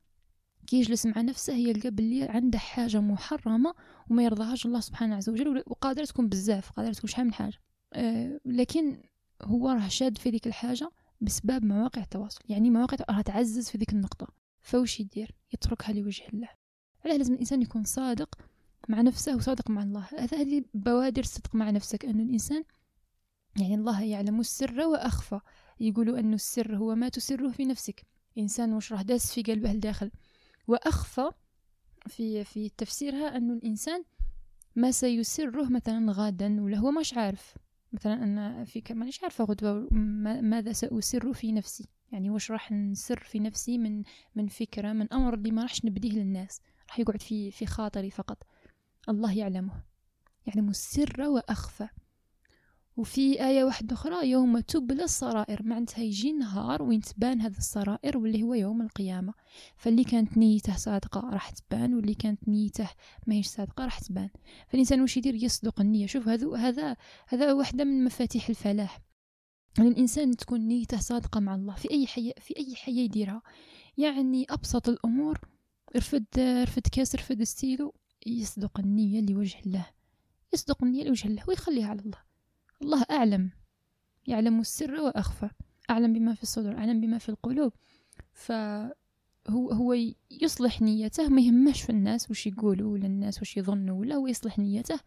كي 0.67 0.79
يجلس 0.79 1.05
مع 1.05 1.21
نفسه 1.21 1.53
يلقى 1.53 1.91
باللي 1.91 2.23
عنده 2.23 2.59
حاجة 2.59 2.99
محرمة 3.01 3.73
وما 4.09 4.23
يرضاهاش 4.23 4.65
الله 4.65 4.79
سبحانه 4.79 5.15
عز 5.15 5.29
وجل 5.29 5.63
وقادرة 5.67 6.05
تكون 6.05 6.29
بزاف 6.29 6.71
قادرة 6.71 6.91
تكون 6.93 7.09
شحال 7.09 7.25
من 7.25 7.33
حاجة. 7.33 7.53
أه 7.55 7.70
لكن 8.45 9.03
هو 9.41 9.69
راه 9.69 9.87
شاد 9.87 10.17
في 10.17 10.29
ذيك 10.29 10.47
الحاجة 10.47 10.91
بسبب 11.21 11.65
مواقع 11.65 12.01
التواصل. 12.01 12.41
يعني 12.49 12.69
مواقع 12.69 12.97
راه 13.09 13.21
تعزز 13.21 13.69
في 13.69 13.77
ذيك 13.77 13.93
النقطة. 13.93 14.27
فوش 14.61 14.99
يدير؟ 14.99 15.35
يتركها 15.53 15.93
لوجه 15.93 16.23
الله. 16.33 16.49
علاه 17.05 17.17
لازم 17.17 17.33
الإنسان 17.33 17.61
يكون 17.61 17.83
صادق 17.83 18.35
مع 18.89 19.01
نفسه 19.01 19.35
وصادق 19.35 19.69
مع 19.69 19.83
الله. 19.83 20.07
هذه 20.33 20.63
بوادر 20.73 21.21
الصدق 21.21 21.55
مع 21.55 21.69
نفسك 21.69 22.05
أن 22.05 22.19
الإنسان 22.19 22.63
يعني 23.59 23.75
الله 23.75 24.03
يعلم 24.03 24.39
السر 24.39 24.87
وأخفى. 24.87 25.39
يقولوا 25.79 26.19
أن 26.19 26.33
السر 26.33 26.75
هو 26.75 26.95
ما 26.95 27.09
تسره 27.09 27.49
في 27.49 27.65
نفسك. 27.65 28.05
إنسان 28.37 28.73
وش 28.73 28.93
راه 28.93 29.01
داس 29.01 29.33
في 29.33 29.41
قلبه 29.41 29.71
الداخل 29.71 30.11
وأخفى 30.67 31.29
في 32.07 32.43
في 32.43 32.69
تفسيرها 32.69 33.37
أن 33.37 33.51
الإنسان 33.51 34.03
ما 34.75 34.91
سيسره 34.91 35.69
مثلا 35.69 36.11
غدا 36.11 36.61
ولا 36.61 36.77
هو 36.77 36.91
مش 36.91 37.13
عارف. 37.13 37.55
مثلا 37.93 38.13
أنا 38.23 38.65
في 38.65 38.83
مانيش 38.91 39.23
عارفة 39.23 39.43
غدوة 39.43 39.87
ماذا 40.41 40.71
سأسر 40.71 41.33
في 41.33 41.51
نفسي. 41.51 41.89
يعني 42.11 42.29
واش 42.29 42.51
راح 42.51 42.71
نسر 42.71 43.19
في 43.19 43.39
نفسي 43.39 43.77
من 43.77 44.03
من 44.35 44.47
فكرة 44.47 44.93
من 44.93 45.13
أمر 45.13 45.33
اللي 45.33 45.51
ما 45.51 45.61
راحش 45.61 45.85
نبديه 45.85 46.11
للناس. 46.11 46.61
راح 46.89 46.99
يقعد 46.99 47.21
في 47.21 47.51
في 47.51 47.65
خاطري 47.65 48.11
فقط. 48.11 48.43
الله 49.09 49.37
يعلمه. 49.37 49.83
يعلم 50.47 50.69
السر 50.69 51.21
وأخفى. 51.21 51.87
وفي 53.01 53.45
آية 53.47 53.63
واحدة 53.63 53.93
أخرى 53.93 54.29
يوم 54.29 54.59
تبلى 54.59 55.03
السرائر 55.03 55.63
معناتها 55.63 56.01
يجي 56.01 56.31
نهار 56.31 56.83
وين 56.83 57.01
تبان 57.01 57.41
هذا 57.41 57.57
السرائر 57.57 58.17
واللي 58.17 58.43
هو 58.43 58.53
يوم 58.53 58.81
القيامة. 58.81 59.33
فاللي 59.75 60.03
كانت 60.03 60.37
نيته 60.37 60.75
صادقة 60.75 61.29
راح 61.29 61.49
تبان 61.49 61.93
واللي 61.93 62.13
كانت 62.13 62.47
نيته 62.47 62.89
ماهيش 63.27 63.47
صادقة 63.47 63.83
راح 63.85 63.99
تبان. 63.99 64.29
فالإنسان 64.67 65.01
واش 65.01 65.17
يدير؟ 65.17 65.35
يصدق 65.35 65.81
النية. 65.81 66.07
شوف 66.07 66.27
هذا 66.27 66.57
هذا 66.57 66.97
هذا 67.27 67.53
واحدة 67.53 67.83
من 67.83 68.03
مفاتيح 68.03 68.49
الفلاح. 68.49 69.01
يعني 69.77 69.89
الإنسان 69.89 70.35
تكون 70.37 70.59
نيته 70.59 70.99
صادقة 70.99 71.39
مع 71.39 71.55
الله 71.55 71.75
في 71.75 71.91
أي 71.91 72.07
حياة 72.07 72.33
في 72.39 72.57
أي 72.57 72.75
حياة 72.75 73.03
يديرها. 73.03 73.41
يعني 73.97 74.45
أبسط 74.49 74.89
الأمور 74.89 75.39
رفد 75.95 76.25
رفد 76.39 76.87
كاس 76.91 77.15
رفد 77.15 77.43
ستيلو 77.43 77.93
يصدق 78.25 78.79
النية 78.79 79.21
لوجه 79.21 79.57
الله. 79.65 79.85
يصدق 80.53 80.83
النية 80.83 81.03
لوجه 81.03 81.27
الله 81.27 81.43
ويخليها 81.47 81.87
على 81.87 81.99
الله. 81.99 82.30
الله 82.81 83.05
أعلم. 83.11 83.49
يعلم 84.27 84.59
السر 84.59 85.01
وأخفى. 85.01 85.49
أعلم 85.89 86.13
بما 86.13 86.33
في 86.33 86.43
الصدور. 86.43 86.77
أعلم 86.77 87.01
بما 87.01 87.17
في 87.17 87.29
القلوب. 87.29 87.73
فهو 88.33 89.71
هو 89.71 89.95
يصلح 90.41 90.81
نيته. 90.81 91.29
ما 91.29 91.41
يهمش 91.41 91.81
في 91.81 91.89
الناس 91.89 92.31
وش 92.31 92.47
يقولوا 92.47 92.93
ولا 92.93 93.05
الناس 93.05 93.41
وش 93.41 93.57
يظنوا 93.57 93.99
ولا 93.99 94.15
هو 94.15 94.27
يصلح 94.27 94.59
نيته. 94.59 94.99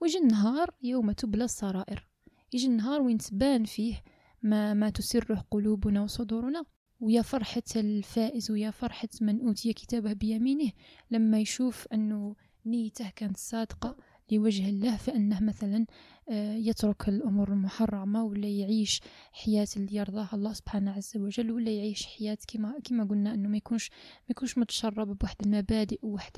ويجي 0.00 0.18
النهار 0.18 0.70
يوم 0.82 1.12
تبلى 1.12 1.44
السرائر 1.44 2.08
يجي 2.52 2.66
النهار 2.66 3.00
وين 3.00 3.18
تبان 3.18 3.64
فيه 3.64 4.02
ما, 4.42 4.74
ما 4.74 4.90
تسره 4.90 5.44
قلوبنا 5.50 6.02
وصدورنا. 6.02 6.64
ويا 7.00 7.22
فرحة 7.22 7.62
الفائز 7.76 8.50
ويا 8.50 8.70
فرحة 8.70 9.08
من 9.20 9.40
أوتي 9.40 9.72
كتابه 9.72 10.12
بيمينه. 10.12 10.72
لما 11.10 11.38
يشوف 11.40 11.86
أنه 11.92 12.36
نيته 12.66 13.10
كانت 13.16 13.36
صادقة 13.36 13.96
لوجه 14.32 14.68
الله 14.68 14.96
فإنه 14.96 15.40
مثلا 15.40 15.86
آه، 16.28 16.54
يترك 16.54 17.08
الأمور 17.08 17.52
المحرمة 17.52 18.24
ولا 18.24 18.48
يعيش 18.48 19.00
حياة 19.32 19.66
اللي 19.76 19.96
يرضاها 19.96 20.30
الله 20.34 20.52
سبحانه 20.52 20.92
عز 20.92 21.16
وجل 21.16 21.50
ولا 21.50 21.70
يعيش 21.70 22.06
حياة 22.06 22.38
كما 22.48 22.78
كما 22.84 23.04
قلنا 23.04 23.34
إنه 23.34 23.48
ما 23.48 23.56
يكونش 23.56 23.90
ما 23.90 24.26
يكونش 24.30 24.58
متشرب 24.58 25.18
بواحد 25.18 25.36
المبادئ 25.46 25.98
وواحد 26.02 26.32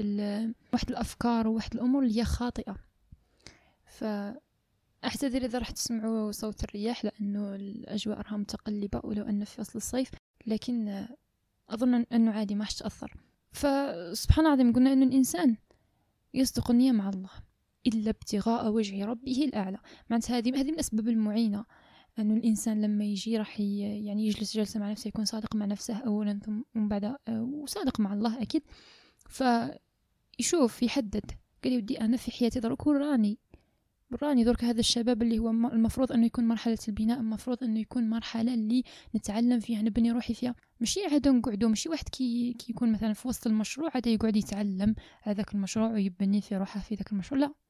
واحد 0.73 0.89
الأفكار 0.91 1.49
وواحد 1.49 1.75
الأمور 1.75 2.03
اللي 2.03 2.21
هي 2.21 2.25
خاطئة. 2.25 2.77
ف 3.87 4.05
اعتذر 5.05 5.45
إذا 5.45 5.59
راح 5.59 5.71
تسمعوا 5.71 6.33
صوت 6.33 6.65
الرياح 6.65 7.05
لأنه 7.05 7.55
الأجواء 7.55 8.21
راها 8.21 8.37
متقلبة 8.37 9.01
ولو 9.05 9.25
أن 9.25 9.45
في 9.45 9.57
فصل 9.57 9.73
الصيف 9.77 10.11
لكن 10.47 11.07
أظن 11.71 11.95
أنه 11.95 12.31
عادي 12.33 12.55
ما 12.55 12.65
تأثر. 12.65 13.15
فسبحان 13.53 14.47
العظيم 14.47 14.73
قلنا 14.73 14.93
إنه 14.93 15.07
الإنسان 15.07 15.57
يصدق 16.35 16.71
النية 16.71 16.93
مع 16.93 17.09
الله. 17.09 17.48
إلا 17.89 18.11
ابتغاء 18.11 18.71
وجه 18.73 19.05
ربه 19.05 19.45
الأعلى. 19.45 19.79
معناتها 20.11 20.39
هذه 20.39 20.49
هذه 20.49 20.65
من 20.65 20.75
الأسباب 20.75 21.09
المعينة. 21.09 21.65
أنه 22.19 22.35
الإنسان 22.35 22.81
لما 22.81 23.05
يجي 23.05 23.37
راح 23.39 23.61
يعني 23.61 24.27
يجلس 24.27 24.57
جلسة 24.57 24.81
مع 24.81 24.91
نفسه 24.91 25.09
يكون 25.09 25.25
صادق 25.25 25.57
مع 25.57 25.67
نفسه 25.67 25.97
أولا 25.97 26.41
ثم 26.45 26.63
من 26.75 26.89
بعد 26.89 27.05
آه، 27.05 27.43
وصادق 27.43 28.01
مع 28.01 28.13
الله 28.13 28.43
أكيد. 28.43 28.63
فيشوف 29.29 30.83
يحدد. 30.83 31.31
قال 31.65 31.73
يودي 31.73 32.01
أنا 32.01 32.17
في 32.17 32.31
حياتي 32.31 32.61
درك 32.61 32.87
راني. 32.87 33.39
راني 34.23 34.45
درك 34.45 34.65
هذا 34.65 34.81
الشباب 34.81 35.23
اللي 35.23 35.39
هو 35.39 35.51
المفروض 35.51 36.13
أنه 36.13 36.27
يكون 36.27 36.49
مرحلة 36.49 36.79
البناء 36.89 37.21
المفروض 37.21 37.65
أنه 37.65 37.81
يكون 37.81 38.11
مرحلة 38.11 38.55
اللي 38.55 38.83
نتعلم 39.17 39.61
فيها 39.61 39.83
نبني 39.83 40.13
روحي 40.13 40.35
فيها. 40.35 40.55
ماشي 40.81 41.01
عاد 41.05 41.29
نقعدو 41.29 41.69
ماشي 41.69 41.89
واحد 41.89 42.09
كي, 42.09 42.53
كي 42.53 42.73
يكون 42.73 42.93
مثلا 42.93 43.13
في 43.13 43.29
وسط 43.29 43.47
المشروع 43.47 43.91
عاد 43.95 44.07
يقعد 44.07 44.37
يتعلم 44.37 44.95
هذاك 45.23 45.55
المشروع 45.55 45.93
ويبني 45.93 46.41
في 46.41 46.57
روحه 46.57 46.81
في 46.81 46.95
ذاك 46.95 47.13
المشروع. 47.13 47.41
لا. 47.41 47.68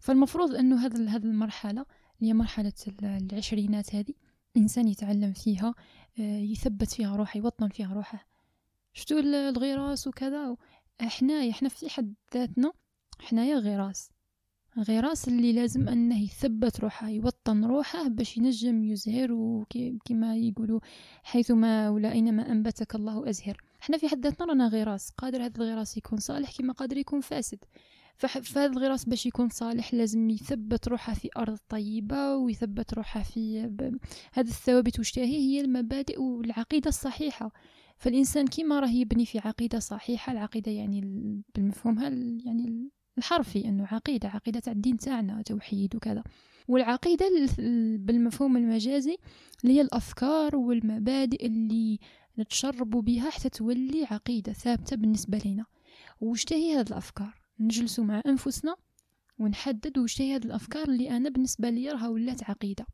فالمفروض 0.00 0.54
أنه 0.54 0.86
هذا 0.86 1.08
هذه 1.08 1.24
المرحلة 1.24 1.86
اللي 2.20 2.30
هي 2.30 2.34
مرحلة 2.34 2.72
العشرينات 3.02 3.94
هذه 3.94 4.14
انسان 4.56 4.88
يتعلم 4.88 5.32
فيها 5.32 5.74
آه، 6.18 6.38
يثبت 6.38 6.90
فيها 6.90 7.16
روحه 7.16 7.38
يوطن 7.38 7.68
فيها 7.68 7.94
روحه. 7.94 8.26
شتو 8.92 9.18
الغراس 9.18 10.06
وكذا؟ 10.06 10.56
حنايا 11.00 11.52
حنا 11.52 11.68
في 11.68 11.90
حد 11.90 12.14
ذاتنا 12.34 12.72
حنايا 13.20 13.58
غراس. 13.58 14.10
غراس 14.78 15.28
اللي 15.28 15.52
لازم 15.52 15.88
أنه 15.88 16.22
يثبت 16.22 16.80
روحه 16.80 17.08
يوطن 17.08 17.64
روحه 17.64 18.08
باش 18.08 18.36
ينجم 18.36 18.84
يزهر 18.84 19.32
وكما 19.32 20.36
يقولوا 20.36 20.80
حيثما 21.22 21.88
ولا 21.88 22.12
أينما 22.12 22.52
أنبتك 22.52 22.94
الله 22.94 23.30
أزهر. 23.30 23.56
إحنا 23.82 23.98
في 23.98 24.08
حد 24.08 24.26
ذاتنا 24.26 24.46
رانا 24.46 24.68
غراس. 24.68 25.10
قادر 25.10 25.44
هذا 25.44 25.62
الغراس 25.62 25.96
يكون 25.96 26.18
صالح 26.18 26.56
كما 26.58 26.72
قادر 26.72 26.96
يكون 26.96 27.20
فاسد. 27.20 27.58
فهذا 28.28 28.66
الغراس 28.66 29.04
باش 29.04 29.26
يكون 29.26 29.48
صالح 29.48 29.94
لازم 29.94 30.30
يثبت 30.30 30.88
روحه 30.88 31.14
في 31.14 31.28
أرض 31.36 31.58
طيبة 31.68 32.36
ويثبت 32.36 32.94
روحه 32.94 33.22
في 33.22 33.60
هذه 34.32 34.48
الثوابت 34.48 35.00
وش 35.00 35.18
هي 35.18 35.60
المبادئ 35.60 36.20
والعقيدة 36.20 36.88
الصحيحة. 36.88 37.52
فالإنسان 37.96 38.46
كيما 38.46 38.80
راه 38.80 38.88
يبني 38.88 39.26
في 39.26 39.38
عقيدة 39.38 39.78
صحيحة 39.78 40.32
العقيدة 40.32 40.72
يعني 40.72 41.00
بالمفهوم 41.54 41.98
يعني 42.44 42.90
الحرفي 43.18 43.64
إنه 43.64 43.86
عقيدة 43.86 44.28
عقيدة 44.28 44.60
تاع 44.60 44.72
الدين 44.72 44.96
تاعنا 44.96 45.42
توحيد 45.42 45.96
وكذا. 45.96 46.24
والعقيدة 46.68 47.26
بالمفهوم 47.98 48.56
المجازي 48.56 49.16
اللي 49.64 49.74
هي 49.76 49.80
الأفكار 49.80 50.56
والمبادئ 50.56 51.46
اللي 51.46 51.98
نتشربوا 52.38 53.02
بها 53.02 53.30
حتى 53.30 53.48
تولي 53.48 54.04
عقيدة 54.04 54.52
ثابتة 54.52 54.96
بالنسبة 54.96 55.42
لنا 55.44 55.64
وش 56.20 56.44
هي 56.52 56.74
هذه 56.74 56.86
الأفكار؟ 56.86 57.39
نجلسوا 57.60 58.04
مع 58.04 58.22
أنفسنا 58.26 58.76
ونحدد 59.38 59.98
وش 59.98 60.20
هي 60.20 60.36
هذه 60.36 60.44
الأفكار 60.44 60.88
اللي 60.88 61.10
أنا 61.10 61.28
بالنسبة 61.28 61.70
لي 61.70 61.90
راها 61.90 62.08
ولات 62.08 62.50
عقيدة. 62.50 62.86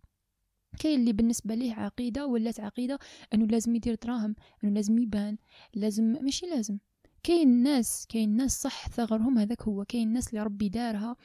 كاين 0.79 1.01
اللي 1.01 1.13
بالنسبة 1.13 1.55
ليه 1.55 1.75
عقيدة 1.75 2.27
ولات 2.27 2.61
عقيدة 2.61 2.99
أنه 3.35 3.47
لازم 3.47 3.75
يدير 3.75 3.95
دراهم 3.95 4.35
أنه 4.65 4.73
لازم 4.73 4.99
يبان 4.99 5.37
لازم 5.75 6.05
ماشي 6.05 6.47
لازم. 6.47 6.79
كاين 7.23 7.63
ناس 7.63 8.07
كاين 8.09 8.37
ناس 8.37 8.63
صح 8.63 8.89
ثغرهم 8.89 9.39
هذاك 9.39 9.63
هو 9.63 9.85
كاين 9.85 10.13
ناس 10.13 10.29
اللي 10.29 10.43
ربي 10.43 10.69
دارها 10.69 11.17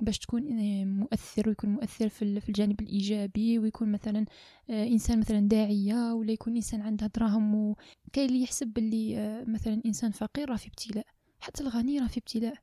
باش 0.00 0.18
تكون 0.18 0.58
آه، 0.58 0.84
مؤثر 0.84 1.48
ويكون 1.48 1.70
مؤثر 1.70 2.08
في 2.08 2.22
الجانب 2.48 2.80
الإيجابي 2.80 3.58
ويكون 3.58 3.92
مثلا 3.92 4.24
آه، 4.70 4.86
إنسان 4.86 5.18
مثلا 5.18 5.40
داعية 5.40 6.14
ولا 6.14 6.32
يكون 6.32 6.56
إنسان 6.56 6.80
عنده 6.80 7.06
دراهم 7.06 7.54
وكاين 7.54 8.28
اللي 8.28 8.42
يحسب 8.42 8.66
باللي 8.66 9.18
آه، 9.18 9.44
مثلا 9.44 9.82
إنسان 9.86 10.10
فقير 10.10 10.50
راه 10.50 10.56
في 10.56 10.66
ابتلاء 10.66 11.06
حتى 11.40 11.62
الغني 11.62 11.98
راه 11.98 12.06
في 12.06 12.18
ابتلاء. 12.18 12.54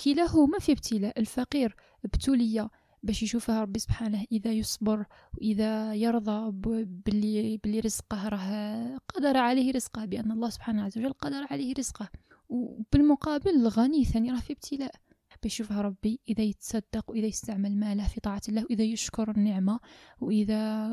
كلاهما 0.00 0.58
في 0.58 0.72
ابتلاء 0.72 1.20
الفقير. 1.20 1.76
ابتلي 2.04 2.68
باش 3.02 3.22
يشوفها 3.22 3.60
ربي 3.60 3.78
سبحانه 3.78 4.24
إذا 4.32 4.52
يصبر 4.52 5.06
وإذا 5.34 5.94
يرضى 5.94 6.50
باللي 6.84 7.56
باللي 7.56 7.80
رزقه 7.80 8.28
راه 8.28 8.98
قدر 9.08 9.36
عليه 9.36 9.72
رزقه 9.72 10.04
بأن 10.04 10.32
الله 10.32 10.50
سبحانه 10.50 10.84
عز 10.84 10.98
وجل 10.98 11.12
قدر 11.12 11.46
عليه 11.50 11.74
رزقه. 11.78 12.08
وبالمقابل 12.48 13.50
الغني 13.50 14.04
ثاني 14.04 14.30
راه 14.30 14.40
في 14.40 14.52
ابتلاء. 14.52 14.94
بيشوفها 15.42 15.82
ربي 15.82 16.20
إذا 16.28 16.42
يتصدق 16.42 17.10
وإذا 17.10 17.26
يستعمل 17.26 17.76
ماله 17.76 18.08
في 18.08 18.20
طاعة 18.20 18.42
الله 18.48 18.64
وإذا 18.64 18.82
يشكر 18.82 19.30
النعمة 19.30 19.80
وإذا 20.20 20.88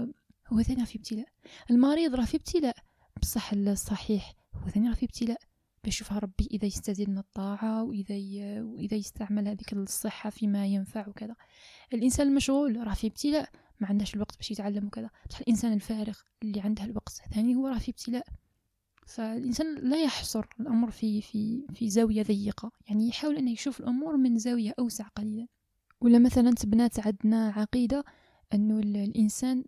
هو 0.53 0.61
ثاني 0.61 0.85
في 0.85 0.97
ابتلاء. 0.97 1.27
المريض 1.71 2.15
راه 2.15 2.25
في 2.25 2.37
ابتلاء. 2.37 2.75
بصح 3.21 3.53
الصحيح 3.53 4.33
هو 4.55 4.69
ثاني 4.69 4.89
راه 4.89 4.93
في 4.93 5.05
ابتلاء. 5.05 5.37
بيشوفها 5.84 6.20
ربي 6.20 6.48
إذا 6.52 6.65
يستزيد 6.65 7.10
من 7.10 7.17
الطاعة 7.17 7.84
وإذا 7.84 8.15
ي... 8.15 8.62
وإذا 8.62 8.98
يستعمل 8.98 9.48
هذيك 9.48 9.74
الصحة 9.74 10.30
فيما 10.30 10.67
ينفع 10.67 11.08
وكذا. 11.08 11.36
الإنسان 11.94 12.28
المشغول 12.28 12.88
راه 12.88 12.94
في 12.94 13.08
ابتلاء 13.08 13.50
ما 13.80 13.88
عندهش 13.88 14.15
الوقت 14.15 14.38
باش 14.38 14.52
يتعلم 14.52 14.86
وكذا. 14.86 15.10
بصح 15.30 15.39
الإنسان 15.39 15.74
الفارغ 15.74 16.17
اللي 16.44 16.62
عنده 16.62 16.84
الوقت 16.84 17.22
ثاني 17.34 17.56
هو 17.56 17.67
راه 17.67 17.78
في 17.78 17.91
ابتلاء. 17.91 18.26
فالإنسان 19.08 19.76
لا 19.76 20.04
يحصر 20.04 20.46
الأمر 20.60 20.91
في 20.91 21.22
في 21.22 21.65
في 21.74 21.89
زاوية 21.89 22.24
ضيقة 22.24 22.72
يعني 22.88 23.08
يحاول 23.08 23.38
أنه 23.38 23.52
يشوف 23.52 23.80
الأمور 23.80 24.17
من 24.17 24.38
زاوية 24.38 24.74
أوسع 24.80 25.08
قليلا. 25.08 25.48
ولا 26.02 26.20
مثلا 26.20 26.52
تبنات 26.52 27.00
عندنا 27.08 27.50
عقيدة 27.50 28.04
أنه 28.54 28.80
الإنسان 28.80 29.63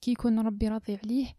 كي 0.00 0.10
يكون 0.10 0.38
ربي 0.40 0.68
راضي 0.68 0.98
عليه 1.04 1.34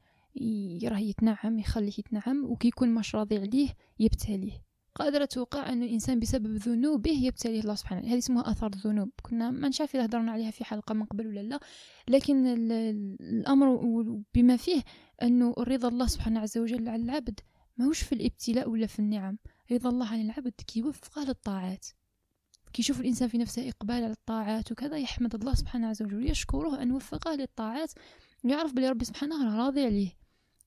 راه 0.84 1.00
يتنعم 1.00 1.60
يخليه 1.60 1.94
يتنعم 2.00 2.46
وكي 2.46 2.68
يكون 2.68 2.94
مش 2.94 3.16
راضي 3.16 3.38
عليه 3.38 3.70
يبتليه. 4.00 4.72
قادرة 4.96 5.26
توقع 5.26 5.70
أن 5.70 5.84
الإنسان 5.84 6.20
بسبب 6.20 6.56
ذنوبه 6.56 7.12
يبتليه 7.12 7.60
الله 7.60 7.76
سبحانه 7.76 8.02
هذه 8.02 8.18
اسمها 8.18 8.52
أثر 8.52 8.68
الذنوب. 8.68 9.10
كنا 9.22 9.52
ما 9.52 9.68
نشاف 9.68 9.96
إذا 9.96 10.06
هضرنا 10.06 10.32
عليها 10.32 10.52
في 10.52 10.64
حلقة 10.64 10.94
من 10.94 11.06
قبل 11.06 11.28
ولا 11.28 11.40
لا 11.40 11.60
لكن 12.10 12.48
الأمر 13.22 13.76
بما 14.34 14.58
فيه 14.58 14.84
أنه 15.22 15.54
رضا 15.58 15.88
الله 15.88 16.08
سبحانه 16.08 16.40
عز 16.40 16.58
وجل 16.58 16.90
على 16.90 17.04
العبد 17.04 17.40
ماهوش 17.78 18.02
في 18.02 18.16
الإبتلاء 18.16 18.70
ولا 18.70 18.88
في 18.88 19.00
النعم. 19.00 19.38
رضا 19.72 19.90
الله 19.90 20.08
عن 20.08 20.22
العبد 20.22 20.54
كي 20.68 20.80
يوفقه 20.80 21.24
للطاعات. 21.24 21.86
كي 22.74 22.82
يشوف 22.82 23.02
الإنسان 23.02 23.28
في 23.28 23.38
نفسه 23.38 23.70
إقبال 23.70 23.96
على 23.96 24.12
الطاعات 24.12 24.72
وكذا 24.72 24.98
يحمد 24.98 25.36
الله 25.36 25.54
سبحانه 25.54 25.88
عز 25.88 26.04
وجل 26.04 26.16
ويشكره 26.16 26.82
أن 26.82 26.92
وفقه 26.92 27.36
للطاعات 27.36 27.92
ويعرف 28.44 28.74
بلي 28.74 28.90
ربي 28.90 29.06
سبحانه 29.06 29.58
راضي 29.58 29.86
عليه. 29.86 30.21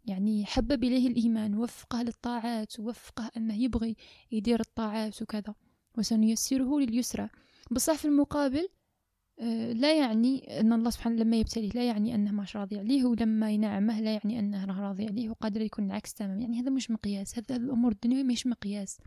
يعني 0.05 0.47
حبب 0.47 0.85
إليه 0.85 1.09
الإيمان 1.09 1.55
وفقه 1.55 2.03
للطاعات 2.03 2.81
ووفقه 2.81 3.31
أنه 3.37 3.63
يبغي 3.63 3.97
يدير 4.33 4.61
الطاعات 4.61 5.23
وكذا 5.23 5.55
وسنيسره 5.99 6.81
لليسرى. 6.81 7.29
بصح 7.71 7.95
في 7.95 8.05
المقابل 8.05 8.69
آه، 9.41 9.73
لا 9.73 9.99
يعني 9.99 10.61
أن 10.61 10.73
الله 10.73 10.91
سبحانه 10.91 11.17
لما 11.17 11.37
يبتليه 11.37 11.71
لا 11.71 11.87
يعني 11.87 12.15
أنه 12.15 12.33
مش 12.33 12.57
راضي 12.57 12.79
عليه 12.79 13.05
ولما 13.05 13.51
ينعمه 13.51 14.01
لا 14.01 14.13
يعني 14.13 14.39
أنه 14.39 14.81
راضي 14.81 15.07
عليه 15.07 15.31
وقادر 15.31 15.61
يكون 15.61 15.87
العكس 15.87 16.15
تماما. 16.15 16.41
يعني 16.41 16.61
هذا 16.61 16.71
مش 16.71 16.91
مقياس 16.91 17.39
هذا 17.39 17.57
الأمور 17.57 17.93
الدنيا 17.93 18.23
مش 18.23 18.47
مقياس. 18.47 18.99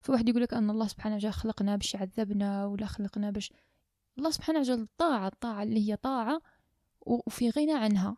فواحد 0.00 0.28
يقول 0.28 0.42
لك 0.42 0.54
أن 0.54 0.70
الله 0.70 0.86
سبحانه 0.86 1.18
جا 1.18 1.30
خلقنا 1.30 1.76
باش 1.76 1.94
يعذبنا 1.94 2.66
ولا 2.66 2.86
خلقنا 2.86 3.30
باش 3.30 3.52
الله 4.18 4.30
سبحانه 4.30 4.62
جل 4.62 4.80
الطاعة 4.80 5.28
الطاعة 5.28 5.62
اللي 5.62 5.90
هي 5.90 5.96
طاعة 5.96 6.40
وفي 7.00 7.50
غنى 7.50 7.72
عنها. 7.72 8.16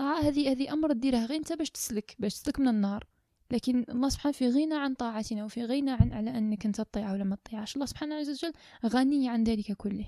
طاعة 0.00 0.20
هذه 0.20 0.52
هذه 0.52 0.72
أمر 0.72 0.92
ديرها 0.92 1.26
غير 1.26 1.38
أنت 1.38 1.52
باش 1.52 1.70
تسلك 1.70 2.16
باش 2.18 2.34
تسلك 2.34 2.60
من 2.60 2.68
النار. 2.68 3.06
لكن 3.50 3.84
الله 3.88 4.08
سبحانه 4.08 4.32
في 4.32 4.48
غنى 4.48 4.74
عن 4.74 4.94
طاعتنا 4.94 5.44
وفي 5.44 5.64
غنى 5.64 5.90
عن 5.90 6.12
على 6.12 6.38
أنك 6.38 6.66
أنت 6.66 6.80
تطيع 6.80 7.12
ولا 7.12 7.24
ما 7.24 7.36
تطيعش. 7.36 7.74
الله 7.74 7.86
سبحانه 7.86 8.14
عز 8.14 8.30
وجل 8.30 8.52
غني 8.86 9.28
عن 9.28 9.44
ذلك 9.44 9.72
كله. 9.72 10.06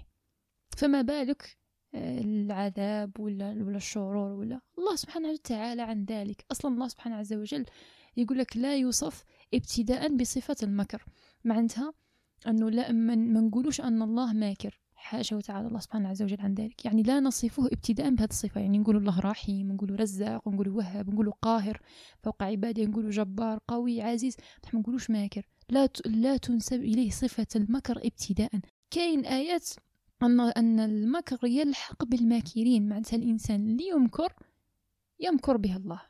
فما 0.77 1.03
بالك 1.03 1.57
آه، 1.95 2.21
العذاب 2.21 3.21
ولا 3.21 3.51
ولا 3.51 3.77
الشرور 3.77 4.33
ولا 4.33 4.61
الله 4.79 4.97
سبحانه 4.97 5.31
وتعالى 5.31 5.83
عن 5.83 6.05
ذلك. 6.05 6.45
أصلا 6.51 6.75
الله 6.75 6.89
سبحانه 6.89 7.17
عز 7.17 7.33
وجل 7.33 7.67
يقول 8.17 8.39
لك 8.39 8.57
لا 8.57 8.77
يوصف 8.77 9.25
ابتداء 9.55 10.17
بصفة 10.17 10.57
المكر. 10.63 11.05
معناتها 11.45 11.93
أنه 12.47 12.71
لا 12.71 12.93
ما 12.93 13.15
نقولوش 13.15 13.81
أن 13.81 14.03
الله 14.03 14.33
ماكر. 14.33 14.81
حاشا 15.03 15.37
وتعالى 15.37 15.69
الله 15.69 15.81
سبحانه 15.81 16.09
عز 16.09 16.23
وجل 16.23 16.41
عن 16.41 16.55
ذلك. 16.55 16.85
يعني 16.85 17.03
لا 17.03 17.21
نصفه 17.21 17.67
ابتداء 17.67 18.11
بهذه 18.11 18.29
الصفة. 18.29 18.61
يعني 18.61 18.79
نقول 18.79 18.97
الله 18.97 19.21
رحيم 19.21 19.73
نقول 19.73 20.01
رزاق 20.01 20.49
نقول 20.49 20.69
وهاب 20.69 21.11
نقول 21.11 21.31
قاهر 21.31 21.81
فوق 22.23 22.43
عبادة 22.43 22.85
نقول 22.85 23.11
جبار 23.11 23.61
قوي 23.69 24.03
عزيز. 24.03 24.37
ما 24.75 24.81
نقولوش 24.81 25.11
ماكر. 25.11 25.47
لا 25.71 25.89
لا 26.07 26.37
تنسب 26.37 26.81
إليه 26.83 27.11
صفة 27.11 27.47
المكر 27.57 27.99
ابتداء. 27.99 28.51
كاين 28.91 29.27
آيات 29.27 29.69
أن 30.23 30.41
أن 30.41 30.81
المكر 30.81 31.47
يلحق 31.47 32.05
بالماكرين. 32.05 32.89
معناتها 32.89 33.17
الإنسان 33.17 33.71
اللي 33.71 33.89
يمكر 33.89 34.33
يمكر 35.21 35.57
به 35.57 35.77
الله. 35.77 36.01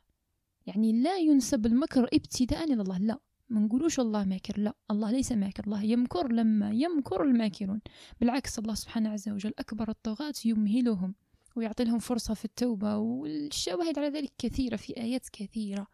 يعني 0.65 1.01
لا 1.01 1.17
ينسب 1.17 1.65
المكر 1.65 2.03
ابتداء 2.13 2.63
إلى 2.63 2.81
الله. 2.81 2.97
لا. 2.97 3.17
ما 3.53 3.59
نقولوش 3.59 3.99
الله 3.99 4.25
ماكر 4.25 4.59
لا 4.59 4.73
الله 4.91 5.11
ليس 5.11 5.31
ماكر 5.31 5.63
الله 5.63 5.83
يمكر 5.83 6.31
لما 6.31 6.71
يمكر 6.71 7.23
الماكرون. 7.23 7.81
بالعكس 8.19 8.59
الله 8.59 8.73
سبحانه 8.73 9.09
عز 9.09 9.29
وجل 9.29 9.53
أكبر 9.59 9.89
الطغاة 9.89 10.33
يمهلهم 10.45 11.15
ويعطي 11.55 11.83
لهم 11.83 11.99
فرصة 11.99 12.33
في 12.33 12.45
التوبة 12.45 12.97
والشواهد 12.97 13.99
على 13.99 14.09
ذلك 14.09 14.33
كثيرة 14.37 14.75
في 14.75 14.97
آيات 14.97 15.29
كثيرة. 15.29 15.87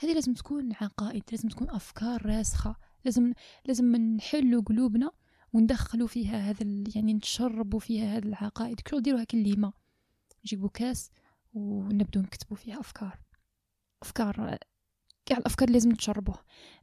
هذه 0.00 0.14
لازم 0.14 0.34
تكون 0.34 0.72
عقائد 0.72 1.22
لازم 1.32 1.48
تكون 1.48 1.70
أفكار 1.70 2.26
راسخة 2.26 2.76
لازم 3.04 3.32
لازم 3.64 3.96
نحلوا 3.96 4.62
قلوبنا 4.62 5.10
وندخلوا 5.52 6.06
فيها 6.06 6.50
هذا 6.50 6.66
يعني 6.96 7.14
نشربوا 7.14 7.80
فيها 7.80 8.16
هذه 8.16 8.24
العقائد. 8.24 8.80
كل 8.80 8.98
نديروها 8.98 9.24
كلمة 9.24 9.72
نجيبوا 10.44 10.68
كاس 10.68 11.10
ونبدو 11.52 12.20
نكتبوا 12.20 12.56
فيها 12.56 12.80
أفكار. 12.80 13.18
أفكار 14.02 14.58
كاع 15.26 15.38
الأفكار 15.38 15.70
لازم 15.70 15.90
نتشربوه 15.90 16.38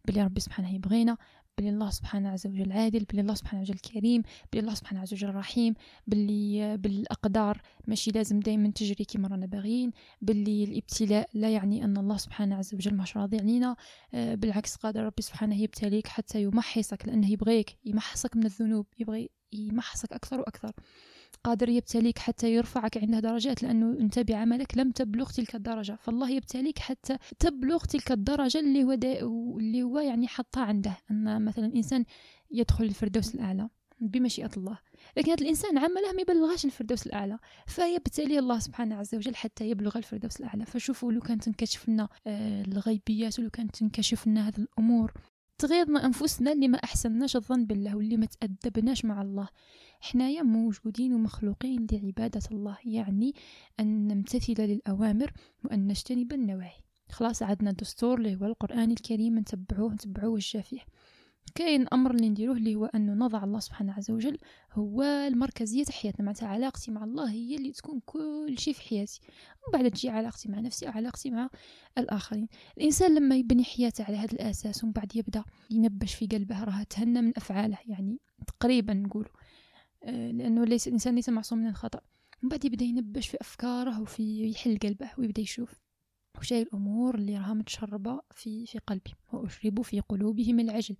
بلي 0.05 0.23
ربي 0.23 0.39
سبحانه 0.39 0.75
يبغينا 0.75 1.17
بلي 1.57 1.69
الله 1.69 1.89
سبحانه 1.89 2.29
عز 2.29 2.47
وجل 2.47 2.71
عادل 2.71 3.03
بلي 3.03 3.21
الله 3.21 3.33
سبحانه 3.33 3.61
وجل 3.61 3.77
كريم 3.77 4.23
بلي 4.53 4.61
الله 4.61 4.73
سبحانه 4.73 5.01
عز 5.01 5.13
وجل 5.13 5.35
رحيم 5.35 5.73
بلي 6.07 6.77
بالأقدار 6.77 7.61
ماشي 7.87 8.11
لازم 8.11 8.39
دايما 8.39 8.71
تجري 8.71 9.05
كيما 9.05 9.27
رانا 9.27 9.45
باغيين 9.45 9.91
بلي 10.21 10.63
الابتلاء 10.63 11.29
لا 11.33 11.49
يعني 11.49 11.85
أن 11.85 11.97
الله 11.97 12.17
سبحانه 12.17 12.55
عز 12.55 12.73
وجل 12.75 12.95
مش 12.95 13.17
راضي 13.17 13.37
علينا. 13.37 13.75
آه، 14.13 14.35
بالعكس 14.35 14.75
قادر 14.75 15.03
ربي 15.03 15.21
سبحانه 15.21 15.61
يبتليك 15.61 16.07
حتى 16.07 16.41
يمحصك 16.41 17.07
لأنه 17.07 17.31
يبغيك 17.31 17.77
يمحصك 17.85 18.35
من 18.37 18.45
الذنوب 18.45 18.85
يبغي 18.99 19.29
يمحصك 19.53 20.13
أكثر 20.13 20.39
وأكثر. 20.39 20.71
قادر 21.43 21.69
يبتليك 21.69 22.19
حتى 22.19 22.53
يرفعك 22.53 22.97
عنده 22.97 23.19
درجات 23.19 23.63
لأنه 23.63 23.99
أنت 23.99 24.19
بعملك 24.19 24.77
لم 24.77 24.91
تبلغ 24.91 25.29
تلك 25.29 25.55
الدرجة. 25.55 25.97
فالله 26.01 26.29
يبتليك 26.29 26.79
حتى 26.79 27.17
تبلغ 27.39 27.85
تلك 27.85 28.11
الدرجة 28.11 28.59
اللي 28.59 28.83
هو 28.83 28.91
اللي 29.59 29.83
هو 29.83 29.99
يعني 29.99 30.27
حطها 30.27 30.63
عنده. 30.63 30.97
أن 31.11 31.45
مثلا 31.45 31.65
إنسان 31.65 32.05
يدخل 32.51 32.83
الفردوس 32.83 33.35
الأعلى 33.35 33.69
بمشيئة 33.99 34.51
الله 34.57 34.77
لكن 35.17 35.31
هذا 35.31 35.41
الإنسان 35.41 35.77
عمله 35.77 36.13
ما 36.13 36.21
يبلغش 36.21 36.65
الفردوس 36.65 37.07
الأعلى. 37.07 37.39
فيبتلي 37.67 38.39
الله 38.39 38.59
سبحانه 38.59 38.95
عز 38.95 39.15
وجل 39.15 39.35
حتى 39.35 39.69
يبلغ 39.69 39.97
الفردوس 39.97 40.39
الأعلى. 40.39 40.65
فشوفوا 40.65 41.11
لو 41.11 41.19
كانت 41.21 41.43
تنكشف 41.43 41.89
لنا 41.89 42.09
آه، 42.27 42.61
الغيبيات 42.61 43.39
ولو 43.39 43.49
كانت 43.49 43.75
تنكشف 43.75 44.27
لنا 44.27 44.47
هذه 44.47 44.57
الأمور 44.57 45.13
تغيظنا 45.61 46.05
أنفسنا 46.05 46.51
اللي 46.51 46.67
ما 46.67 46.77
أحسناش 46.77 47.35
الظن 47.35 47.65
بالله 47.65 47.95
واللي 47.95 48.17
ما 48.17 48.25
تأدبناش 48.25 49.05
مع 49.05 49.21
الله. 49.21 49.47
حنايا 49.99 50.43
موجودين 50.43 51.13
ومخلوقين 51.13 51.87
لعبادة 51.91 52.41
الله 52.51 52.77
يعني 52.85 53.33
أن 53.79 54.07
نمتثل 54.07 54.61
للأوامر 54.61 55.31
وأن 55.65 55.87
نجتنب 55.87 56.33
النواهي. 56.33 56.81
خلاص 57.09 57.43
عندنا 57.43 57.71
دستور 57.71 58.17
اللي 58.17 58.35
هو 58.35 58.45
القرآن 58.45 58.91
الكريم 58.91 59.39
نتبعوه 59.39 59.93
نتبعوه 59.93 60.29
وجه 60.31 60.57
فيه 60.57 60.81
كاين 61.55 61.87
أمر 61.93 62.11
اللي 62.11 62.29
نديروه 62.29 62.57
اللي 62.57 62.75
هو 62.75 62.85
أنه 62.85 63.13
نضع 63.13 63.43
الله 63.43 63.59
سبحانه 63.59 63.93
عز 63.93 64.11
وجل 64.11 64.37
هو 64.73 65.03
المركزيه 65.03 65.83
حياتنا 65.85 66.25
معناتها 66.25 66.47
علاقتي 66.47 66.91
مع 66.91 67.03
الله 67.03 67.31
هي 67.31 67.55
اللي 67.55 67.71
تكون 67.71 68.01
كل 68.05 68.55
شيء 68.57 68.73
في 68.73 68.81
حياتي. 68.81 69.19
ومن 69.23 69.81
بعد 69.81 69.91
تجي 69.91 70.09
علاقتي 70.09 70.49
مع 70.49 70.59
نفسي 70.59 70.87
أو 70.87 70.91
علاقتي 70.91 71.29
مع 71.31 71.49
الآخرين. 71.97 72.47
الإنسان 72.77 73.15
لما 73.15 73.35
يبني 73.35 73.63
حياته 73.63 74.03
على 74.03 74.17
هذا 74.17 74.31
الأساس 74.33 74.83
ومن 74.83 74.93
بعد 74.93 75.15
يبدأ 75.15 75.43
ينبش 75.69 76.13
في 76.15 76.27
قلبه 76.27 76.63
راه 76.63 76.83
تهنى 76.83 77.21
من 77.21 77.33
أفعاله 77.37 77.77
يعني 77.85 78.19
تقريبا 78.47 78.93
نقول 78.93 79.29
آه، 80.03 80.31
لأنه 80.31 80.65
ليس 80.65 80.87
الإنسان 80.87 81.15
ليس 81.15 81.29
معصوم 81.29 81.59
من 81.59 81.67
الخطأ. 81.67 82.01
من 82.43 82.49
بعد 82.49 82.65
يبدأ 82.65 82.85
ينبش 82.85 83.27
في 83.27 83.37
أفكاره 83.41 84.01
وفي 84.01 84.51
يحل 84.51 84.77
قلبه 84.77 85.09
ويبدأ 85.17 85.41
يشوف 85.41 85.81
وش 86.39 86.53
هي 86.53 86.61
الأمور 86.61 87.15
اللي 87.15 87.37
راها 87.37 87.53
متشربة 87.53 88.21
في 88.31 88.65
في 88.65 88.79
قلبي 88.79 89.13
واشرب 89.33 89.81
في 89.81 89.99
قلوبهم 89.99 90.59
العجل. 90.59 90.95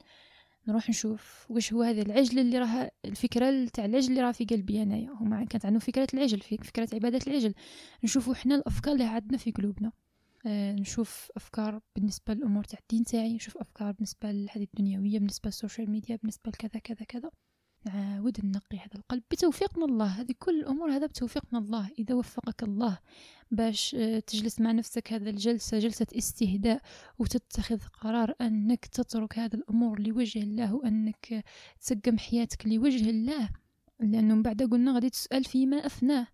نروح 0.68 0.90
نشوف 0.90 1.46
واش 1.50 1.74
هو 1.74 1.82
هذا 1.82 2.02
العجل 2.02 2.40
اللي 2.40 2.60
راه 2.60 2.92
الفكرة 3.06 3.66
تاع 3.66 3.86
العجل 3.86 4.10
اللي 4.10 4.22
راه 4.22 4.32
في 4.32 4.46
قلبي 4.46 4.82
أنايا. 4.82 5.10
هما 5.10 5.46
كانت 5.46 5.66
عندهم 5.66 5.80
فكرة 5.80 6.08
العجل 6.14 6.40
فكرة 6.42 6.90
عبادة 6.94 7.20
العجل. 7.28 7.54
نشوفوا 8.04 8.34
حنا 8.34 8.56
الأفكار 8.56 8.94
اللي 8.94 9.04
عندنا 9.04 9.38
في 9.38 9.52
قلوبنا. 9.52 9.92
آه 10.46 10.74
نشوف 10.74 11.32
أفكار 11.36 11.82
بالنسبة 11.96 12.34
للأمور 12.34 12.64
تاع 12.64 12.80
الدين 12.80 13.04
تاعي 13.04 13.34
نشوف 13.34 13.58
أفكار 13.58 13.92
بالنسبة 13.92 14.32
لهذه 14.32 14.64
الدنيوية 14.74 15.20
بالنسبة 15.20 15.48
للسوشيال 15.48 15.92
ميديا 15.92 16.16
بالنسبة 16.16 16.52
لكذا 16.52 16.80
كذا 16.80 17.06
كذا. 17.06 17.32
نعاود 17.86 18.46
نقي 18.46 18.78
هذا 18.78 18.96
القلب. 18.96 19.24
بتوفيق 19.32 19.78
من 19.78 19.84
الله 19.84 20.06
هذه 20.06 20.34
كل 20.40 20.60
الأمور 20.60 20.92
هذا 20.92 21.06
بتوفيق 21.06 21.44
من 21.52 21.60
الله 21.60 21.90
إذا 22.00 22.16
وفقك 22.16 22.64
الله. 22.64 22.98
باش 23.52 23.96
آه، 23.96 24.20
تجلس 24.20 24.62
مع 24.62 24.72
نفسك 24.72 25.14
هذا 25.14 25.30
الجلسة 25.30 25.80
جلسة 25.80 26.08
استهداء 26.18 26.82
وتتخذ 27.20 27.80
قرار 28.02 28.36
أنك 28.42 28.86
تترك 28.86 29.40
هذه 29.40 29.54
الأمور 29.54 30.00
لوجه 30.00 30.44
الله 30.44 30.74
وأنك 30.76 31.44
تسقم 31.80 32.18
حياتك 32.18 32.68
لوجه 32.68 33.10
الله. 33.10 33.50
لأنه 34.00 34.36
من 34.36 34.42
بعد 34.42 34.64
قلنا 34.64 34.94
غادي 34.94 35.10
تسأل 35.10 35.44
فيما 35.44 35.86
أفناه. 35.86 36.28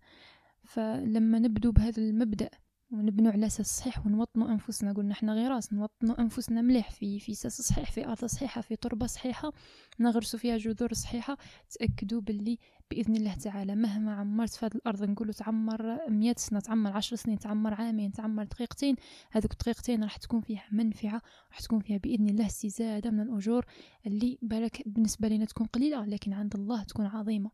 فلما 0.64 1.38
نبدو 1.38 1.72
بهذا 1.72 2.02
المبدأ 2.02 2.50
ونبنوا 2.90 3.32
على 3.32 3.46
أساس 3.46 3.78
صحيح 3.78 4.06
ونوطنوا 4.06 4.48
أنفسنا. 4.48 4.92
قلنا 4.92 5.12
إحنا 5.12 5.32
غير 5.32 5.50
راس 5.50 5.72
نوطنوا 5.72 6.20
أنفسنا 6.20 6.62
مليح 6.62 6.90
في 6.90 7.20
في 7.20 7.32
أساس 7.32 7.62
صحيح 7.62 7.92
في 7.92 8.06
ارض 8.06 8.24
صحيحة 8.24 8.60
في 8.60 8.76
تربة 8.76 9.06
صحيحة 9.06 9.52
نغرسوا 10.00 10.38
فيها 10.38 10.56
جذور 10.56 10.94
صحيحة. 10.94 11.36
تأكدوا 11.70 12.20
باللي 12.20 12.58
بإذن 12.90 13.16
الله 13.16 13.34
تعالى 13.34 13.74
مهما 13.76 14.14
عمرت 14.14 14.50
في 14.50 14.66
هذه 14.66 14.74
الأرض 14.74 15.02
نقولوا 15.02 15.32
تعمر 15.32 16.10
مئة 16.10 16.34
سنة 16.36 16.60
تعمر 16.60 16.92
عشر 16.92 17.16
سنين 17.16 17.38
تعمر 17.38 17.74
عامين 17.74 18.12
تعمر 18.12 18.44
دقيقتين 18.44 18.96
هذوك 19.30 19.52
الدقيقتين 19.52 20.02
راح 20.02 20.16
تكون 20.16 20.40
فيها 20.40 20.64
منفعة 20.72 21.22
راح 21.50 21.60
تكون 21.60 21.80
فيها 21.80 21.98
بإذن 21.98 22.28
الله 22.28 22.46
استزادة 22.46 23.10
من 23.10 23.20
الأجور 23.20 23.64
اللي 24.06 24.38
بالك 24.42 24.82
بالنسبة 24.86 25.28
لنا 25.28 25.44
تكون 25.44 25.66
قليلة 25.66 26.04
لكن 26.04 26.32
عند 26.32 26.54
الله 26.54 26.82
تكون 26.84 27.06
عظيمة. 27.06 27.50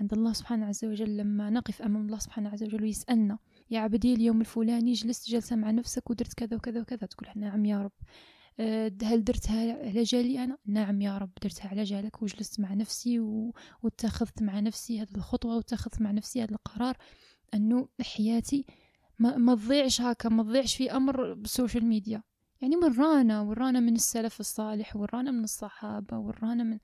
عند 0.00 0.12
الله 0.12 0.32
سبحانه 0.32 0.66
عز 0.66 0.84
وجل 0.84 1.16
لما 1.16 1.50
نقف 1.50 1.82
أمام 1.82 2.06
الله 2.06 2.18
سبحانه 2.18 2.50
عز 2.50 2.62
وجل 2.62 2.82
ويسألنا 2.82 3.38
يا 3.70 3.80
عبدي 3.80 4.14
اليوم 4.14 4.40
الفلاني 4.40 4.92
جلست 4.92 5.30
جلسة 5.30 5.56
مع 5.56 5.70
نفسك 5.70 6.10
ودرت 6.10 6.34
كذا 6.34 6.56
وكذا 6.56 6.80
وكذا. 6.80 7.06
تقول 7.06 7.28
نعم 7.36 7.64
يا 7.64 7.82
رب. 7.82 7.92
آه، 8.60 8.92
هل 9.02 9.24
درتها 9.24 9.72
على 9.88 10.02
جالي 10.02 10.44
أنا؟ 10.44 10.58
نعم 10.66 11.00
يا 11.00 11.18
رب 11.18 11.30
درتها 11.42 11.68
على 11.68 11.84
جالك 11.84 12.22
وجلست 12.22 12.60
مع 12.60 12.74
نفسي 12.74 13.20
و... 13.20 13.54
واتخذت 13.82 14.42
مع 14.42 14.60
نفسي 14.60 15.02
هذه 15.02 15.14
الخطوة 15.16 15.56
واتخذت 15.56 16.00
مع 16.00 16.10
نفسي 16.10 16.42
هذا 16.42 16.50
القرار 16.50 16.96
أنه 17.54 17.88
حياتي 18.00 18.66
ما, 19.18 19.36
ما 19.36 19.54
تضيعش 19.54 20.00
هكا 20.00 20.28
ما 20.28 20.42
تضيعش 20.42 20.76
في 20.76 20.92
أمر 20.92 21.34
بال 21.34 21.47
social 21.47 21.84
media 21.86 22.22
يعني 22.60 22.76
ورانا 22.76 23.40
ورانا 23.40 23.80
من 23.80 23.94
السلف 23.94 24.40
الصالح 24.40 24.96
ورانا 24.96 25.30
من 25.30 25.44
الصحابة 25.44 26.18
ورانا 26.18 26.64
من 26.64 26.78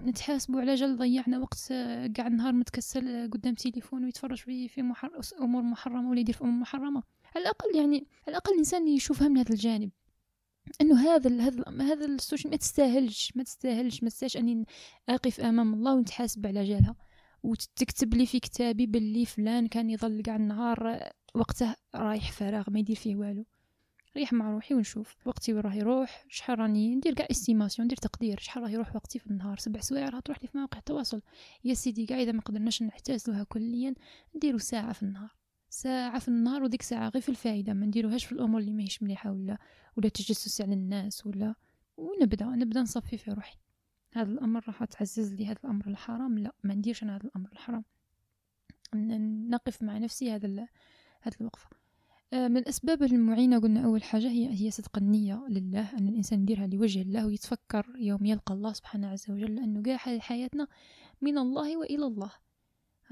نتحاسبوا 0.00 0.60
على 0.60 0.74
جال 0.74 0.96
ضيعنا 0.96 1.38
وقت 1.38 1.72
قاع 2.16 2.26
النهار 2.26 2.52
متكسل 2.52 3.30
قدام 3.32 3.54
تليفون 3.54 4.04
ويتفرج 4.04 4.38
في 4.38 4.68
في 4.68 4.82
محر... 4.82 5.20
أمور 5.40 5.62
محرمة 5.62 6.10
ولا 6.10 6.20
يدير 6.20 6.34
في 6.34 6.40
أمور 6.40 6.60
محرمة. 6.60 7.02
على 7.34 7.42
الأقل 7.42 7.76
يعني 7.76 7.96
على 7.96 8.28
الأقل 8.28 8.52
الإنسان 8.52 8.88
يشوفها 8.88 9.28
من 9.28 9.38
هذا 9.38 9.50
الجانب. 9.50 9.90
إنه 10.80 11.00
هذا 11.00 11.42
هذا 11.42 11.64
هذا 11.82 12.06
ال 12.06 12.12
social 12.12 12.50
ما 12.50 12.56
تستاهلش 12.56 13.32
ما 13.36 13.42
تستاهلش 13.42 14.02
ما 14.02 14.08
تستاهلش 14.08 14.36
أني 14.36 14.64
أقف 15.08 15.40
أمام 15.40 15.74
الله 15.74 15.94
ونتحاسب 15.94 16.46
على 16.46 16.64
جالها. 16.64 16.96
وتكتب 17.42 18.14
لي 18.14 18.26
في 18.26 18.40
كتابي 18.40 18.86
باللي 18.86 19.26
فلان 19.26 19.68
كان 19.68 19.90
يظل 19.90 20.22
قاع 20.22 20.36
النهار 20.36 21.10
وقته 21.34 21.74
رايح 21.94 22.32
فراغ 22.32 22.70
ما 22.70 22.78
يدير 22.78 22.96
فيه 22.96 23.16
والو. 23.16 23.44
ريح 24.16 24.32
مع 24.32 24.50
روحي 24.50 24.74
ونشوف 24.74 25.16
وقتي 25.26 25.52
وين 25.52 25.62
راه 25.62 25.74
يروح 25.74 26.24
شحال 26.28 26.58
راني 26.58 26.94
ندير 26.94 27.14
كاع 27.14 27.26
estimation 27.30 27.84
ندير 27.84 27.98
تقدير 27.98 28.38
شحال 28.38 28.62
راه 28.62 28.70
يروح 28.70 28.96
وقتي 28.96 29.18
في 29.18 29.26
النهار 29.26 29.58
سبع 29.58 29.80
سوايع 29.80 30.08
راه 30.08 30.20
تروح 30.20 30.42
لي 30.42 30.48
في 30.48 30.58
مواقع 30.58 30.78
التواصل. 30.78 31.22
يا 31.64 31.74
سيدي 31.74 32.06
كاع 32.06 32.22
إذا 32.22 32.32
ما 32.32 32.40
قدرناش 32.40 32.82
نعتزلوها 32.82 33.44
كليا 33.44 33.94
نديرو 34.36 34.58
ساعة 34.58 34.92
في 34.92 35.02
النهار. 35.02 35.34
ساعة 35.70 36.18
في 36.18 36.28
النهار 36.28 36.62
وديك 36.62 36.82
ساعة 36.82 37.08
غير 37.08 37.22
في 37.22 37.28
الفائدة 37.28 37.72
ما 37.72 37.86
نديروهاش 37.86 38.24
في 38.24 38.32
الأمور 38.32 38.60
اللي 38.60 38.72
ماهيش 38.72 39.02
مليحة 39.02 39.32
ولا 39.32 39.58
ولا 39.96 40.08
تجسس 40.08 40.60
على 40.60 40.74
الناس 40.74 41.26
ولا 41.26 41.54
ونبدأ 41.96 42.46
نبدأ 42.46 42.80
نصفي 42.80 43.18
في 43.18 43.30
روحي. 43.30 43.56
هذا 44.12 44.30
الأمر 44.30 44.64
راح 44.66 44.84
تعزز 44.84 45.34
لي 45.34 45.46
هذا 45.46 45.58
الأمر 45.64 45.86
الحرام؟ 45.86 46.38
لا 46.38 46.52
ما 46.64 46.74
نديرش 46.74 47.02
أنا 47.02 47.16
هذا 47.16 47.24
الأمر 47.24 47.48
الحرام. 47.52 47.84
نقف 49.50 49.82
مع 49.82 49.98
نفسي 49.98 50.32
هذا 50.32 50.48
هذا 51.20 51.36
الوقفة. 51.40 51.68
من 52.32 52.56
الأسباب 52.56 53.02
المعينة 53.02 53.58
قلنا 53.58 53.84
أول 53.84 54.02
حاجة 54.02 54.28
هي 54.28 54.66
هي 54.66 54.70
صدق 54.70 54.98
النية 54.98 55.46
لله 55.48 55.98
أن 55.98 56.08
الإنسان 56.08 56.42
يديرها 56.42 56.66
لوجه 56.66 57.02
الله 57.02 57.26
ويتفكر 57.26 57.86
يوم 57.98 58.26
يلقى 58.26 58.54
الله 58.54 58.72
سبحانه 58.72 59.08
عز 59.08 59.30
وجل 59.30 59.54
لأنه 59.54 59.82
قاع 59.82 60.18
حياتنا 60.18 60.66
من 61.22 61.38
الله 61.38 61.76
وإلى 61.76 62.06
الله. 62.06 62.30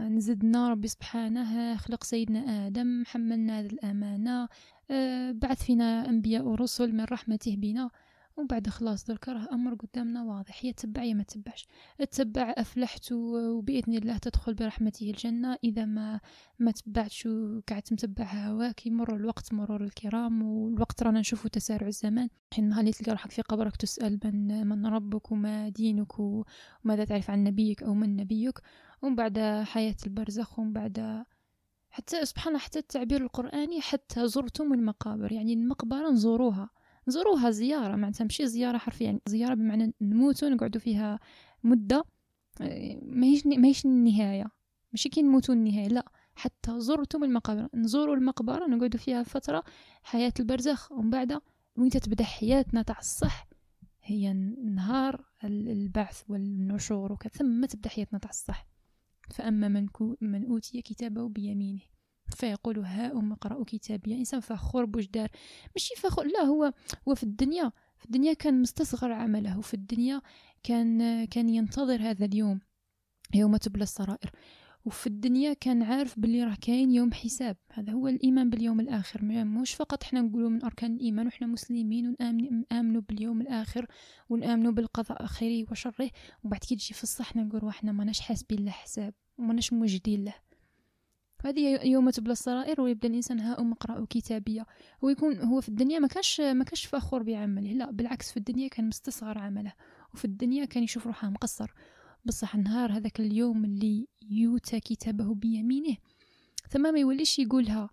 نزدنا 0.00 0.70
ربي 0.70 0.88
سبحانه 0.88 1.76
خلق 1.76 2.04
سيدنا 2.04 2.66
آدم 2.66 3.04
حملنا 3.06 3.60
هذه 3.60 3.66
الأمانة 3.66 4.48
آه، 4.90 5.32
بعث 5.32 5.62
فينا 5.62 6.08
أنبياء 6.08 6.44
ورسل 6.44 6.92
من 6.92 7.04
رحمته 7.04 7.56
بنا. 7.56 7.90
ومن 8.36 8.46
بعد 8.46 8.68
خلاص 8.68 9.04
درك 9.04 9.28
راه 9.28 9.48
أمر 9.52 9.74
قدامنا 9.74 10.22
واضح 10.22 10.64
يا 10.64 10.72
تبع 10.72 11.02
يا 11.02 11.14
ما 11.14 11.22
تبعش. 11.22 11.66
تتبع 11.98 12.54
أفلحت 12.58 13.12
وبإذن 13.12 13.94
الله 13.94 14.18
تدخل 14.18 14.54
برحمته 14.54 15.10
الجنة. 15.10 15.58
إذا 15.64 15.84
ما 15.84 16.20
ما 16.58 16.70
تبعتش 16.70 17.26
وقعدت 17.26 17.92
متبع 17.92 18.24
هواك 18.24 18.86
يمر 18.86 19.16
الوقت 19.16 19.52
مرور 19.52 19.84
الكرام 19.84 20.42
والوقت 20.42 21.02
رانا 21.02 21.20
نشوفه 21.20 21.48
تسارع 21.48 21.86
الزمان. 21.86 22.28
حين 22.54 22.68
نهار 22.68 22.80
اللي 22.80 22.92
تلقى 22.92 23.12
روحك 23.12 23.30
في 23.30 23.42
قبرك 23.42 23.76
تسأل 23.76 24.20
من 24.24 24.66
من 24.66 24.86
ربك 24.86 25.32
وما 25.32 25.68
دينك 25.68 26.12
وماذا 26.18 27.04
تعرف 27.04 27.30
عن 27.30 27.44
نبيك 27.44 27.82
أو 27.82 27.94
من 27.94 28.16
نبيك. 28.16 28.58
ومن 29.02 29.14
بعد 29.14 29.38
حياة 29.64 29.96
البرزخ 30.06 30.58
ومن 30.58 30.72
بعد 30.72 31.24
حتى 31.90 32.24
سبحان 32.24 32.48
الله 32.48 32.64
حتى 32.64 32.78
التعبير 32.78 33.22
القرآني 33.22 33.80
حتى 33.80 34.28
زرتم 34.28 34.72
المقابر. 34.72 35.32
يعني 35.32 35.52
المقبرة 35.52 36.10
نزوروها. 36.10 36.70
نزوروها 37.08 37.50
زيارة 37.50 37.96
معناتها 37.96 38.24
ماشي 38.24 38.46
زيارة 38.46 38.78
حرفيا 38.78 39.20
زيارة 39.26 39.54
بمعنى 39.54 39.94
نموتوا 40.00 40.48
نقعدوا 40.48 40.80
فيها 40.80 41.20
مدة 41.64 42.04
آه، 42.60 43.00
ماهيش 43.02 43.46
ماهيش 43.46 43.84
النهاية 43.84 44.46
ماشي 44.92 45.08
كي 45.08 45.22
نموتوا 45.22 45.54
النهاية 45.54 45.88
لا 45.88 46.12
حتى 46.34 46.80
زرتم 46.80 47.24
المقابر 47.24 47.68
نزوروا 47.74 48.16
المقبرة 48.16 48.66
نقعدوا 48.66 49.00
فيها 49.00 49.22
فترة 49.22 49.64
حياة 50.02 50.32
البرزخ 50.40 50.92
ومن 50.92 51.10
بعد 51.10 51.40
وين 51.76 51.90
تبدا 51.90 52.24
حياتنا 52.24 52.82
تاع 52.82 52.98
الصح 52.98 53.46
هي 54.04 54.32
نهار 54.64 55.24
البعث 55.44 56.22
والنشور 56.28 57.12
وكذا 57.12 57.32
ثم 57.32 57.64
تبدأ 57.64 57.88
حياتنا 57.88 58.18
تاع 58.18 58.30
الصح. 58.30 58.66
فأما 59.30 59.68
من, 59.68 59.88
من 60.20 60.46
أوتي 60.46 60.82
كتابه 60.82 61.28
بيمينه. 61.28 61.80
فيقول 62.34 62.78
هاؤم 62.78 63.32
اقرأوا 63.32 63.64
كتابي 63.66 64.14
إنسان 64.14 64.40
فخور 64.40 64.84
بوش 64.84 65.06
دار. 65.06 65.28
ماشي 65.76 65.94
فخور 65.96 66.26
لا 66.26 66.40
هو 66.40 66.72
هو 67.08 67.14
في 67.14 67.22
الدنيا 67.22 67.72
في 67.98 68.04
الدنيا 68.04 68.32
كان 68.32 68.62
مستصغر 68.62 69.12
عمله 69.12 69.60
في 69.60 69.74
الدنيا 69.74 70.22
كان 70.62 71.24
كان 71.24 71.48
ينتظر 71.48 72.02
هذا 72.02 72.24
اليوم 72.24 72.60
يوم 73.34 73.56
تبلى 73.56 73.82
السرائر 73.82 74.30
وفي 74.84 75.06
الدنيا 75.06 75.52
كان 75.52 75.82
عارف 75.82 76.18
باللي 76.18 76.44
راه 76.44 76.56
كاين 76.60 76.90
يوم 76.90 77.12
حساب. 77.12 77.56
هذا 77.72 77.92
هو 77.92 78.08
الإيمان 78.08 78.50
باليوم 78.50 78.80
الآخر. 78.80 79.24
مش 79.24 79.74
فقط 79.74 80.02
إحنا 80.02 80.20
نقولوا 80.20 80.50
من 80.50 80.64
أركان 80.64 80.94
الإيمان 80.94 81.26
وحنا 81.26 81.46
مسلمين 81.46 82.08
ونامنوا 82.08 83.02
باليوم 83.08 83.40
الآخر 83.40 83.86
ونآمنوا 84.28 84.72
بالقضاء 84.72 85.26
خيره 85.26 85.70
وشره. 85.70 86.10
وبعد 86.44 86.60
كي 86.60 86.76
تجي 86.76 86.94
في 86.94 87.02
الصح 87.02 87.36
نقول 87.36 87.68
إحنا 87.68 87.92
ماناش 87.92 88.20
حاسبين 88.20 88.64
له 88.64 88.70
حساب 88.70 89.14
وماناش 89.38 89.72
موجدين 89.72 90.24
له. 90.24 90.34
هذه 91.44 91.86
يوم 91.86 92.10
تبلى 92.10 92.32
السرائر 92.32 92.80
ويبدأ 92.80 93.08
الإنسان 93.08 93.40
ها 93.40 93.60
أم 93.60 93.74
كتابية. 94.10 94.66
هو 95.04 95.08
يكون 95.08 95.38
هو 95.38 95.60
في 95.60 95.68
الدنيا 95.68 95.98
ما 95.98 96.08
كانش 96.08 96.40
ما 96.40 96.64
كانش 96.64 96.86
فخور 96.86 97.22
بعمله 97.22 97.72
لا 97.72 97.90
بالعكس 97.90 98.30
في 98.30 98.36
الدنيا 98.36 98.68
كان 98.68 98.88
مستصغر 98.88 99.38
عمله 99.38 99.72
وفي 100.14 100.24
الدنيا 100.24 100.64
كان 100.64 100.82
يشوف 100.82 101.06
روحه 101.06 101.30
مقصر. 101.30 101.74
بصح 102.24 102.56
نهار 102.56 102.92
هذاك 102.92 103.20
اليوم 103.20 103.64
اللي 103.64 104.08
يوتى 104.22 104.80
كتابه 104.80 105.34
بيمينه 105.34 105.96
ثم 106.68 106.82
ما 106.82 106.98
يوليش 106.98 107.38
يقولها 107.38 107.90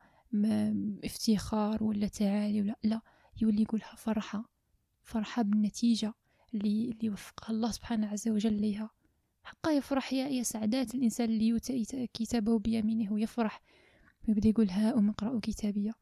افتخار 1.03 1.83
ولا 1.83 2.07
تعالي 2.07 2.61
ولا 2.61 2.75
لا 2.83 3.01
يولي 3.41 3.61
يقولها 3.61 3.95
فرحة 3.95 4.49
فرحة 5.03 5.41
بالنتيجة 5.41 6.13
اللي, 6.53 6.91
اللي 6.91 7.09
وفقها 7.09 7.53
الله 7.53 7.71
سبحانه 7.71 8.07
عز 8.07 8.29
وجل 8.29 8.53
ليها. 8.53 8.89
حقا 9.43 9.71
يفرح 9.71 10.13
يا, 10.13 10.27
يا 10.27 10.43
سعدات 10.43 10.95
الإنسان 10.95 11.29
اللي 11.29 11.47
يوتى 11.47 12.07
كتابه 12.13 12.59
بيمينه 12.59 13.13
ويفرح 13.13 13.61
ويبدا 14.27 14.49
يقول 14.49 14.69
ها 14.69 14.97
أم 14.97 15.09
اقرأوا 15.09 15.39
كتابية 15.43 15.93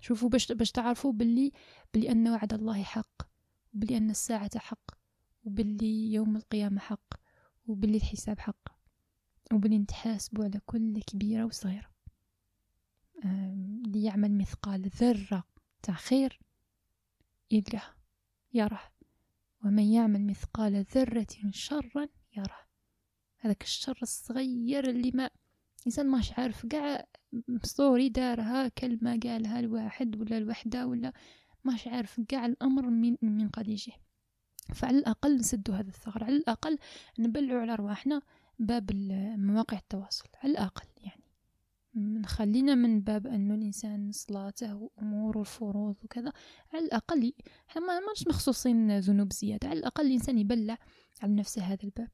شوفوا 0.00 0.28
باش 0.28 0.52
باش 0.52 0.72
تعرفوا 0.72 1.12
باللي 1.12 1.52
باللي 1.94 2.10
أن 2.10 2.28
وعد 2.28 2.54
الله 2.54 2.82
حق 2.82 3.22
وباللي 3.74 3.96
أن 3.96 4.10
الساعة 4.10 4.58
حق 4.58 4.90
وباللي 5.44 6.12
يوم 6.12 6.36
القيامة 6.36 6.80
حق 6.80 7.14
وباللي 7.66 7.96
الحساب 7.96 8.38
حق 8.38 8.68
وباللي 9.52 9.78
نتحاسبوا 9.78 10.44
على 10.44 10.60
كل 10.66 11.02
كبيرة 11.02 11.44
وصغيرة. 11.44 11.94
اللي 13.24 14.02
يعمل 14.02 14.38
مثقال 14.38 14.88
ذرة 14.88 15.44
تاع 15.82 15.94
خير 15.94 16.40
يلقاه 17.50 17.94
يراه 18.54 18.92
ومن 19.64 19.92
يعمل 19.92 20.26
مثقال 20.26 20.84
ذرة 20.94 21.26
شرا 21.50 22.08
يراه 22.36 22.63
هذاك 23.44 23.62
الشر 23.62 23.98
الصغير 24.02 24.90
اللي 24.90 25.10
ما 25.14 25.30
الإنسان 25.80 26.06
ماش 26.06 26.32
عارف 26.32 26.66
قاع 26.66 27.06
ستوري 27.62 28.08
دارها 28.08 28.68
كلمة 28.68 29.20
قالها 29.22 29.60
الواحد 29.60 30.16
ولا 30.20 30.38
الوحدة 30.38 30.86
ولا 30.86 31.12
ماش 31.64 31.88
عارف 31.88 32.20
قاع 32.30 32.46
الأمر 32.46 32.90
من 32.90 33.16
من 33.22 33.48
قد 33.48 33.68
يجيه 33.68 33.92
فعلى 34.74 34.98
الأقل 34.98 35.36
نسدوا 35.36 35.74
هذا 35.74 35.88
الثغر 35.88 36.24
على 36.24 36.36
الأقل 36.36 36.78
نبلعوا 37.18 37.60
على 37.60 37.74
رواحنا 37.74 38.22
باب 38.58 38.90
مواقع 39.38 39.78
التواصل 39.78 40.28
على 40.42 40.52
الأقل 40.52 40.86
يعني. 41.02 41.24
نخلينا 41.96 42.74
من 42.74 43.00
باب 43.00 43.26
أنه 43.26 43.54
الإنسان 43.54 44.12
صلاته 44.12 44.74
وأموره 44.74 45.40
الفروض 45.40 45.96
وكذا. 46.04 46.32
على 46.72 46.84
الأقل 46.84 47.32
إحنا 47.68 47.82
ما 47.82 48.00
مخصوصين 48.28 48.98
ذنوب 48.98 49.32
زيادة 49.32 49.68
على 49.68 49.78
الأقل 49.78 50.06
الإنسان 50.06 50.38
يبلع 50.38 50.78
على 51.22 51.34
نفسه 51.34 51.62
هذا 51.62 51.84
الباب. 51.84 52.10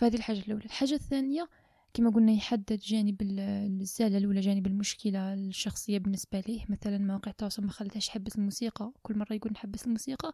فهذه 0.00 0.14
الحاجة 0.14 0.38
الأولى. 0.38 0.64
الحاجة 0.64 0.94
الثانية 0.94 1.48
كما 1.94 2.10
قلنا 2.10 2.32
يحدد 2.32 2.78
جانب 2.78 3.22
الزلل 3.22 4.26
ولا 4.26 4.40
جانب 4.40 4.66
المشكلة 4.66 5.34
الشخصية 5.34 5.98
بالنسبة 5.98 6.40
ليه. 6.40 6.64
مثلا 6.68 6.98
مواقع 6.98 7.30
التواصل 7.30 7.62
ما 7.64 7.70
خلتهاش 7.70 8.08
حبس 8.08 8.36
الموسيقى. 8.36 8.92
كل 9.02 9.18
مرة 9.18 9.32
يقول 9.32 9.52
نحبس 9.52 9.86
الموسيقى 9.86 10.32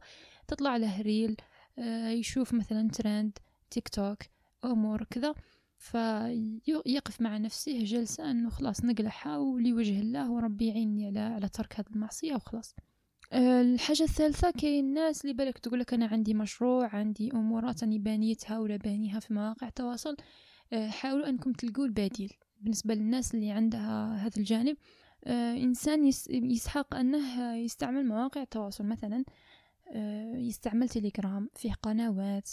تطلع 0.49 0.77
له 0.77 1.03
ريل 1.03 1.37
آه، 1.79 2.09
يشوف 2.09 2.55
مثلا 2.55 2.89
ترند 2.89 3.39
تيك 3.71 3.89
توك 3.89 4.19
أمور 4.65 5.05
كذا. 5.05 5.35
فيقف 5.79 7.21
مع 7.21 7.37
نفسه 7.37 7.85
جلسة 7.85 8.31
أنه 8.31 8.51
خلاص 8.51 8.85
نقلعها 8.85 9.39
ولوجه 9.39 10.01
الله 10.01 10.31
وربي 10.31 10.69
يعيني 10.69 11.07
على 11.07 11.21
على 11.21 11.49
ترك 11.49 11.81
هذه 11.81 11.87
المعصية 11.91 12.35
وخلاص. 12.35 12.75
الحاجة 13.33 14.03
الثالثة 14.03 14.51
كاين 14.51 14.85
الناس 14.85 15.25
اللي 15.25 15.35
بالك 15.35 15.59
تقولك 15.59 15.95
أنا 15.95 16.07
عندي 16.07 16.35
مشروع 16.35 16.87
عندي 16.97 17.33
أمورات 17.33 17.83
أني 17.83 17.99
بانيتها 17.99 18.59
ولا 18.59 18.77
بانيها 18.77 19.21
في 19.21 19.35
مواقع 19.35 19.69
التواصل. 19.69 20.17
آه، 20.73 20.89
حاولوا 20.89 21.29
أنكم 21.29 21.53
تلقوا 21.53 21.87
البديل 21.87 22.33
بالنسبة 22.61 22.95
للناس 22.95 23.35
اللي 23.35 23.51
عندها 23.51 24.17
هذا 24.17 24.37
الجانب. 24.37 24.77
آه، 25.25 25.57
إنسان 25.57 26.07
يسحق 26.31 26.95
أنه 26.95 27.55
يستعمل 27.57 28.07
مواقع 28.07 28.43
التواصل 28.43 28.85
مثلا. 28.85 29.17
آه، 29.17 29.25
يستعمل 30.35 30.89
تليجرام 30.89 31.51
فيه 31.55 31.73
قنوات 31.73 32.51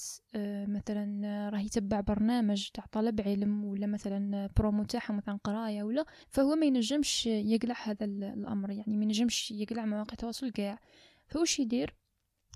مثلا 0.68 1.50
راه 1.50 1.60
يتبع 1.60 2.00
برنامج 2.00 2.70
تاع 2.74 2.86
طلب 2.92 3.22
علم 3.22 3.66
ولا 3.66 3.88
مثلا 3.88 4.50
برومو 4.58 4.84
تاعها 4.84 5.14
مثلا 5.14 5.40
قراية 5.44 5.84
ولا 5.84 6.06
فهو 6.30 6.56
ما 6.56 6.66
ينجمش 6.66 7.26
يقلع 7.26 7.76
هذا 7.84 8.06
الأمر 8.06 8.72
يعني 8.72 8.98
ما 8.98 9.04
ينجمش 9.04 9.52
يقلع 9.52 9.86
مواقع 9.86 10.14
التواصل 10.14 10.52
كاع 10.52 10.80
فوش 11.28 11.60
يدير؟ 11.60 11.96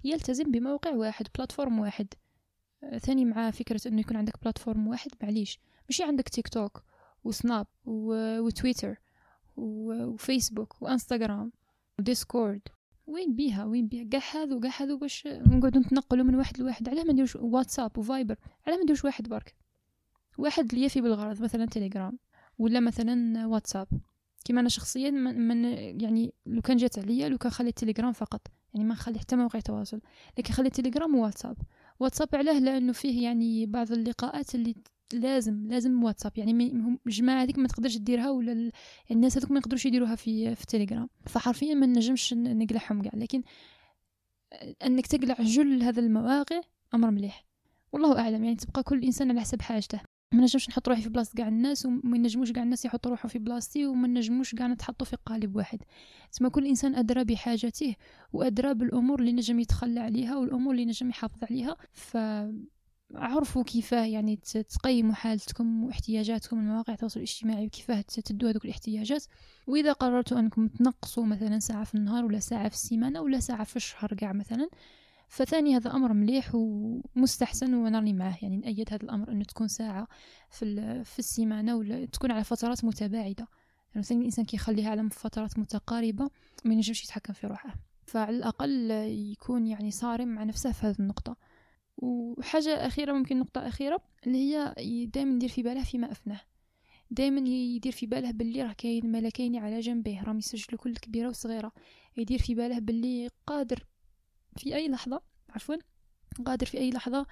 يلتزم 0.03 0.51
بموقع 0.51 0.91
واحد 0.91 1.27
plateforme 1.35 1.79
واحد. 1.79 2.07
ثاني 2.97 3.25
مع 3.25 3.51
فكرة 3.51 3.87
إنه 3.87 3.99
يكون 3.99 4.17
عندك 4.17 4.41
plateforme 4.41 4.87
واحد 4.87 5.11
معليش. 5.23 5.59
ماشي 5.89 6.03
عندك 6.03 6.29
تيك 6.29 6.47
توك 6.47 6.83
وسناب 7.23 7.67
وتويتر 7.85 8.97
وفيسبوك 9.57 10.81
وانستغرام 10.81 11.51
وديسكورد 11.99 12.61
وين 13.07 13.35
بيها؟ 13.35 13.65
وين 13.65 13.87
بيها؟ 13.87 14.03
كاع 14.03 14.21
هذو 14.33 14.59
كاع 14.59 14.71
هذو 14.81 14.97
باش 14.97 15.27
نقعدو 15.27 15.79
نتنقلوا 15.79 16.25
من 16.25 16.35
واحد 16.35 16.59
لواحد. 16.59 16.89
علاه 16.89 17.03
ما 17.03 17.13
نديروش 17.13 17.35
واتساب 17.35 17.97
وفايبر 17.97 18.35
علاه 18.67 18.77
ما 18.77 18.83
نديروش 18.83 19.05
واحد 19.05 19.29
برك. 19.29 19.55
واحد 20.37 20.73
اللي 20.73 20.85
يفي 20.85 21.01
بالغرض 21.01 21.41
مثلا 21.41 21.65
تليجرام 21.65 22.19
ولا 22.59 22.79
مثلا 22.79 23.45
واتساب. 23.45 23.87
كيما 24.45 24.61
أنا 24.61 24.69
شخصيا 24.69 25.11
من, 25.11 25.47
من 25.47 25.65
يعني 26.01 26.33
لو 26.45 26.61
كان 26.61 26.77
جات 26.77 26.99
عليا 26.99 27.29
لو 27.29 27.37
كان 27.37 27.51
خليت 27.51 27.79
تليجرام 27.79 28.11
فقط. 28.11 28.47
يعني 28.73 28.87
ما 28.87 28.93
نخلي 28.93 29.19
حتى 29.19 29.35
موقع 29.35 29.59
تواصل 29.59 30.01
لكن 30.37 30.53
خليت 30.53 30.75
تليجرام 30.75 31.15
وواتساب 31.15 31.57
واتساب 31.99 32.27
علاه 32.33 32.59
لأنه 32.59 32.93
فيه 32.93 33.23
يعني 33.23 33.65
بعض 33.65 33.91
اللقاءات 33.91 34.55
اللي 34.55 34.75
لازم 35.13 35.67
لازم 35.67 36.03
واتساب. 36.03 36.31
يعني 36.37 36.73
الجماعة 37.07 37.43
هذيك 37.43 37.59
ما 37.59 37.67
تقدرش 37.67 37.97
ديرها 37.97 38.29
ولا 38.29 38.51
ال... 38.51 38.71
الناس 39.11 39.37
هذوك 39.37 39.51
ما 39.51 39.59
يقدروش 39.59 39.85
يديروها 39.85 40.15
في 40.15 40.55
في 40.55 40.65
تليجرام. 40.65 41.09
فحرفيا 41.25 41.73
ما 41.73 41.85
نجمش 41.85 42.33
نقلعهم 42.33 43.01
كاع. 43.01 43.11
لكن 43.15 43.43
انك 44.85 45.07
تقلع 45.07 45.35
جل 45.39 45.83
هذا 45.83 45.99
المواقع 45.99 46.61
أمر 46.93 47.11
مليح. 47.11 47.45
والله 47.91 48.19
أعلم. 48.19 48.43
يعني 48.43 48.55
تبقى 48.55 48.83
كل 48.83 49.03
إنسان 49.03 49.31
على 49.31 49.41
حسب 49.41 49.61
حاجته. 49.61 50.01
ما 50.33 50.41
نجمش 50.41 50.69
نحط 50.69 50.89
روحي 50.89 51.01
في 51.01 51.09
بلاصة 51.09 51.33
كاع 51.37 51.47
الناس 51.47 51.85
وما 51.85 52.17
نجموش 52.17 52.51
كاع 52.51 52.63
الناس 52.63 52.85
يحطوا 52.85 53.11
روحهم 53.11 53.29
في 53.29 53.39
بلاصتي 53.39 53.85
وما 53.85 54.07
نجموش 54.07 54.55
كاع 54.55 54.67
نتحطوا 54.67 55.07
في 55.07 55.17
قالب 55.25 55.55
واحد. 55.55 55.79
تسمى 56.31 56.49
كل 56.49 56.65
إنسان 56.67 56.95
أدرى 56.95 57.23
بحاجته 57.23 57.95
وأدرى 58.33 58.73
بالأمور 58.73 59.19
اللي 59.19 59.31
نجم 59.31 59.59
يتخلى 59.59 59.99
عليها 59.99 60.35
والأمور 60.37 60.73
اللي 60.73 60.85
نجم 60.85 61.09
يحافظ 61.09 61.43
عليها. 61.43 61.77
ف 61.91 62.17
عرفوا 63.15 63.63
كيفاه 63.63 64.05
يعني 64.05 64.35
تقيموا 64.69 65.13
حالتكم 65.13 65.83
واحتياجاتكم 65.83 66.59
المواقع 66.59 66.93
التواصل 66.93 67.19
الاجتماعي 67.19 67.65
وكيفاه 67.65 68.01
تدوا 68.01 68.49
هذوك 68.49 68.65
الاحتياجات. 68.65 69.25
وإذا 69.67 69.93
قررتوا 69.93 70.39
أنكم 70.39 70.67
تنقصوا 70.67 71.25
مثلا 71.25 71.59
ساعة 71.59 71.83
في 71.83 71.95
النهار 71.95 72.25
ولا 72.25 72.39
ساعة 72.39 72.69
في 72.69 72.75
السيمانة 72.75 73.21
ولا 73.21 73.39
ساعة 73.39 73.63
في 73.63 73.75
الشهر 73.75 74.13
كاع 74.13 74.33
مثلا 74.33 74.69
فثاني 75.27 75.75
هذا 75.75 75.91
أمر 75.91 76.13
مليح 76.13 76.55
ومستحسن 76.55 77.73
وأنا 77.73 77.99
راني 77.99 78.13
معاه. 78.13 78.37
يعني 78.41 78.57
نأيد 78.57 78.93
هذا 78.93 79.03
الأمر 79.03 79.31
أنه 79.31 79.43
تكون 79.43 79.67
ساعة 79.67 80.07
في, 80.49 81.03
في 81.03 81.19
السيمانة 81.19 81.75
ولا 81.75 82.05
تكون 82.05 82.31
على 82.31 82.43
فترات 82.43 82.85
متباعدة. 82.85 83.47
يعني 83.89 84.03
ثاني 84.03 84.19
الإنسان 84.19 84.45
كيخليها 84.45 84.89
على 84.89 85.09
فترات 85.09 85.59
متقاربة 85.59 86.29
ما 86.65 86.73
ينجمش 86.73 87.03
يتحكم 87.03 87.33
في 87.33 87.47
روحه. 87.47 87.75
فعلى 88.05 88.37
الأقل 88.37 88.91
يكون 89.31 89.67
يعني 89.67 89.91
صارم 89.91 90.27
مع 90.27 90.43
نفسه 90.43 90.71
في 90.71 90.87
هذه 90.87 90.95
النقطة. 90.99 91.37
وحاجة 91.97 92.87
أخيرة 92.87 93.13
ممكن 93.13 93.39
نقطة 93.39 93.67
أخيرة 93.67 94.01
اللي 94.27 94.37
هي 94.37 94.73
دائما 95.05 95.35
يدير 95.35 95.49
في 95.49 95.63
باله 95.63 95.83
فيما 95.83 96.11
أفناه 96.11 96.41
دائما 97.11 97.49
يدير 97.49 97.91
في 97.91 98.05
باله 98.05 98.31
باللي 98.31 98.63
راه 98.63 98.73
كاين 98.73 99.11
ملكين 99.11 99.55
على 99.55 99.79
جنبه 99.79 100.23
راهم 100.23 100.37
يسجلوا 100.37 100.79
كل 100.79 100.95
كبيرة 100.95 101.29
وصغيرة. 101.29 101.71
يدير 102.17 102.39
في 102.39 102.55
باله 102.55 102.79
باللي 102.79 103.29
قادر 103.47 103.85
في 104.57 104.75
أي 104.75 104.89
لحظة 104.89 105.21
عفوا 105.49 105.75
قادر 106.45 106.65
في 106.65 106.77
أي 106.77 106.89
لحظة 106.89 107.25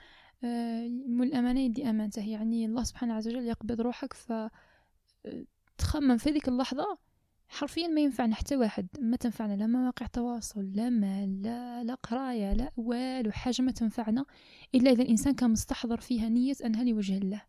آه، 0.43 0.87
مول 0.87 1.27
الأمانة 1.27 1.59
يدي 1.59 1.89
أمانته 1.89 2.29
يعني 2.29 2.65
الله 2.65 2.83
سبحانه 2.83 3.13
عز 3.13 3.27
وجل 3.27 3.47
يقبض 3.47 3.81
روحك 3.81 4.13
ف 4.13 4.31
آه، 4.31 4.51
تخمم 5.77 6.17
في 6.17 6.29
ذيك 6.29 6.47
اللحظة 6.47 6.97
حرفيا 7.47 7.87
ما 7.87 8.01
ينفعنا 8.01 8.35
حتى 8.35 8.55
واحد 8.55 8.87
ما 8.99 9.17
تنفعنا 9.17 9.53
لا 9.53 9.67
مواقع 9.67 10.05
تواصل 10.05 10.71
لا 10.73 10.89
مال 10.89 11.41
لا 11.41 11.83
لا 11.83 11.93
قراية 11.93 12.53
لا 12.53 12.71
والو 12.77 13.31
حاجة 13.31 13.61
ما 13.61 13.71
تنفعنا 13.71 14.25
إلا 14.75 14.91
إذا 14.91 15.03
الإنسان 15.03 15.33
كان 15.33 15.49
مستحضر 15.49 15.99
فيها 15.99 16.29
نية 16.29 16.55
أنها 16.65 16.83
لوجه 16.83 17.17
الله 17.17 17.41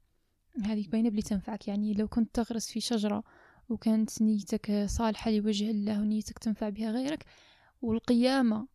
هذه 0.64 0.88
باينة 0.88 1.10
بلي 1.10 1.22
تنفعك 1.22 1.68
يعني 1.68 1.94
لو 1.94 2.08
كنت 2.08 2.34
تغرس 2.34 2.70
في 2.70 2.80
شجرة 2.80 3.24
وكانت 3.68 4.22
نيتك 4.22 4.86
صالحة 4.88 5.30
لوجه 5.30 5.70
الله 5.70 6.00
ونيتك 6.00 6.38
تنفع 6.38 6.68
بها 6.68 6.90
غيرك 6.90 7.24
والقيامة 7.82 8.66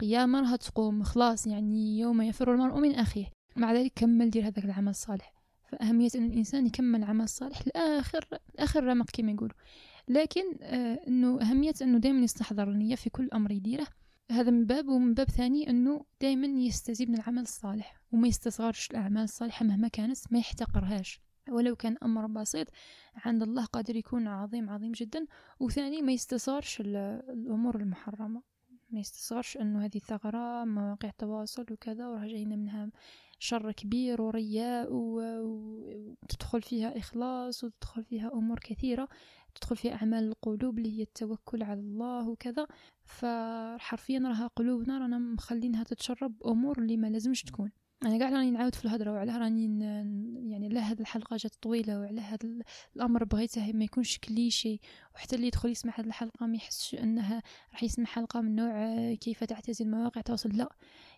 قيامة 0.00 0.40
راها 0.40 0.56
تقوم 0.56 1.02
خلاص 1.02 1.46
يعني 1.46 1.98
يوم 1.98 2.22
يفر 2.22 2.54
المرء 2.54 2.80
من 2.80 2.94
أخيه. 2.94 3.26
مع 3.56 3.72
ذلك 3.72 3.92
كمل 3.96 4.30
دير 4.30 4.46
هذاك 4.46 4.64
العمل 4.64 4.88
الصالح. 4.88 5.37
فأهمية 5.68 6.10
أن 6.14 6.24
الإنسان 6.24 6.66
يكمل 6.66 6.98
العمل 6.98 7.24
الصالح 7.24 7.62
لآخر 7.66 8.24
آخر 8.58 8.84
رمق 8.84 9.10
كما 9.12 9.32
يقولوا. 9.32 9.54
لكن 10.08 10.42
آه 10.62 11.00
أنه 11.08 11.40
أهمية 11.40 11.74
أنه 11.82 11.98
دائما 11.98 12.20
يستحضر 12.20 12.70
النية 12.70 12.94
في 12.94 13.10
كل 13.10 13.28
أمر 13.34 13.50
يديره. 13.52 13.86
هذا 14.30 14.50
من 14.50 14.66
باب 14.66 14.88
ومن 14.88 15.14
باب 15.14 15.30
ثاني 15.30 15.70
أنه 15.70 16.04
دائما 16.20 16.46
يستزيد 16.46 17.10
من 17.10 17.14
العمل 17.14 17.42
الصالح 17.42 18.00
وما 18.12 18.28
يستصغرش 18.28 18.90
الأعمال 18.90 19.22
الصالحة 19.22 19.64
مهما 19.64 19.88
كانت 19.88 20.18
ما 20.30 20.38
يحتقرهاش. 20.38 21.20
ولو 21.48 21.76
كان 21.76 21.96
أمر 22.02 22.26
بسيط 22.26 22.66
عند 23.16 23.42
الله 23.42 23.64
قادر 23.64 23.96
يكون 23.96 24.28
عظيم 24.28 24.70
عظيم 24.70 24.92
جدا. 24.92 25.26
وثاني 25.60 26.02
ما 26.02 26.12
يستصغرش 26.12 26.80
الأمور 26.80 27.76
المحرمة. 27.76 28.42
ما 28.90 29.00
يستصغرش 29.00 29.56
أنه 29.56 29.84
هذه 29.84 29.98
ثغرة 29.98 30.64
مواقع 30.64 31.08
التواصل 31.08 31.66
وكذا 31.70 32.08
وراه 32.08 32.26
جاينا 32.26 32.56
منها 32.56 32.90
شر 33.38 33.72
كبير 33.72 34.22
ورياء 34.22 34.88
وتدخل 34.90 36.62
فيها 36.62 36.98
إخلاص 36.98 37.64
وتدخل 37.64 38.04
فيها 38.04 38.32
أمور 38.32 38.58
كثيرة 38.58 39.08
تدخل 39.54 39.76
فيها 39.76 39.94
أعمال 39.94 40.28
القلوب 40.28 40.78
اللي 40.78 40.98
هي 40.98 41.02
التوكل 41.02 41.62
على 41.62 41.80
الله 41.80 42.28
وكذا. 42.28 42.66
فحرفيا 43.04 44.18
راها 44.18 44.46
قلوبنا 44.46 44.98
رانا 44.98 45.18
مخلينها 45.18 45.84
تتشرب 45.84 46.42
أمور 46.46 46.78
اللي 46.78 46.96
ما 46.96 47.06
لازمش 47.06 47.42
تكون. 47.42 47.70
أنا 48.04 48.18
قاعد 48.18 48.32
راني 48.32 48.50
نعاود 48.50 48.74
في 48.74 48.84
الهضره 48.84 49.12
وعلى 49.12 49.38
راني 49.38 49.84
يعني 50.50 50.68
لا 50.68 50.80
هذه 50.80 51.00
الحلقة 51.00 51.36
جات 51.36 51.54
طويلة 51.62 52.00
وعلى 52.00 52.20
هذا 52.20 52.48
الأمر 52.96 53.24
بغيته 53.24 53.72
ما 53.72 53.84
يكونش 53.84 54.18
كليشي 54.18 54.80
وحتى 55.14 55.36
اللي 55.36 55.46
يدخل 55.46 55.68
يسمع 55.68 55.92
هذه 55.96 56.06
الحلقة 56.06 56.46
ما 56.46 56.56
يحسش 56.56 56.94
أنها 56.94 57.42
راح 57.72 57.82
يسمع 57.82 58.04
حلقة 58.04 58.40
من 58.40 58.56
نوع 58.56 59.14
كيف 59.14 59.44
تعتزل 59.44 59.90
مواقع 59.90 60.18
التواصل 60.18 60.48
لا. 60.48 60.68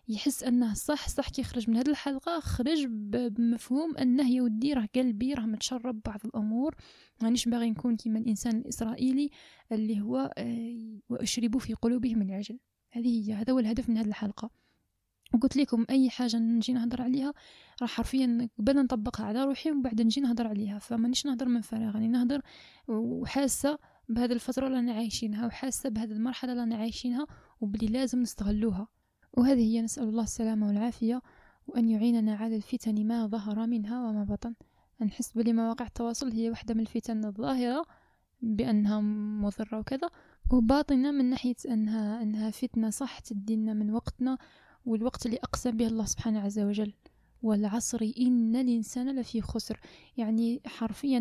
يحس 0.07 0.43
أنه 0.43 0.73
صح 0.73 1.09
صح 1.09 1.29
كي 1.29 1.41
يخرج 1.41 1.69
من 1.69 1.77
هذه 1.77 1.89
الحلقة 1.89 2.39
خرج 2.39 2.85
بمفهوم 2.85 3.97
أنه 3.97 4.31
يا 4.31 4.41
ودي 4.41 4.73
راه 4.73 4.87
قلبي 4.95 5.33
راه 5.33 5.45
متشرب 5.45 6.01
بعض 6.05 6.19
الأمور. 6.25 6.75
مانيش 7.21 7.47
باغي 7.47 7.69
نكون 7.69 7.95
كيما 7.95 8.19
الإنسان 8.19 8.57
الإسرائيلي 8.57 9.29
اللي 9.71 10.01
هو 10.01 10.33
آه، 10.37 10.99
واشربوا 11.09 11.59
في 11.59 11.73
قلوبهم 11.73 12.21
العجل. 12.21 12.59
هذه 12.91 13.29
هي 13.29 13.33
هذا 13.33 13.53
هو 13.53 13.59
الهدف 13.59 13.89
من 13.89 13.97
هذه 13.97 14.07
الحلقة. 14.07 14.60
وقلت 15.33 15.57
لكم 15.57 15.85
أي 15.89 16.09
حاجة 16.09 16.37
نجي 16.37 16.73
نهضر 16.73 17.01
عليها 17.01 17.33
راح 17.81 17.91
حرفيا 17.91 18.49
قبل 18.59 18.83
نطبقها 18.83 19.25
على 19.25 19.43
روحي 19.43 19.71
ومن 19.71 19.81
بعد 19.81 20.01
نجي 20.01 20.21
نهضر 20.21 20.47
عليها. 20.47 20.79
فمانيش 20.79 21.25
نهضر 21.25 21.47
من 21.47 21.61
فراغ 21.61 21.93
يعني 21.93 22.07
نهضر 22.07 22.41
وحاسة 22.87 23.79
بهذه 24.09 24.31
الفترة 24.31 24.67
اللي 24.67 24.91
عايشينها 24.91 25.45
وحاسة 25.45 25.89
بهذه 25.89 26.11
المرحلة 26.11 26.63
اللي 26.63 26.75
عايشينها 26.75 27.27
وبلي 27.61 27.87
لازم 27.87 28.21
نستغلوها. 28.21 28.87
وهذه 29.33 29.59
هي 29.59 29.81
نسأل 29.81 30.03
الله 30.03 30.23
السلامة 30.23 30.67
والعافية 30.67 31.21
وأن 31.67 31.89
يعيننا 31.89 32.35
على 32.35 32.55
الفتن 32.55 33.07
ما 33.07 33.27
ظهر 33.27 33.67
منها 33.67 34.09
وما 34.09 34.23
بطن. 34.23 34.53
نحس 35.01 35.33
بلي 35.33 35.53
مواقع 35.53 35.85
التواصل 35.85 36.31
هي 36.31 36.49
واحدة 36.49 36.73
من 36.73 36.79
الفتن 36.79 37.25
الظاهرة 37.25 37.85
بأنها 38.41 39.01
مضرة 39.41 39.79
وكذا 39.79 40.09
وباطنة 40.51 41.11
من 41.11 41.25
ناحية 41.29 41.55
أنها 41.69 42.21
أنها 42.21 42.51
فتنة 42.51 42.89
صح 42.89 43.19
تدينا 43.19 43.73
من 43.73 43.91
وقتنا 43.91 44.37
والوقت 44.85 45.25
اللي 45.25 45.37
أقسم 45.37 45.71
به 45.71 45.87
الله 45.87 46.05
سبحانه 46.05 46.39
عز 46.39 46.59
وجل 46.59 46.93
والعصر 47.43 48.11
إن 48.19 48.55
الإنسان 48.55 49.19
لفي 49.19 49.41
خسر. 49.41 49.79
يعني 50.17 50.61
حرفيا 50.65 51.19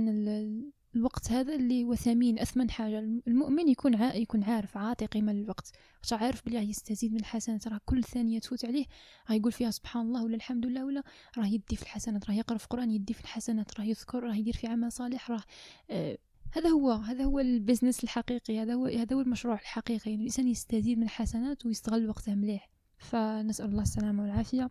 الوقت 0.96 1.32
هذا 1.32 1.54
اللي 1.54 1.84
هو 1.84 1.94
ثمين 1.94 2.38
أثمن 2.38 2.70
حاجة. 2.70 2.98
المؤمن 2.98 3.68
يكون 3.68 3.94
ع... 3.94 4.14
يكون 4.14 4.44
عارف 4.44 4.76
عاطي 4.76 5.06
قيمة 5.06 5.32
للوقت 5.32 5.72
عارف 6.12 6.46
بلي 6.46 6.70
يستزيد 6.70 7.12
من 7.12 7.20
الحسنات. 7.20 7.68
راه 7.68 7.80
كل 7.84 8.04
ثانية 8.04 8.38
تفوت 8.38 8.64
عليه 8.64 8.84
راه 9.30 9.34
يقول 9.36 9.52
فيها 9.52 9.70
سبحان 9.70 10.06
الله 10.06 10.24
ولا 10.24 10.36
الحمد 10.36 10.66
لله 10.66 10.84
ولا 10.84 11.02
راه 11.38 11.46
يدي 11.46 11.76
في 11.76 11.82
الحسنات 11.82 12.30
راه 12.30 12.34
يقرأ 12.34 12.58
في 12.58 12.64
القرآن 12.64 12.90
يدي 12.90 13.14
في 13.14 13.20
الحسنات 13.20 13.80
راه 13.80 13.84
يذكر 13.84 14.22
راه 14.22 14.34
يدير 14.34 14.54
في 14.54 14.66
عمل 14.66 14.92
صالح 14.92 15.30
راه 15.30 15.42
آه 15.90 16.18
هذا 16.52 16.68
هو 16.68 16.90
هذا 16.90 17.24
هو 17.24 17.38
البزنس 17.40 18.04
الحقيقي 18.04 18.62
هذا 18.62 18.74
هو 18.74 18.86
هذا 18.86 19.16
هو 19.16 19.20
المشروع 19.20 19.54
الحقيقي. 19.54 20.11
يعني 20.11 20.22
الإنسان 20.22 20.48
يستزيد 20.48 20.98
من 20.98 21.04
الحسنات 21.04 21.66
ويستغل 21.66 22.08
وقته 22.08 22.34
مليح. 22.34 22.70
فنسأل 23.01 23.66
الله 23.66 23.82
السلامة 23.82 24.22
والعافية 24.22 24.70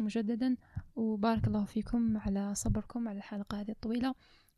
مجددا 0.00 0.56
وبارك 0.96 1.46
الله 1.46 1.64
فيكم 1.64 2.16
على 2.16 2.54
صبركم 2.54 3.08
على 3.08 3.18
الحلقة 3.18 3.60
هذه 3.60 3.70
الطويلة. 3.70 4.14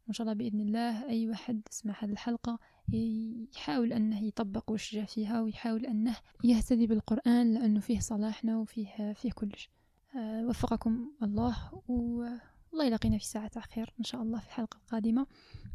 وإن 0.07 0.13
شاء 0.13 0.25
الله 0.27 0.39
بإذن 0.39 0.61
الله 0.61 1.09
أي 1.09 1.29
واحد 1.29 1.63
يسمع 1.73 1.95
هذه 1.99 2.11
الحلقة 2.11 2.59
يحاول 2.93 3.93
أنه 3.93 4.23
يطبق 4.25 4.71
وش 4.71 4.97
فيها 4.97 5.41
ويحاول 5.41 5.87
أنه 5.87 6.17
يهتدي 6.45 6.87
بالقرآن 6.87 7.55
لأنه 7.55 7.81
فيه 7.81 8.01
صلاحنا 8.01 8.59
وفيه 8.59 9.13
فيه 9.13 9.33
كلش 9.33 9.71
أه 10.17 10.47
وفقكم 10.47 11.11
الله 11.23 11.83
والله 11.89 12.87
يلاقينا 12.87 13.19
في 13.19 13.27
ساعة 13.27 13.61
خير 13.61 13.95
إن 13.99 14.05
شاء 14.05 14.23
الله 14.23 14.39
في 14.39 14.47
الحلقة 14.47 14.77
القادمة. 14.77 15.27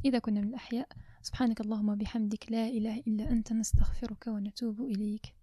إذا 0.06 0.20
كنا 0.20 0.42
من 0.42 0.48
الأحياء 0.48 0.88
سبحانك 1.22 1.62
اللهم 1.62 1.90
وبحمدك 1.90 2.52
لا 2.52 2.68
إله 2.68 3.00
إلا 3.08 3.32
أنت 3.32 3.54
نستغفرك 3.54 4.28
ونتوب 4.28 4.82
إليك. 4.82 5.37